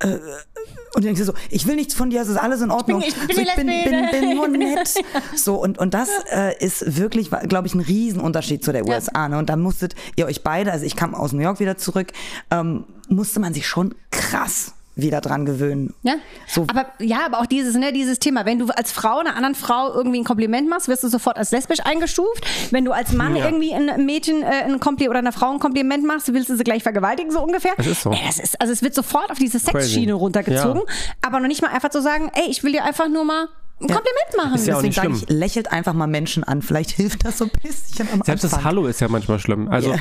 Äh, 0.00 0.18
und 0.94 1.04
denkst 1.04 1.20
du 1.20 1.26
so, 1.26 1.34
ich 1.50 1.66
will 1.66 1.76
nichts 1.76 1.94
von 1.94 2.10
dir, 2.10 2.20
es 2.20 2.28
ist 2.28 2.36
alles 2.36 2.60
in 2.60 2.70
Ordnung. 2.70 3.02
ich 3.06 3.14
bin 3.14 3.36
so, 3.36 3.42
die 3.42 3.48
ich 3.48 3.54
bin, 3.54 3.66
bin, 3.66 4.10
bin 4.10 4.36
nur 4.36 4.48
nett. 4.48 4.94
So, 5.36 5.56
und, 5.56 5.78
und 5.78 5.94
das 5.94 6.08
äh, 6.32 6.56
ist 6.64 6.96
wirklich, 6.96 7.30
glaube 7.30 7.66
ich, 7.66 7.74
ein 7.74 7.80
Riesenunterschied 7.80 8.64
zu 8.64 8.72
der 8.72 8.86
USA. 8.86 9.28
Ne? 9.28 9.38
Und 9.38 9.48
da 9.48 9.56
musstet 9.56 9.94
ihr 10.16 10.26
euch 10.26 10.42
beide, 10.42 10.72
also 10.72 10.84
ich 10.84 10.96
kam 10.96 11.14
aus 11.14 11.32
New 11.32 11.42
York 11.42 11.60
wieder 11.60 11.76
zurück, 11.76 12.12
ähm, 12.50 12.84
musste 13.08 13.40
man 13.40 13.54
sich 13.54 13.66
schon 13.66 13.94
krass 14.10 14.72
wieder 14.98 15.20
dran 15.20 15.44
gewöhnen. 15.44 15.92
Ja, 16.02 16.14
So, 16.48 16.62
aber 16.68 16.86
ja, 16.98 17.18
aber 17.26 17.40
auch 17.40 17.46
dieses, 17.46 17.74
ne, 17.76 17.92
dieses 17.92 18.18
Thema, 18.18 18.46
wenn 18.46 18.58
du 18.58 18.66
als 18.68 18.90
Frau 18.92 19.18
einer 19.18 19.36
anderen 19.36 19.54
Frau 19.54 19.92
irgendwie 19.92 20.18
ein 20.20 20.24
Kompliment 20.24 20.68
machst, 20.70 20.88
wirst 20.88 21.04
du 21.04 21.08
sofort 21.08 21.36
als 21.36 21.50
lesbisch 21.50 21.80
eingestuft. 21.84 22.46
Wenn 22.70 22.84
du 22.86 22.92
als 22.92 23.12
Mann 23.12 23.36
Ja. 23.36 23.44
irgendwie 23.44 23.74
einem 23.74 24.06
Mädchen 24.06 24.42
äh, 24.42 24.46
ein 24.64 24.80
Kompliment 24.80 25.10
oder 25.10 25.18
einer 25.18 25.32
Frau 25.32 25.52
ein 25.52 25.58
Kompliment 25.58 26.04
machst, 26.06 26.32
willst 26.32 26.48
du 26.48 26.56
sie 26.56 26.64
gleich 26.64 26.82
vergewaltigen, 26.82 27.30
so 27.30 27.42
ungefähr. 27.42 27.72
Das 27.76 27.86
ist 27.86 28.02
so. 28.02 28.10
Ey, 28.10 28.20
das 28.26 28.38
ist, 28.38 28.58
also 28.60 28.72
es 28.72 28.82
wird 28.82 28.94
sofort 28.94 29.30
auf 29.30 29.38
diese 29.38 29.58
Sexschiene 29.58 30.14
runtergezogen, 30.14 30.80
Ja. 30.86 30.94
aber 31.20 31.40
noch 31.40 31.48
nicht 31.48 31.60
mal 31.60 31.68
einfach 31.72 31.90
zu 31.90 32.00
sagen, 32.00 32.30
ey, 32.34 32.48
ich 32.50 32.64
will 32.64 32.72
dir 32.72 32.84
einfach 32.84 33.08
nur 33.08 33.24
mal 33.26 33.48
ein 33.78 33.88
Kompliment 33.88 34.36
machen. 34.38 34.54
Ist 34.54 34.66
ja 34.66 34.76
auch 34.76 34.82
Deswegen 34.82 34.88
nicht 34.88 34.94
sage 34.96 35.08
schlimm. 35.14 35.24
ich, 35.28 35.38
lächelt 35.38 35.70
einfach 35.70 35.92
mal 35.92 36.06
Menschen 36.06 36.42
an. 36.42 36.62
Vielleicht 36.62 36.92
hilft 36.92 37.26
das 37.26 37.36
so 37.36 37.44
ein 37.44 37.50
bisschen 37.62 38.08
am 38.10 38.22
Selbst 38.24 38.44
das 38.44 38.54
Anfang. 38.54 38.64
Hallo 38.70 38.86
ist 38.86 39.02
ja 39.02 39.08
manchmal 39.08 39.38
schlimm. 39.38 39.68
Also, 39.68 39.90
Ja. 39.90 39.96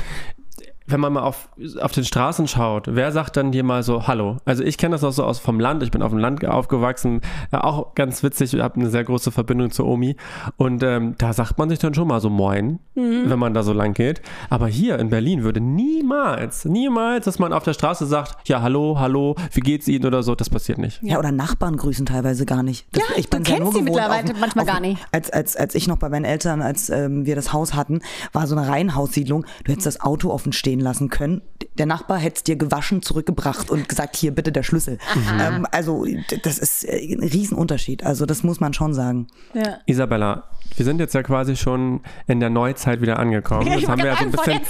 Wenn 0.87 0.99
man 0.99 1.13
mal 1.13 1.23
auf, 1.23 1.49
auf 1.81 1.91
den 1.93 2.05
Straßen 2.05 2.47
schaut, 2.47 2.87
wer 2.91 3.11
sagt 3.11 3.37
dann 3.37 3.51
dir 3.51 3.63
mal 3.63 3.81
so 3.83 4.07
Hallo? 4.07 4.37
Also, 4.45 4.63
ich 4.63 4.77
kenne 4.77 4.93
das 4.93 5.03
auch 5.03 5.11
so 5.11 5.23
aus 5.23 5.39
vom 5.39 5.59
Land. 5.59 5.81
Ich 5.83 5.91
bin 5.91 6.01
auf 6.01 6.11
dem 6.11 6.19
Land 6.19 6.45
aufgewachsen. 6.45 7.21
Äh, 7.51 7.57
auch 7.57 7.95
ganz 7.95 8.21
witzig. 8.23 8.53
Ich 8.53 8.61
habe 8.61 8.75
eine 8.79 8.89
sehr 8.89 9.03
große 9.03 9.31
Verbindung 9.31 9.71
zu 9.71 9.85
Omi. 9.85 10.15
Und 10.57 10.83
ähm, 10.83 11.15
da 11.17 11.33
sagt 11.33 11.57
man 11.57 11.69
sich 11.69 11.79
dann 11.79 11.93
schon 11.93 12.07
mal 12.07 12.19
so 12.21 12.29
Moin, 12.29 12.79
Mhm. 12.95 13.29
wenn 13.29 13.39
man 13.39 13.53
da 13.53 13.63
so 13.63 13.73
lang 13.73 13.93
geht. 13.93 14.21
Aber 14.49 14.67
hier 14.67 14.99
in 14.99 15.09
Berlin 15.09 15.43
würde 15.43 15.59
niemals, 15.59 16.65
niemals, 16.65 17.25
dass 17.25 17.39
man 17.39 17.51
auf 17.53 17.63
der 17.63 17.73
Straße 17.73 18.05
sagt, 18.05 18.47
ja, 18.47 18.61
hallo, 18.61 18.97
hallo, 18.99 19.35
wie 19.53 19.59
geht's 19.61 19.87
Ihnen 19.87 20.05
oder 20.05 20.23
so. 20.23 20.35
Das 20.35 20.49
passiert 20.49 20.77
nicht. 20.77 21.01
Ja, 21.01 21.17
oder 21.19 21.31
Nachbarn 21.31 21.77
grüßen 21.77 22.05
teilweise 22.05 22.45
gar 22.45 22.63
nicht. 22.63 22.85
Das, 22.91 23.03
Ja, 23.03 23.15
du 23.23 23.41
kennst 23.43 23.75
die 23.75 23.81
mittlerweile 23.81 24.33
auf- 24.33 24.39
manchmal 24.39 24.63
auf- 24.65 24.71
gar 24.71 24.79
nicht. 24.79 25.05
Als, 25.11 25.29
als, 25.31 25.55
als 25.55 25.73
ich 25.75 25.87
noch 25.87 25.97
bei 25.97 26.09
meinen 26.09 26.25
Eltern, 26.25 26.61
als 26.61 26.89
ähm, 26.89 27.25
wir 27.25 27.35
das 27.35 27.53
Haus 27.53 27.73
hatten, 27.73 28.01
war 28.33 28.45
so 28.47 28.55
eine 28.55 28.67
Reihenhaussiedlung. 28.67 29.45
Du 29.63 29.71
hättest 29.71 29.87
das 29.87 30.01
Auto 30.01 30.29
offen 30.29 30.53
stehen 30.53 30.74
lassen 30.79 31.09
können. 31.09 31.41
Der 31.77 31.85
Nachbar 31.85 32.17
hätte 32.17 32.37
es 32.37 32.43
dir 32.43 32.55
gewaschen, 32.55 33.01
zurückgebracht 33.01 33.69
und 33.69 33.89
gesagt, 33.89 34.15
hier 34.15 34.31
bitte 34.31 34.51
der 34.51 34.63
Schlüssel. 34.63 34.97
Ähm, 35.39 35.65
also 35.71 36.05
das 36.43 36.59
ist 36.59 36.85
äh, 36.85 37.13
ein 37.13 37.23
Riesenunterschied. 37.23 38.03
Also 38.03 38.25
das 38.25 38.43
muss 38.43 38.59
man 38.59 38.73
schon 38.73 38.93
sagen. 38.93 39.27
Ja. 39.53 39.77
Isabella, 39.85 40.49
wir 40.75 40.85
sind 40.85 40.99
jetzt 40.99 41.13
ja 41.13 41.23
quasi 41.23 41.55
schon 41.55 42.01
in 42.27 42.39
der 42.39 42.49
Neuzeit 42.49 43.01
wieder 43.01 43.19
angekommen. 43.19 43.67
Ja, 43.67 43.75
ich 43.75 43.81
Das 43.81 43.89
haben 43.89 44.01
wir 44.01 44.07
ja 44.07 44.17
so 44.17 44.25
ein 44.25 44.31
bisschen. 44.31 44.61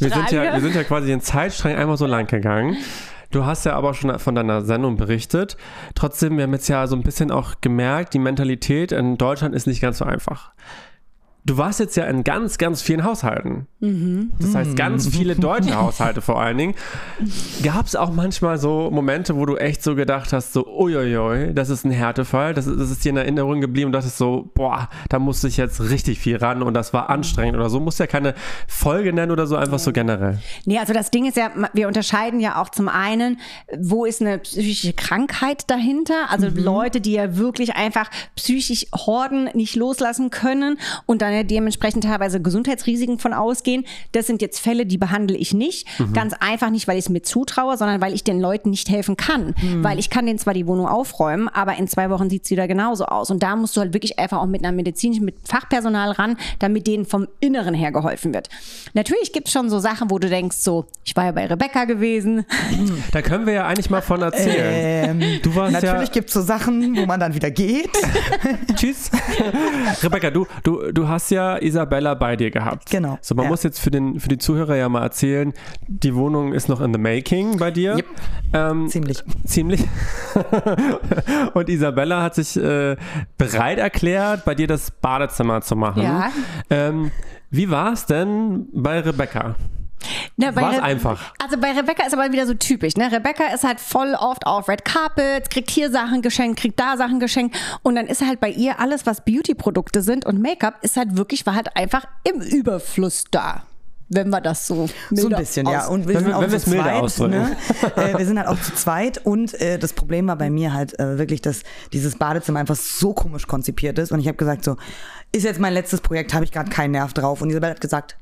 Wir 0.00 0.10
sind, 0.10 0.30
ja, 0.30 0.52
wir 0.54 0.60
sind 0.60 0.74
ja 0.74 0.84
quasi 0.84 1.06
den 1.08 1.20
Zeitstrang 1.20 1.74
einmal 1.74 1.96
so 1.96 2.06
lang 2.06 2.26
gegangen. 2.26 2.76
Du 3.30 3.44
hast 3.44 3.64
ja 3.64 3.74
aber 3.74 3.94
schon 3.94 4.16
von 4.20 4.36
deiner 4.36 4.62
Sendung 4.62 4.96
berichtet. 4.96 5.56
Trotzdem, 5.96 6.36
wir 6.36 6.44
haben 6.44 6.52
jetzt 6.52 6.68
ja 6.68 6.86
so 6.86 6.94
ein 6.94 7.02
bisschen 7.02 7.32
auch 7.32 7.54
gemerkt, 7.60 8.14
die 8.14 8.20
Mentalität 8.20 8.92
in 8.92 9.18
Deutschland 9.18 9.56
ist 9.56 9.66
nicht 9.66 9.80
ganz 9.80 9.98
so 9.98 10.04
einfach. 10.04 10.52
Du 11.46 11.58
warst 11.58 11.78
jetzt 11.78 11.96
ja 11.96 12.04
in 12.04 12.24
ganz, 12.24 12.56
ganz 12.56 12.80
vielen 12.80 13.04
Haushalten. 13.04 13.66
Das 14.38 14.54
heißt, 14.54 14.76
ganz 14.76 15.08
viele 15.08 15.36
deutsche 15.36 15.74
Haushalte 15.78 16.22
vor 16.22 16.40
allen 16.40 16.56
Dingen. 16.56 16.74
Gab 17.62 17.84
es 17.84 17.96
auch 17.96 18.10
manchmal 18.10 18.56
so 18.56 18.90
Momente, 18.90 19.36
wo 19.36 19.44
du 19.44 19.56
echt 19.56 19.82
so 19.82 19.94
gedacht 19.94 20.32
hast, 20.32 20.54
so, 20.54 20.66
uiuiui, 20.66 21.52
das 21.52 21.68
ist 21.68 21.84
ein 21.84 21.90
Härtefall, 21.90 22.54
das 22.54 22.66
ist, 22.66 22.80
das 22.80 22.90
ist 22.90 23.04
dir 23.04 23.10
in 23.10 23.18
Erinnerung 23.18 23.60
geblieben 23.60 23.88
und 23.88 23.92
dachtest 23.92 24.16
so, 24.16 24.50
boah, 24.54 24.88
da 25.10 25.18
musste 25.18 25.48
ich 25.48 25.58
jetzt 25.58 25.82
richtig 25.82 26.18
viel 26.18 26.36
ran 26.36 26.62
und 26.62 26.72
das 26.72 26.94
war 26.94 27.10
anstrengend 27.10 27.56
oder 27.56 27.68
so. 27.68 27.78
Musst 27.78 28.00
ja 28.00 28.06
keine 28.06 28.34
Folge 28.66 29.12
nennen 29.12 29.30
oder 29.30 29.46
so, 29.46 29.56
einfach 29.56 29.78
so 29.78 29.92
generell. 29.92 30.38
Nee, 30.64 30.78
also 30.78 30.94
das 30.94 31.10
Ding 31.10 31.26
ist 31.26 31.36
ja, 31.36 31.50
wir 31.74 31.88
unterscheiden 31.88 32.40
ja 32.40 32.60
auch 32.62 32.70
zum 32.70 32.88
einen, 32.88 33.38
wo 33.78 34.06
ist 34.06 34.22
eine 34.22 34.38
psychische 34.38 34.94
Krankheit 34.94 35.68
dahinter? 35.68 36.30
Also 36.30 36.48
Leute, 36.54 37.02
die 37.02 37.12
ja 37.12 37.36
wirklich 37.36 37.76
einfach 37.76 38.10
psychisch 38.34 38.86
Horden 38.94 39.50
nicht 39.52 39.76
loslassen 39.76 40.30
können 40.30 40.78
und 41.04 41.20
dann 41.20 41.33
ja 41.34 41.42
dementsprechend 41.42 42.04
teilweise 42.04 42.40
Gesundheitsrisiken 42.40 43.18
von 43.18 43.32
ausgehen. 43.32 43.84
Das 44.12 44.26
sind 44.26 44.42
jetzt 44.42 44.60
Fälle, 44.60 44.86
die 44.86 44.98
behandle 44.98 45.36
ich 45.36 45.54
nicht. 45.54 45.86
Ganz 46.12 46.34
einfach 46.38 46.70
nicht, 46.70 46.88
weil 46.88 46.98
ich 46.98 47.04
es 47.04 47.08
mir 47.08 47.22
zutraue, 47.22 47.76
sondern 47.76 48.00
weil 48.00 48.14
ich 48.14 48.24
den 48.24 48.40
Leuten 48.40 48.70
nicht 48.70 48.88
helfen 48.88 49.16
kann. 49.16 49.54
Weil 49.82 49.98
ich 49.98 50.10
kann 50.10 50.26
denen 50.26 50.38
zwar 50.38 50.54
die 50.54 50.66
Wohnung 50.66 50.86
aufräumen, 50.86 51.48
aber 51.48 51.76
in 51.76 51.88
zwei 51.88 52.10
Wochen 52.10 52.30
sieht 52.30 52.44
es 52.44 52.50
wieder 52.50 52.68
genauso 52.68 53.06
aus. 53.06 53.30
Und 53.30 53.42
da 53.42 53.56
musst 53.56 53.76
du 53.76 53.80
halt 53.80 53.92
wirklich 53.92 54.18
einfach 54.18 54.38
auch 54.38 54.46
mit 54.46 54.64
einer 54.64 54.74
medizinischen, 54.74 55.24
mit 55.24 55.36
Fachpersonal 55.44 56.12
ran, 56.12 56.36
damit 56.58 56.86
denen 56.86 57.04
vom 57.04 57.26
Inneren 57.40 57.74
her 57.74 57.92
geholfen 57.92 58.34
wird. 58.34 58.48
Natürlich 58.94 59.32
gibt 59.32 59.48
es 59.48 59.52
schon 59.52 59.70
so 59.70 59.78
Sachen, 59.78 60.10
wo 60.10 60.18
du 60.18 60.28
denkst, 60.28 60.56
so, 60.56 60.86
ich 61.04 61.14
war 61.16 61.24
ja 61.26 61.32
bei 61.32 61.46
Rebecca 61.46 61.84
gewesen. 61.84 62.44
Da 63.12 63.22
können 63.22 63.46
wir 63.46 63.54
ja 63.54 63.66
eigentlich 63.66 63.90
mal 63.90 64.00
von 64.00 64.22
erzählen. 64.22 65.40
du 65.42 65.54
warst 65.54 65.72
Natürlich 65.72 66.08
ja. 66.08 66.12
gibt 66.12 66.28
es 66.28 66.34
so 66.34 66.42
Sachen, 66.42 66.96
wo 66.96 67.06
man 67.06 67.20
dann 67.20 67.34
wieder 67.34 67.50
geht. 67.50 67.90
Tschüss. 68.74 69.10
Rebecca, 70.02 70.30
du, 70.30 70.46
du, 70.62 70.92
du 70.92 71.08
hast 71.08 71.23
ja 71.30 71.56
Isabella 71.56 72.14
bei 72.14 72.36
dir 72.36 72.50
gehabt. 72.50 72.90
Genau, 72.90 73.18
So, 73.20 73.34
man 73.34 73.44
ja. 73.44 73.50
muss 73.50 73.62
jetzt 73.62 73.80
für, 73.80 73.90
den, 73.90 74.20
für 74.20 74.28
die 74.28 74.38
Zuhörer 74.38 74.76
ja 74.76 74.88
mal 74.88 75.02
erzählen, 75.02 75.52
die 75.86 76.14
Wohnung 76.14 76.52
ist 76.52 76.68
noch 76.68 76.80
in 76.80 76.92
the 76.92 76.98
making 76.98 77.58
bei 77.58 77.70
dir. 77.70 77.96
Yep. 77.96 78.06
Ähm, 78.52 78.88
Ziemlich. 78.88 79.22
Ziemlich. 79.44 79.84
Und 81.54 81.68
Isabella 81.68 82.22
hat 82.22 82.34
sich 82.34 82.56
äh, 82.56 82.96
bereit 83.38 83.78
erklärt, 83.78 84.44
bei 84.44 84.54
dir 84.54 84.66
das 84.66 84.90
Badezimmer 84.90 85.60
zu 85.60 85.76
machen. 85.76 86.02
Ja. 86.02 86.30
Ähm, 86.70 87.10
wie 87.50 87.70
war 87.70 87.92
es 87.92 88.06
denn 88.06 88.68
bei 88.72 89.00
Rebecca? 89.00 89.54
Ne, 90.36 90.52
bei 90.52 90.62
War's 90.62 90.76
Re- 90.78 90.82
einfach? 90.82 91.32
Also 91.42 91.58
bei 91.58 91.72
Rebecca 91.72 92.06
ist 92.06 92.12
aber 92.12 92.30
wieder 92.32 92.46
so 92.46 92.54
typisch. 92.54 92.96
Ne? 92.96 93.10
Rebecca 93.10 93.52
ist 93.54 93.64
halt 93.64 93.80
voll 93.80 94.14
oft 94.18 94.46
auf 94.46 94.68
Red 94.68 94.84
Carpets, 94.84 95.48
kriegt 95.48 95.70
hier 95.70 95.90
Sachen 95.90 96.22
geschenkt, 96.22 96.58
kriegt 96.60 96.78
da 96.80 96.96
Sachen 96.96 97.20
geschenkt. 97.20 97.56
Und 97.82 97.94
dann 97.96 98.06
ist 98.06 98.20
halt 98.24 98.40
bei 98.40 98.50
ihr 98.50 98.80
alles, 98.80 99.06
was 99.06 99.24
Beauty-Produkte 99.24 100.02
sind 100.02 100.26
und 100.26 100.40
Make-up, 100.40 100.78
ist 100.82 100.96
halt 100.96 101.16
wirklich, 101.16 101.46
war 101.46 101.54
halt 101.54 101.76
einfach 101.76 102.04
im 102.24 102.40
Überfluss 102.40 103.24
da. 103.30 103.62
Wenn 104.10 104.28
wir 104.28 104.42
das 104.42 104.66
so 104.66 104.86
So 105.10 105.28
ein 105.28 105.34
bisschen, 105.36 105.66
ja. 105.66 105.86
Und 105.86 106.06
wir 106.06 106.14
Wenn 106.14 106.24
sind 106.24 106.28
wir- 106.28 106.36
auch 106.36 106.42
wenn 106.42 106.52
wir 106.52 106.58
zu 106.60 106.66
es 106.66 106.66
milder 106.66 107.06
zweit. 107.08 107.30
Ne? 107.30 107.56
äh, 107.96 108.18
wir 108.18 108.26
sind 108.26 108.38
halt 108.38 108.48
auch 108.48 108.60
zu 108.60 108.74
zweit. 108.74 109.18
Und 109.24 109.54
äh, 109.60 109.78
das 109.78 109.94
Problem 109.94 110.26
war 110.26 110.36
bei 110.36 110.50
mir 110.50 110.74
halt 110.74 110.96
äh, 111.00 111.16
wirklich, 111.18 111.40
dass 111.40 111.62
dieses 111.92 112.16
Badezimmer 112.16 112.60
einfach 112.60 112.76
so 112.76 113.14
komisch 113.14 113.46
konzipiert 113.46 113.98
ist. 113.98 114.12
Und 114.12 114.20
ich 114.20 114.28
habe 114.28 114.36
gesagt, 114.36 114.62
so, 114.62 114.76
ist 115.32 115.44
jetzt 115.44 115.58
mein 115.58 115.72
letztes 115.72 116.02
Projekt, 116.02 116.34
habe 116.34 116.44
ich 116.44 116.52
gerade 116.52 116.68
keinen 116.70 116.90
Nerv 116.92 117.14
drauf. 117.14 117.40
Und 117.40 117.48
Isabel 117.48 117.70
hat 117.70 117.80
gesagt, 117.80 118.16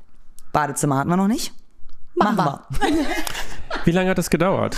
Badezimmer 0.53 0.97
hatten 0.97 1.09
wir 1.09 1.17
noch 1.17 1.27
nicht. 1.27 1.53
Machen 2.15 2.35
Machen 2.35 2.61
wir. 2.79 3.05
Wie 3.85 3.91
lange 3.91 4.11
hat 4.11 4.17
das 4.17 4.29
gedauert? 4.29 4.77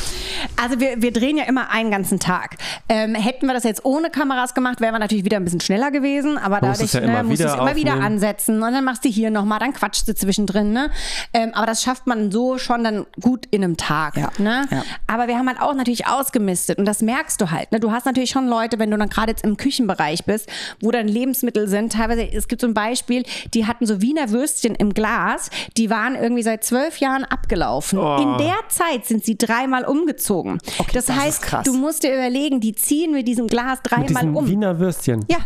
Also 0.62 0.80
wir, 0.80 1.02
wir 1.02 1.12
drehen 1.12 1.38
ja 1.38 1.44
immer 1.44 1.70
einen 1.70 1.92
ganzen 1.92 2.20
Tag. 2.20 2.56
Ähm, 2.88 3.14
hätten 3.14 3.46
wir 3.46 3.54
das 3.54 3.64
jetzt 3.64 3.84
ohne 3.84 4.10
Kameras 4.10 4.54
gemacht, 4.54 4.80
wären 4.82 4.94
wir 4.94 5.00
natürlich 5.00 5.26
wieder 5.26 5.38
ein 5.38 5.44
bisschen 5.44 5.60
schneller 5.60 5.92
gewesen, 5.92 6.38
aber 6.38 6.60
Du 6.62 6.68
musst 6.68 6.80
dadurch 6.80 6.94
es 6.94 6.94
ja 6.94 7.00
immer 7.02 7.24
ne, 7.24 7.24
musst 7.24 7.42
du 7.42 7.44
wieder 7.46 7.54
es 7.56 7.60
immer 7.60 7.76
wieder 7.76 7.94
ansetzen 7.94 8.64
und 8.64 8.72
dann 8.74 8.84
machst 8.84 9.04
du 9.06 9.10
hier 9.10 9.32
nochmal, 9.32 9.60
dann 9.60 9.74
quatschst 9.74 10.08
du 10.08 10.16
zwischendrin. 10.16 10.72
Ne? 10.72 10.90
Ähm, 11.34 11.52
aber 11.54 11.66
das 11.66 11.84
schafft 11.84 12.08
man 12.08 12.32
so 12.32 12.58
schon 12.58 12.84
dann 12.84 13.06
gut 13.20 13.46
in 13.52 13.64
einem 13.64 13.78
Tag. 13.78 14.16
Ja, 14.18 14.30
Ne? 14.38 14.66
ja. 14.72 14.84
Aber 15.08 15.28
wir 15.28 15.38
haben 15.38 15.48
halt 15.48 15.62
auch 15.62 15.74
natürlich 15.74 16.08
ausgemistet 16.08 16.78
und 16.80 16.86
das 16.86 17.02
merkst 17.02 17.40
du 17.42 17.52
halt. 17.52 17.72
Ne? 17.72 17.80
Du 17.80 17.92
hast 17.92 18.06
natürlich 18.06 18.30
schon 18.30 18.48
Leute, 18.48 18.80
wenn 18.80 18.90
du 18.92 18.98
dann 18.98 19.10
gerade 19.10 19.32
jetzt 19.32 19.44
im 19.44 19.58
Küchenbereich 19.58 20.24
bist, 20.26 20.50
wo 20.82 20.92
dann 20.92 21.08
Lebensmittel 21.08 21.68
sind. 21.68 21.92
Teilweise, 21.94 22.32
es 22.32 22.48
gibt 22.48 22.62
so 22.62 22.68
ein 22.68 22.74
Beispiel, 22.74 23.24
die 23.54 23.68
hatten 23.68 23.86
so 23.86 24.02
Wiener 24.02 24.30
Würstchen 24.30 24.74
im 24.74 24.94
Glas, 24.94 25.50
die 25.78 25.90
waren 25.90 26.16
irgendwie 26.16 26.44
seit 26.44 26.64
zwölf 26.64 26.98
Jahren 27.00 27.25
abgelaufen. 27.32 28.00
Oh. 28.00 28.18
In 28.18 28.38
der 28.38 28.58
Zeit 28.70 29.06
sind 29.06 29.24
sie 29.24 29.38
dreimal 29.38 29.86
umgezogen. 29.86 30.60
Okay, 30.78 30.92
das, 30.94 31.06
das 31.06 31.16
heißt, 31.16 31.58
du 31.66 31.74
musst 31.74 32.04
dir 32.04 32.14
überlegen, 32.14 32.60
die 32.60 32.74
ziehen 32.74 33.12
mit 33.12 33.28
diesem 33.28 33.48
Glas 33.48 33.80
dreimal 33.84 34.30
um. 34.30 34.48
Wiener 34.48 34.80
Würstchen. 34.80 35.26
Ja. 35.30 35.38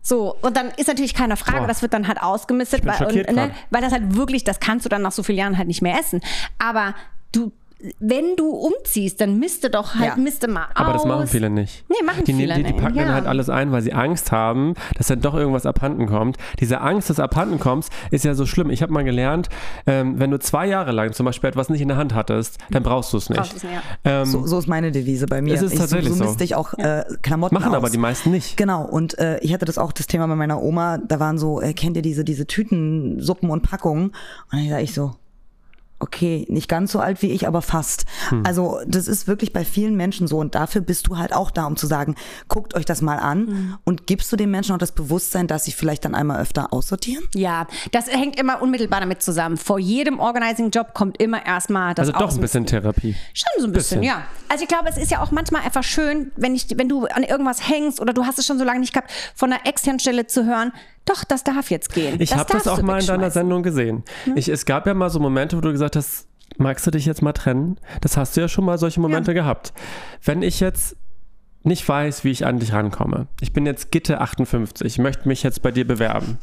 So, 0.00 0.36
und 0.40 0.56
dann 0.56 0.70
ist 0.76 0.86
natürlich 0.88 1.12
keine 1.12 1.36
Frage, 1.36 1.60
Boah. 1.60 1.66
das 1.66 1.82
wird 1.82 1.92
dann 1.92 2.08
halt 2.08 2.22
ausgemistet, 2.22 2.86
weil, 2.86 3.06
und, 3.06 3.14
ne, 3.34 3.50
weil 3.70 3.82
das 3.82 3.92
halt 3.92 4.14
wirklich, 4.14 4.42
das 4.42 4.58
kannst 4.58 4.86
du 4.86 4.88
dann 4.88 5.02
nach 5.02 5.12
so 5.12 5.22
vielen 5.22 5.38
Jahren 5.38 5.58
halt 5.58 5.68
nicht 5.68 5.82
mehr 5.82 5.98
essen. 5.98 6.20
Aber 6.58 6.94
du, 7.32 7.52
wenn 8.00 8.34
du 8.36 8.50
umziehst, 8.50 9.20
dann 9.20 9.38
misste 9.38 9.70
doch 9.70 9.94
halt, 9.94 10.16
Ja. 10.16 10.16
misste 10.16 10.48
mal 10.48 10.66
Aber 10.74 10.92
das 10.92 11.02
aus. 11.02 11.08
machen 11.08 11.26
viele 11.28 11.48
nicht. 11.48 11.84
Nee, 11.88 12.04
machen 12.04 12.24
die, 12.24 12.34
viele 12.34 12.54
die, 12.54 12.62
die 12.64 12.72
nicht, 12.72 12.82
packen 12.82 12.96
dann 12.96 13.06
ja. 13.08 13.14
halt 13.14 13.26
alles 13.26 13.48
ein, 13.48 13.70
weil 13.70 13.82
sie 13.82 13.92
Angst 13.92 14.32
haben, 14.32 14.74
dass 14.96 15.06
dann 15.06 15.20
doch 15.20 15.34
irgendwas 15.34 15.64
abhanden 15.64 16.06
kommt. 16.06 16.38
Diese 16.58 16.80
Angst, 16.80 17.08
dass 17.08 17.20
abhanden 17.20 17.60
kommst, 17.60 17.92
ist 18.10 18.24
ja 18.24 18.34
so 18.34 18.46
schlimm. 18.46 18.70
Ich 18.70 18.82
habe 18.82 18.92
mal 18.92 19.04
gelernt, 19.04 19.48
ähm, 19.86 20.18
wenn 20.18 20.30
du 20.32 20.38
zwei 20.40 20.66
Jahre 20.66 20.90
lang 20.90 21.12
zum 21.12 21.26
Beispiel 21.26 21.48
etwas 21.50 21.68
nicht 21.68 21.80
in 21.80 21.88
der 21.88 21.96
Hand 21.96 22.14
hattest, 22.14 22.58
dann 22.70 22.82
brauchst 22.82 23.12
du 23.12 23.16
es 23.18 23.28
nicht. 23.30 23.38
Brauchst 23.38 23.54
du's 23.54 23.62
nicht, 23.62 23.72
ja. 23.74 24.22
Ähm, 24.22 24.26
So, 24.26 24.44
so 24.46 24.58
ist 24.58 24.66
meine 24.66 24.90
Devise 24.90 25.26
bei 25.26 25.40
mir. 25.40 25.54
Es 25.54 25.62
ist 25.62 25.74
ich, 25.74 25.78
tatsächlich 25.78 26.08
so, 26.08 26.14
so. 26.14 26.24
so 26.24 26.30
misste 26.30 26.42
ich 26.44 26.56
auch 26.56 26.74
äh, 26.74 27.04
Klamotten 27.22 27.54
machen 27.54 27.68
aus. 27.70 27.76
aber 27.76 27.90
die 27.90 27.98
meisten 27.98 28.32
nicht. 28.32 28.56
Genau, 28.56 28.84
und 28.84 29.16
äh, 29.18 29.38
ich 29.38 29.52
hatte 29.54 29.64
das 29.66 29.78
auch 29.78 29.92
das 29.92 30.08
Thema 30.08 30.26
bei 30.26 30.34
meiner 30.36 30.60
Oma, 30.62 30.98
da 30.98 31.20
waren 31.20 31.38
so, 31.38 31.60
äh, 31.60 31.74
kennt 31.74 31.96
ihr 31.96 32.02
diese, 32.02 32.24
diese 32.24 32.46
Tüten, 32.46 33.20
Suppen 33.20 33.50
und 33.50 33.62
Packungen? 33.62 34.06
Und 34.50 34.58
dann 34.58 34.68
sag 34.68 34.82
ich 34.82 34.92
so, 34.94 35.12
okay, 36.00 36.46
nicht 36.48 36.68
ganz 36.68 36.92
so 36.92 37.00
alt 37.00 37.22
wie 37.22 37.30
ich, 37.32 37.46
aber 37.48 37.62
fast. 37.62 38.04
Hm. 38.28 38.42
Also 38.46 38.78
das 38.86 39.08
ist 39.08 39.26
wirklich 39.26 39.52
bei 39.52 39.64
vielen 39.64 39.96
Menschen 39.96 40.26
so 40.28 40.38
und 40.38 40.54
dafür 40.54 40.80
bist 40.80 41.06
du 41.08 41.16
halt 41.18 41.32
auch 41.34 41.50
da, 41.50 41.66
um 41.66 41.76
zu 41.76 41.86
sagen, 41.86 42.14
guckt 42.48 42.74
euch 42.74 42.84
das 42.84 43.02
mal 43.02 43.16
an 43.18 43.38
Mhm. 43.46 43.78
und 43.84 44.06
gibst 44.06 44.30
du 44.32 44.36
den 44.36 44.50
Menschen 44.50 44.74
auch 44.74 44.78
das 44.78 44.92
Bewusstsein, 44.92 45.46
dass 45.46 45.64
sie 45.64 45.72
vielleicht 45.72 46.04
dann 46.04 46.14
einmal 46.14 46.40
öfter 46.40 46.72
aussortieren? 46.72 47.24
Ja, 47.34 47.66
das 47.92 48.08
hängt 48.08 48.38
immer 48.38 48.60
unmittelbar 48.62 49.00
damit 49.00 49.22
zusammen. 49.22 49.56
Vor 49.56 49.78
jedem 49.78 50.18
Organizing-Job 50.20 50.94
kommt 50.94 51.20
immer 51.20 51.44
erstmal 51.44 51.94
das 51.94 52.08
Also 52.08 52.18
doch 52.18 52.32
ein 52.34 52.40
bisschen 52.40 52.66
Therapie. 52.66 53.14
Schon 53.34 53.48
so 53.60 53.66
ein 53.66 53.72
bisschen, 53.72 54.00
Bisschen. 54.00 54.02
ja. 54.02 54.22
Also 54.48 54.62
ich 54.62 54.68
glaube, 54.68 54.88
es 54.88 54.96
ist 54.96 55.10
ja 55.10 55.22
auch 55.22 55.30
manchmal 55.30 55.62
einfach 55.62 55.82
schön, 55.84 56.30
wenn, 56.36 56.54
ich, 56.54 56.66
wenn 56.76 56.88
du 56.88 57.06
an 57.06 57.22
irgendwas 57.22 57.68
hängst 57.68 58.00
oder 58.00 58.12
du 58.12 58.24
hast 58.24 58.38
es 58.38 58.46
schon 58.46 58.58
so 58.58 58.64
lange 58.64 58.80
nicht 58.80 58.92
gehabt, 58.92 59.10
von 59.34 59.52
einer 59.52 59.66
externen 59.66 59.98
Stelle 60.00 60.26
zu 60.26 60.44
hören, 60.46 60.72
doch, 61.08 61.24
das 61.24 61.44
darf 61.44 61.70
jetzt 61.70 61.92
gehen. 61.92 62.16
Ich 62.20 62.34
habe 62.34 62.52
das 62.52 62.66
auch 62.66 62.82
mal 62.82 63.00
in 63.00 63.06
deiner. 63.06 63.30
Sendung 63.30 63.62
gesehen. 63.62 64.04
Ich, 64.36 64.48
es 64.48 64.64
gab 64.64 64.86
ja 64.86 64.94
mal 64.94 65.10
so 65.10 65.20
Momente, 65.20 65.56
wo 65.56 65.60
du 65.60 65.70
gesagt 65.70 65.96
hast, 65.96 66.26
magst 66.56 66.86
du 66.86 66.90
dich 66.90 67.04
jetzt 67.04 67.22
mal 67.22 67.32
trennen? 67.32 67.78
Das 68.00 68.16
hast 68.16 68.36
du 68.36 68.40
ja 68.40 68.48
schon 68.48 68.64
mal 68.64 68.78
solche 68.78 69.00
Momente 69.00 69.34
gehabt. 69.34 69.72
Wenn 70.22 70.42
ich 70.42 70.60
jetzt 70.60 70.96
nicht 71.64 71.86
weiß, 71.86 72.24
wie 72.24 72.30
ich 72.30 72.46
an 72.46 72.58
dich 72.58 72.72
rankomme. 72.72 73.26
Ich 73.40 73.52
bin 73.52 73.66
jetzt 73.66 73.90
Gitte 73.90 74.20
58, 74.20 74.98
möchte 74.98 75.28
mich 75.28 75.42
jetzt 75.42 75.62
bei 75.62 75.70
dir 75.70 75.86
bewerben. 75.86 76.38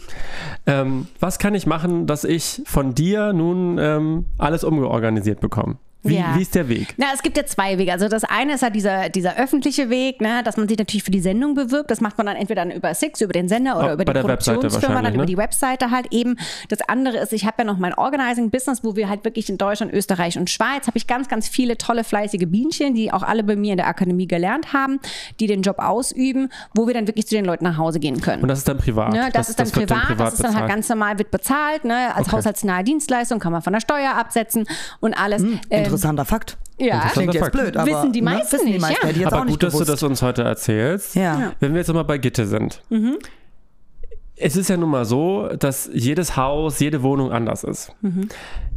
Ähm, 0.65 1.07
was 1.19 1.39
kann 1.39 1.55
ich 1.55 1.65
machen, 1.65 2.05
dass 2.05 2.23
ich 2.23 2.61
von 2.65 2.93
dir 2.93 3.33
nun 3.33 3.77
ähm, 3.79 4.25
alles 4.37 4.63
umgeorganisiert 4.63 5.39
bekomme? 5.39 5.77
Wie, 6.05 6.15
Ja. 6.17 6.35
wie 6.35 6.41
ist 6.43 6.55
der 6.55 6.69
Weg? 6.69 6.93
Na, 6.97 7.07
es 7.13 7.21
gibt 7.23 7.35
ja 7.37 7.45
zwei 7.45 7.77
Wege. 7.77 7.91
Also 7.91 8.07
das 8.07 8.23
eine 8.23 8.53
ist 8.53 8.61
halt 8.63 8.75
dieser, 8.75 9.09
dieser 9.09 9.37
öffentliche 9.37 9.89
Weg, 9.89 10.21
ne, 10.21 10.41
dass 10.43 10.55
man 10.57 10.67
sich 10.69 10.77
natürlich 10.77 11.03
für 11.03 11.11
die 11.11 11.19
Sendung 11.19 11.55
bewirbt. 11.55 11.89
Das 11.91 11.99
macht 11.99 12.17
man 12.17 12.27
dann 12.27 12.35
entweder 12.35 12.63
dann 12.63 12.71
über 12.71 12.93
Six, 12.93 13.21
über 13.21 13.33
den 13.33 13.47
Sender 13.49 13.77
oder 13.77 13.89
Auch 13.89 13.93
über 13.93 14.05
die 14.05 14.11
Produktionsfirma, 14.13 14.71
dann 14.71 14.83
wahrscheinlich, 14.83 15.13
über 15.15 15.23
ne? 15.23 15.25
die 15.27 15.37
Webseite 15.37 15.91
halt 15.91 16.07
eben. 16.11 16.37
Das 16.69 16.79
andere 16.87 17.17
ist, 17.17 17.33
ich 17.33 17.45
habe 17.45 17.55
ja 17.59 17.63
noch 17.65 17.77
mein 17.77 17.93
Organizing-Business, 17.93 18.83
wo 18.83 18.95
wir 18.95 19.09
halt 19.09 19.25
wirklich 19.25 19.49
in 19.49 19.57
Deutschland, 19.57 19.91
Österreich 19.93 20.37
und 20.37 20.49
Schweiz 20.49 20.87
habe 20.87 20.97
ich 20.97 21.07
ganz, 21.07 21.27
ganz 21.27 21.47
viele 21.47 21.77
tolle, 21.77 22.03
fleißige 22.03 22.45
Bienchen, 22.47 22.93
die 22.95 23.11
auch 23.11 23.23
alle 23.23 23.43
bei 23.43 23.55
mir 23.55 23.71
in 23.71 23.77
der 23.77 23.87
Akademie 23.87 24.27
gelernt 24.27 24.73
haben, 24.73 24.99
die 25.39 25.47
den 25.47 25.61
Job 25.61 25.79
ausüben, 25.79 26.49
wo 26.73 26.87
wir 26.87 26.93
dann 26.93 27.07
wirklich 27.07 27.27
zu 27.27 27.35
den 27.35 27.45
Leuten 27.45 27.63
nach 27.63 27.77
Hause 27.77 27.99
gehen 27.99 28.21
können. 28.21 28.41
Und 28.43 28.47
das 28.49 28.59
ist 28.59 28.67
dann 28.67 28.77
privat. 28.77 29.11
Ne, 29.13 29.29
das, 29.33 29.49
ist 29.49 29.59
dann 29.59 29.67
wird 29.75 29.89
privat, 29.89 30.19
das 30.19 30.33
ist 30.35 30.43
dann 30.43 30.55
halt 30.55 30.67
ganz 30.69 30.87
normal, 30.89 31.17
wird 31.17 31.31
bezahlt, 31.31 31.83
ne, 31.85 32.13
als 32.15 32.27
Okay. 32.27 32.37
haushaltsnahe 32.37 32.83
Dienstleistung, 32.83 33.39
kann 33.39 33.51
man 33.51 33.61
von 33.61 33.73
der 33.73 33.79
Steuer 33.81 34.15
absetzen 34.15 34.67
und 34.99 35.13
alles. 35.13 35.41
Hm, 35.41 35.59
Ähm, 35.69 35.94
Interessanter 35.95 36.25
Fakt. 36.25 36.57
ja, 36.77 36.85
Interessant. 36.85 37.13
Klingt 37.13 37.33
jetzt 37.33 37.51
blöd, 37.51 37.77
aber 37.77 37.91
Wissen 37.91 38.13
die 38.13 38.21
ne, 38.21 38.31
meisten 38.31 38.53
wissen 38.53 38.65
die 38.65 38.71
nicht, 38.73 38.81
meisten, 38.81 39.05
ja. 39.05 39.11
ich 39.11 39.17
jetzt 39.17 39.27
auch 39.27 39.33
Aber 39.33 39.45
nicht 39.45 39.53
gut, 39.53 39.63
dass 39.63 39.77
du 39.77 39.83
das 39.83 40.03
uns 40.03 40.21
heute 40.21 40.43
erzählst. 40.43 41.15
Ja. 41.15 41.39
Ja. 41.39 41.53
Wenn 41.59 41.73
wir 41.73 41.79
jetzt 41.79 41.93
mal 41.93 42.03
bei 42.03 42.17
Gitte 42.17 42.45
sind. 42.45 42.81
Es 44.37 44.55
ist 44.57 44.69
ja 44.69 44.77
nun 44.77 44.89
mal 44.89 45.05
so, 45.05 45.47
dass 45.57 45.89
jedes 45.93 46.35
Haus, 46.35 46.79
jede 46.79 47.01
Wohnung 47.03 47.31
anders 47.31 47.63
ist. 47.63 47.93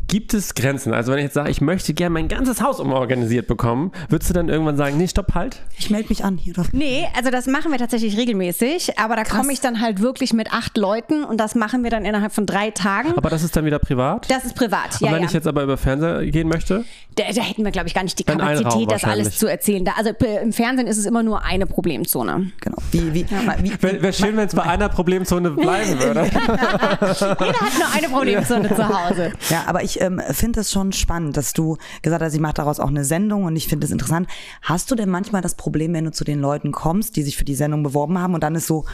Gibt 0.09 0.33
es 0.33 0.55
Grenzen? 0.55 0.95
Also 0.95 1.13
wenn 1.13 1.19
ich 1.19 1.25
jetzt 1.25 1.35
sage, 1.35 1.51
ich 1.51 1.61
möchte 1.61 1.93
gerne 1.93 2.15
mein 2.15 2.29
ganzes 2.29 2.63
Haus 2.63 2.81
umorganisiert 2.81 3.47
bekommen, 3.47 3.93
würdest 4.09 4.31
du 4.31 4.35
dann 4.35 4.49
irgendwann 4.49 4.77
sagen, 4.79 4.97
nee, 4.97 5.07
stopp, 5.07 5.35
halt? 5.35 5.61
Ich 5.79 5.91
melde 5.91 6.09
mich 6.09 6.25
an 6.25 6.39
hier. 6.39 6.55
Nee, 6.73 7.07
also 7.15 7.31
das 7.31 7.47
machen 7.47 7.71
wir 7.71 7.79
tatsächlich 7.79 8.17
regelmäßig, 8.17 8.99
aber 8.99 9.17
da 9.17 9.25
komme 9.25 9.53
ich 9.53 9.61
dann 9.61 9.81
halt 9.83 10.01
wirklich 10.01 10.33
mit 10.33 10.51
acht 10.53 10.79
Leuten 10.79 11.25
und 11.25 11.39
das 11.39 11.55
machen 11.55 11.85
wir 11.85 11.91
dann 11.91 12.07
innerhalb 12.07 12.33
von 12.33 12.47
drei 12.47 12.71
Tagen. 12.71 13.13
Aber 13.19 13.29
das 13.29 13.43
ist 13.43 13.55
dann 13.55 13.67
wieder 13.67 13.79
privat? 13.79 14.31
das 14.31 14.45
ist 14.47 14.55
privat, 14.57 14.95
Und 15.01 15.07
ja, 15.09 15.13
wenn 15.13 15.21
ja. 15.23 15.29
ich 15.29 15.35
jetzt 15.35 15.47
aber 15.47 15.63
über 15.63 15.77
Fernseher 15.77 16.25
gehen 16.27 16.49
möchte? 16.49 16.85
Da, 17.17 17.25
da 17.35 17.43
hätten 17.43 17.65
wir, 17.65 17.71
glaube 17.73 17.89
ich, 17.89 17.95
gar 17.95 18.03
nicht 18.05 18.19
die 18.19 18.25
Dann 18.25 18.39
Kapazität, 18.39 18.91
das 18.91 19.05
alles 19.05 19.37
zu 19.39 19.47
erzählen. 19.47 19.85
Da, 19.85 19.93
also 19.99 20.13
p- 20.15 20.39
im 20.43 20.53
Fernsehen 20.53 20.87
ist 20.87 20.97
es 20.99 21.05
immer 21.05 21.23
nur 21.23 21.45
eine 21.45 21.67
Problemzone. 21.67 22.53
Genau. 22.61 22.77
Wie, 22.93 23.13
wie, 23.13 23.27
wie, 23.29 23.83
Wäre 23.83 24.03
wär 24.03 24.13
schön, 24.13 24.37
wenn 24.37 24.47
es 24.47 24.55
bei 24.55 24.63
einer 24.63 24.89
Problemzone 24.89 25.51
bleiben 25.51 25.99
würde. 26.01 26.25
Jeder 26.33 27.61
hat 27.61 27.79
nur 27.79 27.93
eine 27.95 28.09
Problemzone 28.09 28.69
zu 28.75 28.89
Hause. 28.89 29.33
Ja, 29.51 29.65
aber 29.67 29.83
ich 29.83 29.98
ähm, 30.01 30.21
finde 30.31 30.61
das 30.61 30.71
schon 30.71 30.93
spannend, 30.93 31.37
dass 31.37 31.53
du 31.53 31.77
gesagt 32.03 32.23
hast, 32.23 32.35
ich 32.35 32.41
mache 32.41 32.55
daraus 32.55 32.81
auch 32.81 32.89
eine 32.89 33.05
Sendung 33.05 33.45
und 33.45 33.57
ich 33.57 33.69
finde 33.69 33.85
das 33.85 33.91
interessant. 33.91 34.29
Hast 34.63 34.91
du 34.91 34.95
denn 34.95 35.11
manchmal 35.11 35.43
das 35.43 35.55
Problem, 35.55 35.93
wenn 35.95 36.05
du 36.05 36.13
zu 36.13 36.25
den 36.25 36.41
Leuten 36.41 36.73
kommst, 36.73 37.17
die 37.17 37.23
sich 37.23 37.37
für 37.37 37.45
die 37.45 37.55
Sendung 37.55 37.83
beworben 37.83 38.19
haben 38.19 38.35
und 38.35 38.43
dann 38.43 38.55
ist 38.55 38.67
so, 38.67 38.85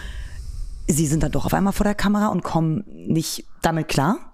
sie 0.87 1.07
sind 1.07 1.23
dann 1.23 1.33
doch 1.33 1.47
auf 1.47 1.55
einmal 1.55 1.73
vor 1.73 1.85
der 1.85 1.95
Kamera 1.95 2.29
und 2.29 2.43
kommen 2.43 2.85
nicht 2.89 3.47
damit 3.63 3.89
klar? 3.89 4.34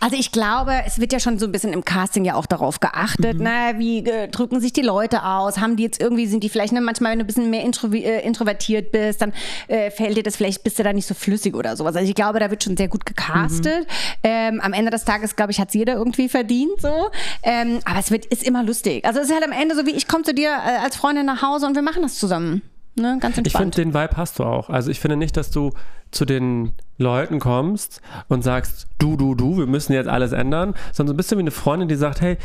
Also 0.00 0.16
ich 0.16 0.32
glaube, 0.32 0.72
es 0.86 0.98
wird 1.00 1.12
ja 1.12 1.20
schon 1.20 1.38
so 1.38 1.46
ein 1.46 1.52
bisschen 1.52 1.72
im 1.72 1.84
Casting 1.84 2.24
ja 2.24 2.34
auch 2.34 2.46
darauf 2.46 2.80
geachtet, 2.80 3.38
Mhm. 3.38 3.44
ne? 3.44 3.74
wie 3.78 3.98
äh, 4.06 4.28
drücken 4.28 4.60
sich 4.60 4.72
die 4.72 4.82
Leute 4.82 5.24
aus, 5.24 5.58
haben 5.58 5.76
die 5.76 5.84
jetzt 5.84 6.00
irgendwie, 6.00 6.26
sind 6.26 6.42
die 6.44 6.48
vielleicht, 6.48 6.72
ne, 6.72 6.80
manchmal, 6.80 7.12
wenn 7.12 7.18
du 7.20 7.24
ein 7.24 7.26
bisschen 7.26 7.50
mehr 7.50 7.62
intro, 7.62 7.88
äh, 7.92 8.20
introvertiert 8.26 8.92
bist, 8.92 9.22
dann 9.22 9.32
äh, 9.68 9.90
fällt 9.90 10.16
dir 10.16 10.22
das 10.22 10.36
vielleicht, 10.36 10.62
bist 10.64 10.78
du 10.78 10.82
da 10.82 10.92
nicht 10.92 11.06
so 11.06 11.14
flüssig 11.14 11.54
oder 11.54 11.76
sowas. 11.76 11.96
Also 11.96 12.08
ich 12.08 12.14
glaube, 12.14 12.40
da 12.40 12.50
wird 12.50 12.62
schon 12.64 12.76
sehr 12.76 12.88
gut 12.88 13.06
gecastet. 13.06 13.86
Ähm, 14.22 14.60
am 14.60 14.72
Ende 14.72 14.90
des 14.90 15.04
Tages, 15.04 15.36
glaube 15.36 15.52
ich, 15.52 15.60
hat 15.60 15.74
jeder 15.74 15.94
irgendwie 15.94 16.28
verdient 16.28 16.80
so. 16.80 17.10
Ähm, 17.42 17.78
aber 17.84 17.98
es 18.00 18.10
wird, 18.10 18.26
ist 18.26 18.42
immer 18.42 18.62
lustig. 18.62 19.04
Also 19.04 19.20
es 19.20 19.26
ist 19.28 19.34
halt 19.34 19.44
am 19.44 19.52
Ende 19.52 19.74
so 19.74 19.86
wie, 19.86 19.92
ich 19.92 20.08
komme 20.08 20.24
zu 20.24 20.34
dir 20.34 20.50
äh, 20.50 20.82
als 20.84 20.96
Freundin 20.96 21.26
nach 21.26 21.42
Hause 21.42 21.66
und 21.66 21.74
wir 21.74 21.82
machen 21.82 22.02
das 22.02 22.16
zusammen. 22.18 22.62
Ne? 22.96 23.18
Ganz 23.20 23.32
Ich 23.36 23.36
finde, 23.36 23.48
entspannt. 23.48 23.76
den 23.78 23.94
Vibe 23.94 24.16
hast 24.16 24.38
du 24.38 24.44
auch. 24.44 24.68
Also 24.70 24.90
ich 24.90 25.00
finde 25.00 25.16
nicht, 25.16 25.36
dass 25.36 25.50
du 25.50 25.70
zu 26.10 26.24
den 26.24 26.72
Leuten 26.98 27.40
kommst 27.40 28.00
und 28.28 28.42
sagst, 28.42 28.86
du, 28.98 29.16
du, 29.16 29.34
du, 29.34 29.58
wir 29.58 29.66
müssen 29.66 29.92
jetzt 29.92 30.08
alles 30.08 30.32
ändern, 30.32 30.74
sondern 30.92 31.08
so 31.08 31.14
ein 31.14 31.16
bisschen 31.16 31.38
wie 31.38 31.42
eine 31.42 31.50
Freundin, 31.50 31.88
die 31.88 31.96
sagt, 31.96 32.20
hey, 32.20 32.38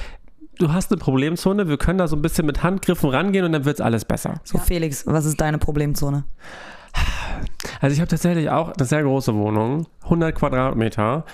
du 0.58 0.74
hast 0.74 0.91
eine 0.91 1.00
Problemzone, 1.00 1.68
wir 1.68 1.78
können 1.78 2.00
da 2.00 2.08
so 2.08 2.16
ein 2.16 2.22
bisschen 2.22 2.45
mit 2.45 2.64
Handgriffen 2.64 3.10
rangehen 3.10 3.45
und 3.45 3.52
dann 3.52 3.66
wird 3.66 3.82
alles 3.82 4.06
besser. 4.06 4.41
So, 4.43 4.58
Felix, 4.58 5.06
was 5.08 5.26
ist 5.26 5.39
deine 5.39 5.58
Problemzone? 5.58 6.26
Also 7.82 7.93
ich 7.93 8.00
habe 8.00 8.10
tatsächlich 8.10 8.50
auch 8.50 8.74
eine 8.74 8.86
sehr 8.86 9.04
große 9.04 9.34
Wohnung, 9.34 9.88
100 10.04 10.36
Quadratmeter. 10.36 11.26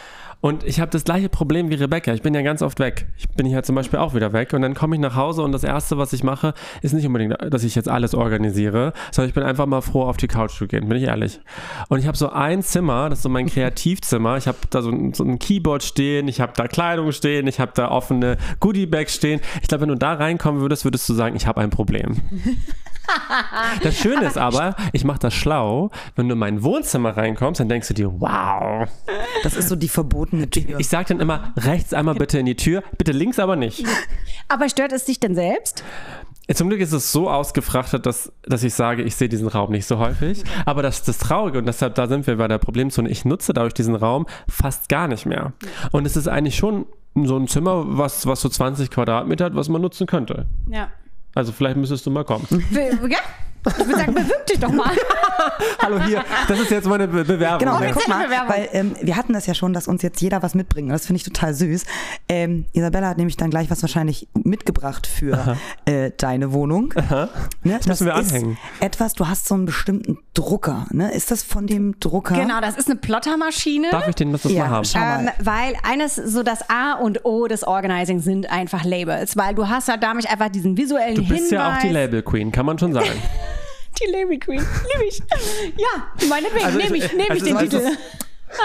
Und 0.42 0.64
ich 0.64 0.80
habe 0.80 0.92
das 0.92 1.04
gleiche 1.04 1.30
Problem 1.30 1.70
wie 1.70 1.76
Rebecca. 1.76 2.14
Ich 2.14 2.22
bin 2.22 2.34
ja 2.34 2.42
ganz 2.42 2.62
oft 2.62 2.80
weg. 2.80 3.08
Ich 3.18 3.28
bin 3.30 3.46
hier 3.46 3.64
zum 3.64 3.76
Beispiel 3.76 4.00
auch 4.00 4.14
wieder 4.14 4.34
weg. 4.34 4.54
Und 4.54 4.62
dann 4.62 4.74
komme 4.74 4.96
ich 4.96 5.02
nach 5.02 5.16
Hause 5.16 5.42
und 5.42 5.52
das 5.52 5.64
Erste, 5.64 5.98
was 5.98 6.14
ich 6.14 6.24
mache, 6.24 6.54
ist 6.82 6.94
nicht 6.94 7.06
unbedingt, 7.06 7.36
dass 7.52 7.64
ich 7.64 7.76
jetzt 7.76 7.90
alles 7.90 8.14
organisiere, 8.14 8.94
sondern 9.12 9.30
ich 9.30 9.36
bin 9.36 9.44
einfach 9.44 9.66
mal 9.66 9.82
froh, 9.82 10.04
auf 10.04 10.18
die 10.18 10.28
Couch 10.28 10.52
zu 10.52 10.68
gehen, 10.68 10.88
bin 10.88 10.98
ich 10.98 11.06
ehrlich. 11.06 11.40
Und 11.90 12.00
ich 12.00 12.08
habe 12.08 12.18
so 12.18 12.30
ein 12.30 12.62
Zimmer, 12.62 13.10
das 13.10 13.20
ist 13.20 13.24
so 13.24 13.30
mein 13.30 13.48
Kreativzimmer. 13.48 14.38
Ich 14.38 14.48
habe 14.48 14.58
da 14.70 14.82
so 14.82 14.90
ein, 14.90 15.14
so 15.14 15.24
ein 15.24 15.40
Keyboard 15.40 15.84
stehen, 15.84 16.28
ich 16.28 16.42
habe 16.42 16.54
da 16.56 16.68
Kleidung 16.68 17.12
stehen, 17.12 17.48
ich 17.48 17.60
habe 17.60 17.72
da 17.74 17.90
offene 17.90 18.38
Goodiebags 18.60 19.16
stehen. 19.16 19.42
Ich 19.62 19.68
glaube, 19.68 19.82
wenn 19.82 19.90
du 19.90 19.96
da 19.96 20.14
reinkommen 20.14 20.62
würdest, 20.62 20.86
würdest 20.86 21.08
du 21.10 21.14
sagen, 21.14 21.36
ich 21.36 21.48
habe 21.48 21.62
ein 21.62 21.70
Problem. 21.70 22.22
Das 23.82 23.98
Schöne 23.98 24.26
ist 24.26 24.38
aber, 24.38 24.76
ich 24.94 25.04
mache 25.04 25.20
das 25.20 25.34
schlau. 25.34 25.92
Wenn 26.16 26.28
du 26.28 26.34
in 26.34 26.40
mein 26.40 26.64
Wohnzimmer 26.64 27.16
reinkommst, 27.16 27.60
dann 27.60 27.70
denkst 27.70 27.88
du 27.90 27.94
dir, 27.94 28.12
wow. 28.20 28.88
Das 29.44 29.56
ist 29.56 29.70
so 29.70 29.76
die 29.76 29.90
verbotene 29.90 30.50
Tür. 30.50 30.80
Ich 30.80 30.90
sage 30.90 31.10
dann 31.10 31.20
immer, 31.20 31.54
rechts 31.58 31.94
einmal 31.94 32.16
bitte 32.16 32.40
in 32.40 32.46
die 32.46 32.56
Tür, 32.56 32.84
bitte 32.98 33.12
links 33.12 33.40
aber 33.40 33.56
nicht. 33.56 33.86
aber 34.48 34.70
stört 34.70 34.92
es 34.92 35.06
dich 35.06 35.20
denn 35.20 35.36
selbst? 35.36 35.84
Zum 36.54 36.70
Glück 36.70 36.80
ist 36.80 36.92
es 36.92 37.12
so 37.12 37.30
ausgefrachtet, 37.30 38.06
dass, 38.06 38.32
dass 38.44 38.64
ich 38.64 38.76
sage, 38.76 39.02
ich 39.02 39.16
sehe 39.16 39.30
diesen 39.30 39.48
Raum 39.48 39.72
nicht 39.72 39.88
so 39.88 39.98
häufig. 39.98 40.44
Aber 40.66 40.84
das 40.84 40.98
ist 41.00 41.08
das 41.08 41.18
Traurige 41.18 41.58
und 41.58 41.66
deshalb, 41.66 41.96
da 41.96 42.08
sind 42.08 42.28
wir 42.28 42.38
bei 42.38 42.48
der 42.48 42.60
Problemzone. 42.60 43.10
Ich 43.10 43.26
nutze 43.26 43.52
dadurch 43.54 43.74
diesen 43.74 43.96
Raum 43.96 44.28
fast 44.48 44.88
gar 44.88 45.08
nicht 45.08 45.26
mehr. 45.26 45.54
Und 45.92 46.06
es 46.06 46.16
ist 46.16 46.28
eigentlich 46.28 46.56
schon 46.56 46.86
so 47.16 47.38
ein 47.38 47.48
Zimmer, 47.48 47.86
was, 47.88 48.28
was 48.28 48.42
so 48.42 48.50
20 48.50 48.92
Quadratmeter 48.92 49.46
hat, 49.46 49.56
was 49.56 49.70
man 49.70 49.82
nutzen 49.82 50.06
könnte. 50.06 50.46
Ja. 50.70 50.90
Also 51.36 51.52
vielleicht 51.52 51.78
müsstest 51.78 52.06
du 52.06 52.12
mal 52.12 52.24
kommen. 52.24 52.48
Ja, 52.72 53.20
ich 53.68 53.86
würde 53.86 53.96
sagen, 54.00 54.14
bewirb 54.14 54.46
dich 54.48 54.60
doch 54.60 54.72
mal. 54.72 54.92
Hallo 55.82 56.02
hier, 56.04 56.24
das 56.48 56.60
ist 56.60 56.72
jetzt 56.72 56.88
meine 56.88 57.08
Be 57.08 57.24
Bewerbung. 57.24 57.60
Genau, 57.60 57.82
Ja. 57.82 57.92
guck 57.92 58.08
mal, 58.08 58.24
Bewerbung. 58.26 58.50
weil 58.50 58.70
ähm, 58.74 58.96
wir 59.02 59.16
hatten 59.16 59.34
das 59.34 59.46
ja 59.48 59.54
schon, 59.54 59.74
dass 59.74 59.88
uns 59.88 60.02
jetzt 60.02 60.22
jeder 60.22 60.42
was 60.44 60.56
mitbringt. 60.56 60.92
Das 60.92 61.06
finde 61.08 61.18
ich 61.18 61.24
total 61.24 61.54
süß. 61.54 61.84
Ähm, 62.30 62.66
Isabella 62.74 63.10
hat 63.10 63.18
nämlich 63.18 63.38
dann 63.38 63.50
gleich 63.50 63.70
was 63.70 63.82
wahrscheinlich 63.82 64.28
mitgebracht 64.34 65.08
für 65.08 65.58
äh, 65.86 66.12
deine 66.18 66.54
Wohnung. 66.54 66.94
Ne? 66.96 67.30
Das, 67.78 67.88
müssen 67.88 68.06
wir 68.08 68.14
ist 68.16 68.32
anhängen. 68.32 68.58
etwas, 68.80 69.14
du 69.14 69.28
hast 69.28 69.48
so 69.48 69.56
einen 69.56 69.66
bestimmten 69.66 70.18
Drucker. 70.34 70.86
Ne? 70.92 71.12
Ist 71.14 71.32
das 71.32 71.44
von 71.44 71.68
dem 71.68 72.00
Drucker? 72.00 72.36
Genau, 72.36 72.62
das 72.62 72.76
ist 72.78 72.90
eine 72.90 72.98
Plottermaschine. 72.98 73.90
Darf 73.92 74.08
ich 74.08 74.16
den 74.16 74.32
das 74.32 74.44
Ja, 74.46 74.66
mal 74.66 74.70
haben? 74.70 74.86
schau 74.86 75.00
Ähm, 75.00 75.26
mal. 75.26 75.34
weil 75.40 75.74
eines, 75.84 76.16
so 76.16 76.44
das 76.44 76.70
A 76.70 76.94
und 76.94 77.26
O 77.26 77.48
des 77.48 77.64
Organizing 77.64 78.20
sind 78.20 78.50
einfach 78.52 78.84
Labels, 78.84 79.36
weil 79.38 79.56
du 79.56 79.68
hast 79.68 79.88
ja 79.88 79.98
damit 79.98 80.30
einfach 80.30 80.50
diesen 80.50 80.78
visuellen 80.78 81.16
Du 81.16 81.22
bist 81.22 81.50
Hinweis. 81.50 81.52
ja 81.52 81.74
auch 81.76 81.80
die 81.80 81.90
Label 81.90 82.22
Queen, 82.22 82.52
kann 82.52 82.66
man 82.66 82.78
schon 82.80 82.94
sagen. 82.94 83.08
Die 84.02 84.12
Label 84.12 84.38
Queen, 84.40 84.60
liebe 84.94 85.06
ich. 85.08 85.20
Ja, 85.78 86.28
meinetwegen 86.28 86.66
Also 86.66 86.78
nehme 86.78 86.98
ich- 86.98 87.06
ich, 87.06 87.14
nehm 87.14 87.22
ich 87.26 87.30
also 87.32 87.46
den 87.46 87.54
das- 87.56 87.64
Titel. 87.64 87.98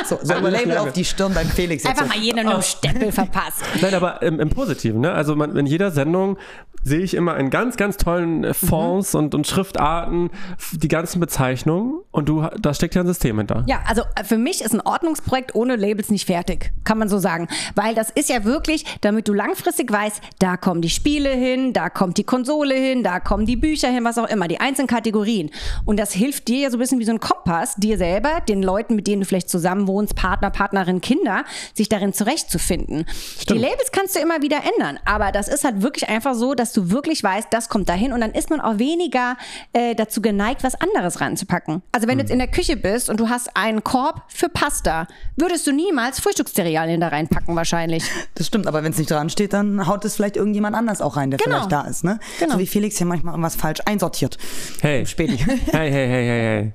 So, 0.06 0.18
so 0.22 0.34
ein 0.34 0.44
Label 0.44 0.78
auf 0.78 0.92
die 0.92 1.04
Stirn 1.04 1.34
beim 1.34 1.48
Felix 1.48 1.82
jetzt. 1.82 1.90
Einfach 1.90 2.04
so. 2.04 2.08
mal 2.16 2.22
jeder 2.22 2.44
nur 2.44 2.54
einen 2.54 2.62
Stempel 2.62 3.10
verpasst. 3.10 3.62
Nein, 3.80 3.92
aber 3.94 4.22
im, 4.22 4.38
im 4.38 4.48
Positiven, 4.50 5.00
ne? 5.00 5.12
Also 5.12 5.34
man, 5.34 5.56
in 5.56 5.66
jeder 5.66 5.90
Sendung 5.90 6.38
sehe 6.82 7.00
ich 7.00 7.14
immer 7.14 7.36
in 7.36 7.50
ganz, 7.50 7.76
ganz 7.76 7.96
tollen 7.96 8.44
äh, 8.44 8.54
Fonts 8.54 9.14
und, 9.14 9.34
und 9.34 9.46
Schriftarten 9.46 10.30
die 10.72 10.88
ganzen 10.88 11.20
Bezeichnungen 11.20 12.00
und 12.10 12.28
du, 12.28 12.46
da 12.58 12.74
steckt 12.74 12.94
ja 12.94 13.02
ein 13.02 13.06
System 13.06 13.38
hinter. 13.38 13.64
Ja, 13.66 13.80
also 13.86 14.02
äh, 14.16 14.24
für 14.24 14.38
mich 14.38 14.62
ist 14.62 14.72
ein 14.72 14.80
Ordnungsprojekt 14.80 15.54
ohne 15.54 15.76
Labels 15.76 16.10
nicht 16.10 16.26
fertig, 16.26 16.72
kann 16.84 16.98
man 16.98 17.08
so 17.08 17.18
sagen. 17.18 17.48
Weil 17.74 17.94
das 17.94 18.10
ist 18.10 18.28
ja 18.28 18.44
wirklich, 18.44 18.84
damit 19.02 19.28
du 19.28 19.32
langfristig 19.32 19.92
weißt, 19.92 20.20
da 20.38 20.56
kommen 20.56 20.80
die 20.80 20.90
Spiele 20.90 21.30
hin, 21.30 21.72
da 21.72 21.90
kommt 21.90 22.16
die 22.16 22.24
Konsole 22.24 22.74
hin, 22.74 23.02
da 23.02 23.20
kommen 23.20 23.46
die 23.46 23.56
Bücher 23.56 23.88
hin, 23.88 24.04
was 24.04 24.18
auch 24.18 24.28
immer, 24.28 24.48
die 24.48 24.60
einzelnen 24.60 24.88
Kategorien. 24.88 25.50
Und 25.84 25.98
das 25.98 26.12
hilft 26.12 26.48
dir 26.48 26.60
ja 26.60 26.70
so 26.70 26.76
ein 26.76 26.80
bisschen 26.80 26.98
wie 26.98 27.04
so 27.04 27.12
ein 27.12 27.20
Kompass, 27.20 27.76
dir 27.76 27.98
selber, 27.98 28.40
den 28.48 28.62
Leuten, 28.62 28.96
mit 28.96 29.06
denen 29.06 29.20
du 29.20 29.26
vielleicht 29.26 29.50
zusammen 29.50 29.86
wohnst, 29.86 30.16
Partner, 30.16 30.50
Partnerin, 30.50 31.00
Kinder, 31.00 31.44
sich 31.74 31.88
darin 31.88 32.12
zurechtzufinden. 32.12 33.04
Die 33.48 33.58
Labels 33.58 33.92
kannst 33.92 34.16
du 34.16 34.20
immer 34.20 34.42
wieder 34.42 34.58
ändern, 34.74 34.98
aber 35.04 35.32
das 35.32 35.48
ist 35.48 35.64
halt 35.64 35.82
wirklich 35.82 36.08
einfach 36.08 36.34
so, 36.34 36.54
dass 36.54 36.69
du 36.76 36.90
wirklich 36.90 37.22
weißt, 37.22 37.48
das 37.50 37.68
kommt 37.68 37.88
dahin 37.88 38.12
und 38.12 38.20
dann 38.20 38.32
ist 38.32 38.50
man 38.50 38.60
auch 38.60 38.78
weniger 38.78 39.36
äh, 39.72 39.94
dazu 39.94 40.20
geneigt, 40.22 40.62
was 40.62 40.74
anderes 40.74 41.20
ranzupacken. 41.20 41.82
Also 41.92 42.08
wenn 42.08 42.18
du 42.18 42.22
jetzt 42.22 42.30
in 42.32 42.38
der 42.38 42.48
Küche 42.48 42.76
bist 42.76 43.10
und 43.10 43.20
du 43.20 43.28
hast 43.28 43.56
einen 43.56 43.82
Korb 43.84 44.22
für 44.28 44.48
Pasta, 44.48 45.06
würdest 45.36 45.66
du 45.66 45.72
niemals 45.72 46.20
Frühstückszerealien 46.20 47.00
da 47.00 47.08
reinpacken 47.08 47.56
wahrscheinlich. 47.56 48.04
Das 48.34 48.46
stimmt, 48.46 48.66
aber 48.66 48.82
wenn 48.82 48.92
es 48.92 48.98
nicht 48.98 49.10
dran 49.10 49.30
steht, 49.30 49.52
dann 49.52 49.86
haut 49.86 50.04
es 50.04 50.16
vielleicht 50.16 50.36
irgendjemand 50.36 50.76
anders 50.76 51.00
auch 51.00 51.16
rein, 51.16 51.30
der 51.30 51.38
Genau. 51.38 51.56
vielleicht 51.56 51.72
da 51.72 51.82
ist. 51.82 52.04
Ne? 52.04 52.18
Genau. 52.38 52.54
So 52.54 52.58
wie 52.58 52.66
Felix 52.66 52.96
hier 52.98 53.06
manchmal 53.06 53.34
irgendwas 53.34 53.56
falsch 53.56 53.80
einsortiert. 53.84 54.38
Hey. 54.80 55.06
Späti. 55.06 55.36
Hey, 55.72 55.90
hey, 55.90 56.08
hey, 56.08 56.26
hey, 56.26 56.40
hey. 56.62 56.72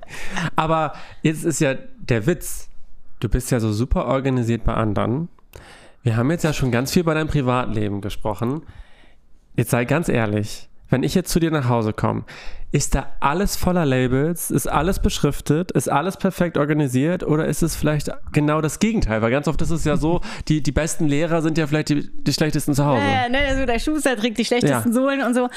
Aber 0.56 0.92
jetzt 1.22 1.44
ist 1.44 1.60
ja 1.60 1.74
der 1.74 2.26
Witz. 2.26 2.68
Du 3.20 3.28
bist 3.28 3.50
ja 3.50 3.60
so 3.60 3.72
super 3.72 4.06
organisiert 4.06 4.64
bei 4.64 4.74
anderen. 4.74 5.28
Wir 6.02 6.16
haben 6.16 6.30
jetzt 6.30 6.44
ja 6.44 6.52
schon 6.52 6.70
ganz 6.70 6.92
viel 6.92 7.02
bei 7.04 7.14
deinem 7.14 7.28
Privatleben 7.28 8.00
gesprochen. 8.00 8.62
Jetzt 9.56 9.70
sei 9.70 9.86
ganz 9.86 10.08
ehrlich, 10.08 10.68
wenn 10.90 11.02
ich 11.02 11.14
jetzt 11.14 11.30
zu 11.30 11.40
dir 11.40 11.50
nach 11.50 11.68
Hause 11.68 11.92
komme, 11.92 12.24
ist 12.72 12.94
da 12.94 13.06
alles 13.20 13.56
voller 13.56 13.86
Labels? 13.86 14.50
Ist 14.50 14.66
alles 14.66 15.00
beschriftet? 15.00 15.70
Ist 15.72 15.88
alles 15.88 16.16
perfekt 16.16 16.58
organisiert? 16.58 17.22
Oder 17.22 17.46
ist 17.46 17.62
es 17.62 17.76
vielleicht 17.76 18.10
genau 18.32 18.60
das 18.60 18.78
Gegenteil? 18.78 19.22
Weil 19.22 19.30
ganz 19.30 19.48
oft 19.48 19.60
ist 19.62 19.70
es 19.70 19.84
ja 19.84 19.96
so, 19.96 20.20
die, 20.48 20.62
die 20.62 20.72
besten 20.72 21.06
Lehrer 21.06 21.42
sind 21.42 21.58
ja 21.58 21.66
vielleicht 21.66 21.88
die, 21.88 22.10
die 22.12 22.32
schlechtesten 22.32 22.74
zu 22.74 22.84
Hause. 22.84 23.02
Ja, 23.02 23.28
ne, 23.28 23.38
also 23.48 23.66
der 23.66 23.78
Schuster 23.78 24.16
trägt 24.16 24.38
die 24.38 24.44
schlechtesten 24.44 24.88
Ja. 24.88 24.94
Sohlen 24.94 25.22
und 25.22 25.34
so. 25.34 25.48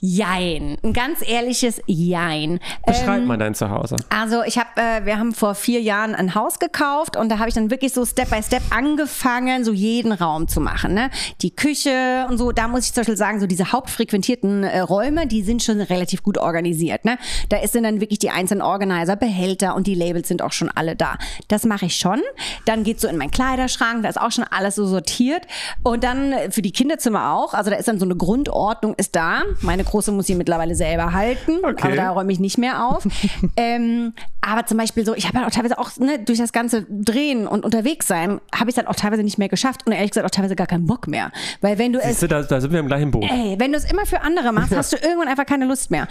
Jein. 0.00 0.76
Ein 0.84 0.92
ganz 0.92 1.28
ehrliches 1.28 1.80
Jein. 1.86 2.60
Beschreib 2.86 3.18
Ähm, 3.22 3.26
mal 3.26 3.36
dein 3.36 3.54
Zuhause. 3.54 3.96
Also 4.10 4.44
ich 4.44 4.56
habe, 4.56 4.68
äh, 4.76 5.04
wir 5.04 5.18
haben 5.18 5.34
vor 5.34 5.56
vier 5.56 5.80
Jahren 5.80 6.14
ein 6.14 6.36
Haus 6.36 6.60
gekauft 6.60 7.16
und 7.16 7.28
da 7.30 7.38
habe 7.40 7.48
ich 7.48 7.54
dann 7.56 7.70
wirklich 7.72 7.92
so 7.92 8.04
Step 8.06 8.30
by 8.30 8.40
Step 8.40 8.62
angefangen, 8.70 9.64
so 9.64 9.72
jeden 9.72 10.12
Raum 10.12 10.46
zu 10.46 10.60
machen. 10.60 10.94
Ne? 10.94 11.10
Die 11.42 11.54
Küche 11.54 12.26
und 12.30 12.38
so, 12.38 12.52
da 12.52 12.68
muss 12.68 12.86
ich 12.86 12.92
zum 12.94 13.00
Beispiel 13.00 13.16
sagen, 13.16 13.40
so 13.40 13.48
diese 13.48 13.72
hauptfrequentierten 13.72 14.62
äh, 14.62 14.78
Räume, 14.80 15.26
die 15.26 15.42
sind 15.42 15.64
schon 15.64 15.80
relativ 15.80 16.22
gut 16.22 16.37
organisiert. 16.38 17.04
Ne? 17.04 17.18
Da 17.48 17.58
ist 17.58 17.72
sind 17.78 17.84
dann 17.84 18.00
wirklich 18.00 18.18
die 18.18 18.30
einzelnen 18.30 18.62
Organizer, 18.62 19.16
Behälter 19.16 19.74
und 19.74 19.86
die 19.86 19.94
Labels 19.94 20.28
sind 20.28 20.42
auch 20.42 20.52
schon 20.52 20.70
alle 20.74 20.96
da. 20.96 21.16
Das 21.48 21.64
mache 21.64 21.86
ich 21.86 21.96
schon. 21.96 22.20
Dann 22.64 22.82
geht's 22.82 23.02
so 23.02 23.08
in 23.08 23.16
meinen 23.16 23.30
Kleiderschrank, 23.30 24.02
da 24.02 24.08
ist 24.08 24.20
auch 24.20 24.32
schon 24.32 24.44
alles 24.44 24.74
so 24.74 24.86
sortiert. 24.86 25.42
Und 25.82 26.02
dann 26.04 26.34
für 26.50 26.62
die 26.62 26.72
Kinderzimmer 26.72 27.32
auch. 27.32 27.54
Also 27.54 27.70
da 27.70 27.76
ist 27.76 27.88
dann 27.88 27.98
so 27.98 28.04
eine 28.04 28.16
Grundordnung 28.16 28.94
ist 28.96 29.14
da. 29.14 29.42
Meine 29.60 29.84
Große 29.84 30.10
muss 30.12 30.26
sie 30.26 30.34
mittlerweile 30.34 30.74
selber 30.74 31.12
halten. 31.12 31.58
Okay. 31.62 31.76
Aber 31.82 31.96
da 31.96 32.10
räume 32.10 32.32
ich 32.32 32.40
nicht 32.40 32.58
mehr 32.58 32.84
auf. 32.84 33.06
ähm, 33.56 34.12
aber 34.40 34.66
zum 34.66 34.78
Beispiel 34.78 35.04
so, 35.04 35.14
ich 35.14 35.26
habe 35.26 35.38
halt 35.38 35.46
auch 35.46 35.52
teilweise 35.52 35.78
auch 35.78 35.96
ne, 35.98 36.18
durch 36.18 36.38
das 36.38 36.52
ganze 36.52 36.86
Drehen 36.88 37.46
und 37.46 37.64
unterwegs 37.64 38.06
sein, 38.06 38.40
habe 38.54 38.70
ich 38.70 38.76
es 38.76 38.76
dann 38.76 38.86
auch 38.86 38.94
teilweise 38.94 39.22
nicht 39.22 39.36
mehr 39.38 39.48
geschafft 39.48 39.86
und 39.86 39.92
ehrlich 39.92 40.10
gesagt 40.12 40.26
auch 40.26 40.30
teilweise 40.30 40.56
gar 40.56 40.66
keinen 40.66 40.86
Bock 40.86 41.06
mehr. 41.06 41.32
Weil 41.60 41.78
wenn 41.78 41.92
du 41.92 41.98
es 41.98 42.06
Siehst 42.06 42.22
du, 42.22 42.28
da, 42.28 42.42
da 42.42 42.60
sind 42.60 42.72
wir 42.72 42.80
im 42.80 42.86
gleichen 42.86 43.10
Boot. 43.10 43.24
Ey, 43.28 43.56
wenn 43.58 43.72
du 43.72 43.78
es 43.78 43.84
immer 43.84 44.06
für 44.06 44.22
andere 44.22 44.52
machst, 44.52 44.72
hast 44.76 44.92
du 44.92 44.96
irgendwann 44.96 45.28
einfach 45.28 45.46
keine 45.46 45.64
Lust 45.64 45.90
mehr. 45.90 46.08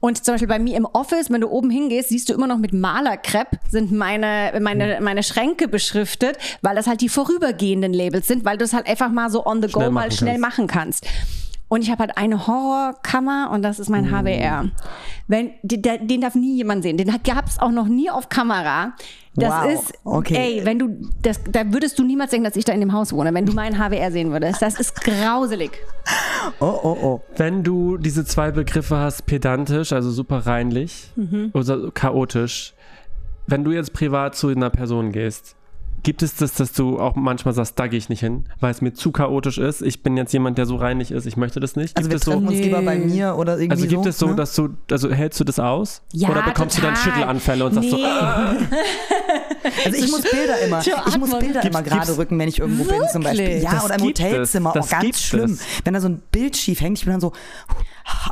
Und 0.00 0.24
zum 0.24 0.34
Beispiel 0.34 0.48
bei 0.48 0.58
mir 0.58 0.76
im 0.76 0.86
Office, 0.86 1.30
wenn 1.30 1.42
du 1.42 1.48
oben 1.48 1.70
hingehst, 1.70 2.08
siehst 2.08 2.28
du 2.28 2.32
immer 2.32 2.46
noch 2.46 2.58
mit 2.58 2.72
Malerkrepp 2.72 3.48
sind 3.68 3.92
meine, 3.92 4.58
meine, 4.60 4.98
meine 5.00 5.22
Schränke 5.22 5.68
beschriftet, 5.68 6.38
weil 6.62 6.74
das 6.74 6.86
halt 6.86 7.02
die 7.02 7.10
vorübergehenden 7.10 7.92
Labels 7.92 8.26
sind, 8.26 8.44
weil 8.44 8.56
du 8.56 8.64
es 8.64 8.72
halt 8.72 8.86
einfach 8.88 9.10
mal 9.10 9.30
so 9.30 9.44
on 9.44 9.62
the 9.62 9.68
go 9.68 9.80
Schnell 9.80 9.90
mal 9.90 10.00
machen 10.06 10.16
schnell 10.16 10.40
kannst. 10.40 10.40
machen 10.40 10.66
kannst. 10.66 11.06
Und 11.70 11.82
ich 11.82 11.90
habe 11.90 12.00
halt 12.00 12.18
eine 12.18 12.48
Horrorkammer 12.48 13.48
und 13.52 13.62
das 13.62 13.78
ist 13.78 13.88
mein 13.88 14.10
HWR. 14.10 14.68
Wenn, 15.28 15.52
den, 15.62 16.08
den 16.08 16.20
darf 16.20 16.34
nie 16.34 16.56
jemand 16.56 16.82
sehen. 16.82 16.96
Den 16.96 17.06
gab 17.22 17.46
es 17.46 17.60
auch 17.60 17.70
noch 17.70 17.86
nie 17.86 18.10
auf 18.10 18.28
Kamera. 18.28 18.94
Das 19.36 19.52
Wow, 19.52 19.70
ist, 19.72 19.94
okay. 20.02 20.34
ey, 20.36 20.66
wenn 20.66 20.80
du, 20.80 21.08
das, 21.22 21.40
da 21.48 21.72
würdest 21.72 21.96
du 22.00 22.02
niemals 22.04 22.32
denken, 22.32 22.44
dass 22.44 22.56
ich 22.56 22.64
da 22.64 22.72
in 22.72 22.80
dem 22.80 22.92
Haus 22.92 23.12
wohne, 23.12 23.32
wenn 23.32 23.46
du 23.46 23.52
meinen 23.52 23.78
HWR 23.78 24.10
sehen 24.10 24.32
würdest. 24.32 24.60
Das 24.60 24.80
ist 24.80 24.96
grauselig. 24.96 25.70
Oh, 26.58 26.66
oh, 26.82 26.96
oh. 27.00 27.20
Wenn 27.36 27.62
du 27.62 27.96
diese 27.98 28.24
zwei 28.24 28.50
Begriffe 28.50 28.96
hast, 28.96 29.26
pedantisch, 29.26 29.92
also 29.92 30.10
super 30.10 30.38
reinlich 30.46 31.12
Mhm. 31.14 31.50
oder 31.54 31.92
chaotisch, 31.92 32.74
wenn 33.46 33.62
du 33.62 33.70
jetzt 33.70 33.92
privat 33.92 34.34
zu 34.34 34.48
einer 34.48 34.70
Person 34.70 35.12
gehst, 35.12 35.54
gibt 36.02 36.22
es 36.22 36.36
das, 36.36 36.54
dass 36.54 36.72
du 36.72 36.98
auch 36.98 37.14
manchmal 37.16 37.54
sagst, 37.54 37.78
da 37.78 37.86
gehe 37.86 37.98
ich 37.98 38.08
nicht 38.08 38.20
hin, 38.20 38.44
weil 38.60 38.70
es 38.70 38.80
mir 38.80 38.92
zu 38.92 39.12
chaotisch 39.12 39.58
ist? 39.58 39.82
Ich 39.82 40.02
bin 40.02 40.16
jetzt 40.16 40.32
jemand, 40.32 40.58
der 40.58 40.66
so 40.66 40.76
reinlich 40.76 41.10
ist, 41.10 41.26
ich 41.26 41.36
möchte 41.36 41.60
das 41.60 41.76
nicht. 41.76 41.96
Also 41.96 42.08
wir 42.10 42.14
Gibt 42.16 42.20
es 42.22 42.24
so, 42.26 42.32
treffen 42.32 42.48
uns 42.48 42.56
Nee. 42.58 42.62
lieber 42.64 42.82
bei 42.82 42.98
mir 42.98 43.36
oder 43.36 43.54
irgendwie 43.58 43.70
also 43.72 43.86
gibt 43.86 44.02
so. 44.04 44.08
es 44.08 44.18
so, 44.18 44.26
ne? 44.28 44.34
dass 44.36 44.54
du, 44.54 44.70
also 44.90 45.10
hältst 45.10 45.38
du 45.40 45.44
das 45.44 45.58
aus? 45.58 46.02
Ja, 46.12 46.28
oder 46.30 46.42
bekommst 46.42 46.78
du 46.78 46.82
dann 46.82 46.94
total. 46.94 47.12
Schüttelanfälle 47.12 47.64
und 47.66 47.74
sagst 47.74 47.90
so, 47.90 47.96
Nee. 47.96 48.04
ah, 48.04 48.54
Also 49.84 49.98
ich 50.04 50.10
muss 50.10 50.22
Bilder 50.22 50.58
immer, 50.60 50.80
ich 50.80 51.18
muss. 51.18 51.38
Bilder 51.38 51.62
immer 51.64 51.82
gerade 51.82 52.16
rücken, 52.16 52.38
wenn 52.38 52.48
ich 52.48 52.58
irgendwo 52.60 52.84
bin 52.84 53.00
zum 53.12 53.22
Beispiel. 53.22 53.46
Wirklich? 53.46 53.62
Ja, 53.62 53.72
Das 53.72 53.84
oder 53.84 53.94
im. 53.98 54.04
Hotelzimmer, 54.04 54.72
Das 54.74 54.86
auch 54.86 54.90
ganz 54.90 55.04
gibt 55.04 55.16
schlimm. 55.18 55.52
es. 55.52 55.60
Wenn 55.84 55.94
da 55.94 56.00
so 56.00 56.08
ein 56.08 56.22
Bild 56.32 56.56
schief 56.56 56.80
hängt, 56.80 56.98
ich 56.98 57.04
bin 57.04 57.12
dann 57.12 57.20
so, 57.20 57.32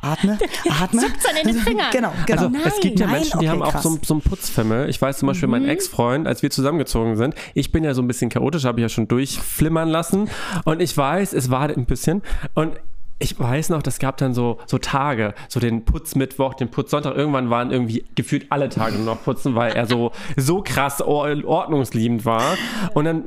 atme, 0.03 0.39
atme. 0.83 1.01
zuckt's 1.01 1.25
dann 1.25 1.37
in 1.37 1.49
den 1.49 1.57
Fingern. 1.62 1.87
Genau, 1.93 2.12
genau. 2.27 2.43
Also 2.43 2.57
es 2.64 2.81
gibt 2.81 3.01
ja 3.01 3.07
Nein, 3.07 3.21
Menschen, 3.21 3.41
die 3.41 3.49
okay, 3.49 3.61
haben 3.61 3.62
auch 3.62 3.81
so, 3.81 3.99
so 4.03 4.14
einen 4.14 4.21
Putzfimmel. 4.21 4.89
Ich 4.89 5.01
weiß 5.01 5.19
zum 5.19 5.29
Beispiel, 5.29 5.49
mein 5.49 5.64
Ex-Freund, 5.64 6.27
als 6.27 6.43
wir 6.43 6.51
zusammengezogen 6.51 7.16
sind, 7.16 7.35
ich 7.55 7.73
bin 7.73 7.85
ja 7.85 7.95
so 7.95 8.03
ein 8.03 8.09
bisschen 8.09 8.31
chaotisch, 8.31 8.64
habe 8.64 8.81
ich 8.81 8.83
ja 8.83 8.89
schon 8.89 9.09
durchflimmern 9.09 9.89
lassen. 9.89 10.29
Und 10.64 10.81
ich 10.81 10.97
weiß, 10.97 11.33
es 11.33 11.51
war 11.51 11.69
ein 11.69 11.87
bisschen. 11.87 12.23
Und 12.55 12.73
ich 13.21 13.39
weiß 13.39 13.71
noch, 13.71 13.83
das 13.83 13.99
gab 13.99 14.16
dann 14.19 14.33
so, 14.33 14.59
so 14.66 14.79
Tage, 14.79 15.35
so 15.49 15.59
den 15.59 15.85
Putzmittwoch, 15.85 16.55
den 16.55 16.71
Putzsonntag. 16.71 17.16
Irgendwann 17.16 17.51
waren 17.51 17.71
irgendwie 17.73 18.05
gefühlt 18.14 18.47
alle 18.51 18.69
Tage 18.69 18.97
nur 18.97 19.07
noch 19.07 19.25
putzen, 19.25 19.55
weil 19.55 19.73
er 19.73 19.87
so, 19.87 20.12
so 20.37 20.62
krass 20.62 21.03
or 21.03 21.29
ordnungsliebend 21.45 22.25
war. 22.25 22.57
Und 22.95 23.05
dann 23.07 23.25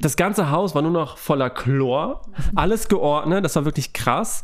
das 0.00 0.16
ganze 0.16 0.50
Haus 0.50 0.74
war 0.74 0.82
nur 0.82 0.90
noch 0.90 1.18
voller 1.18 1.50
Chlor, 1.50 2.22
alles 2.54 2.88
geordnet, 2.88 3.44
das 3.44 3.54
war 3.56 3.64
wirklich 3.64 3.92
krass. 3.92 4.42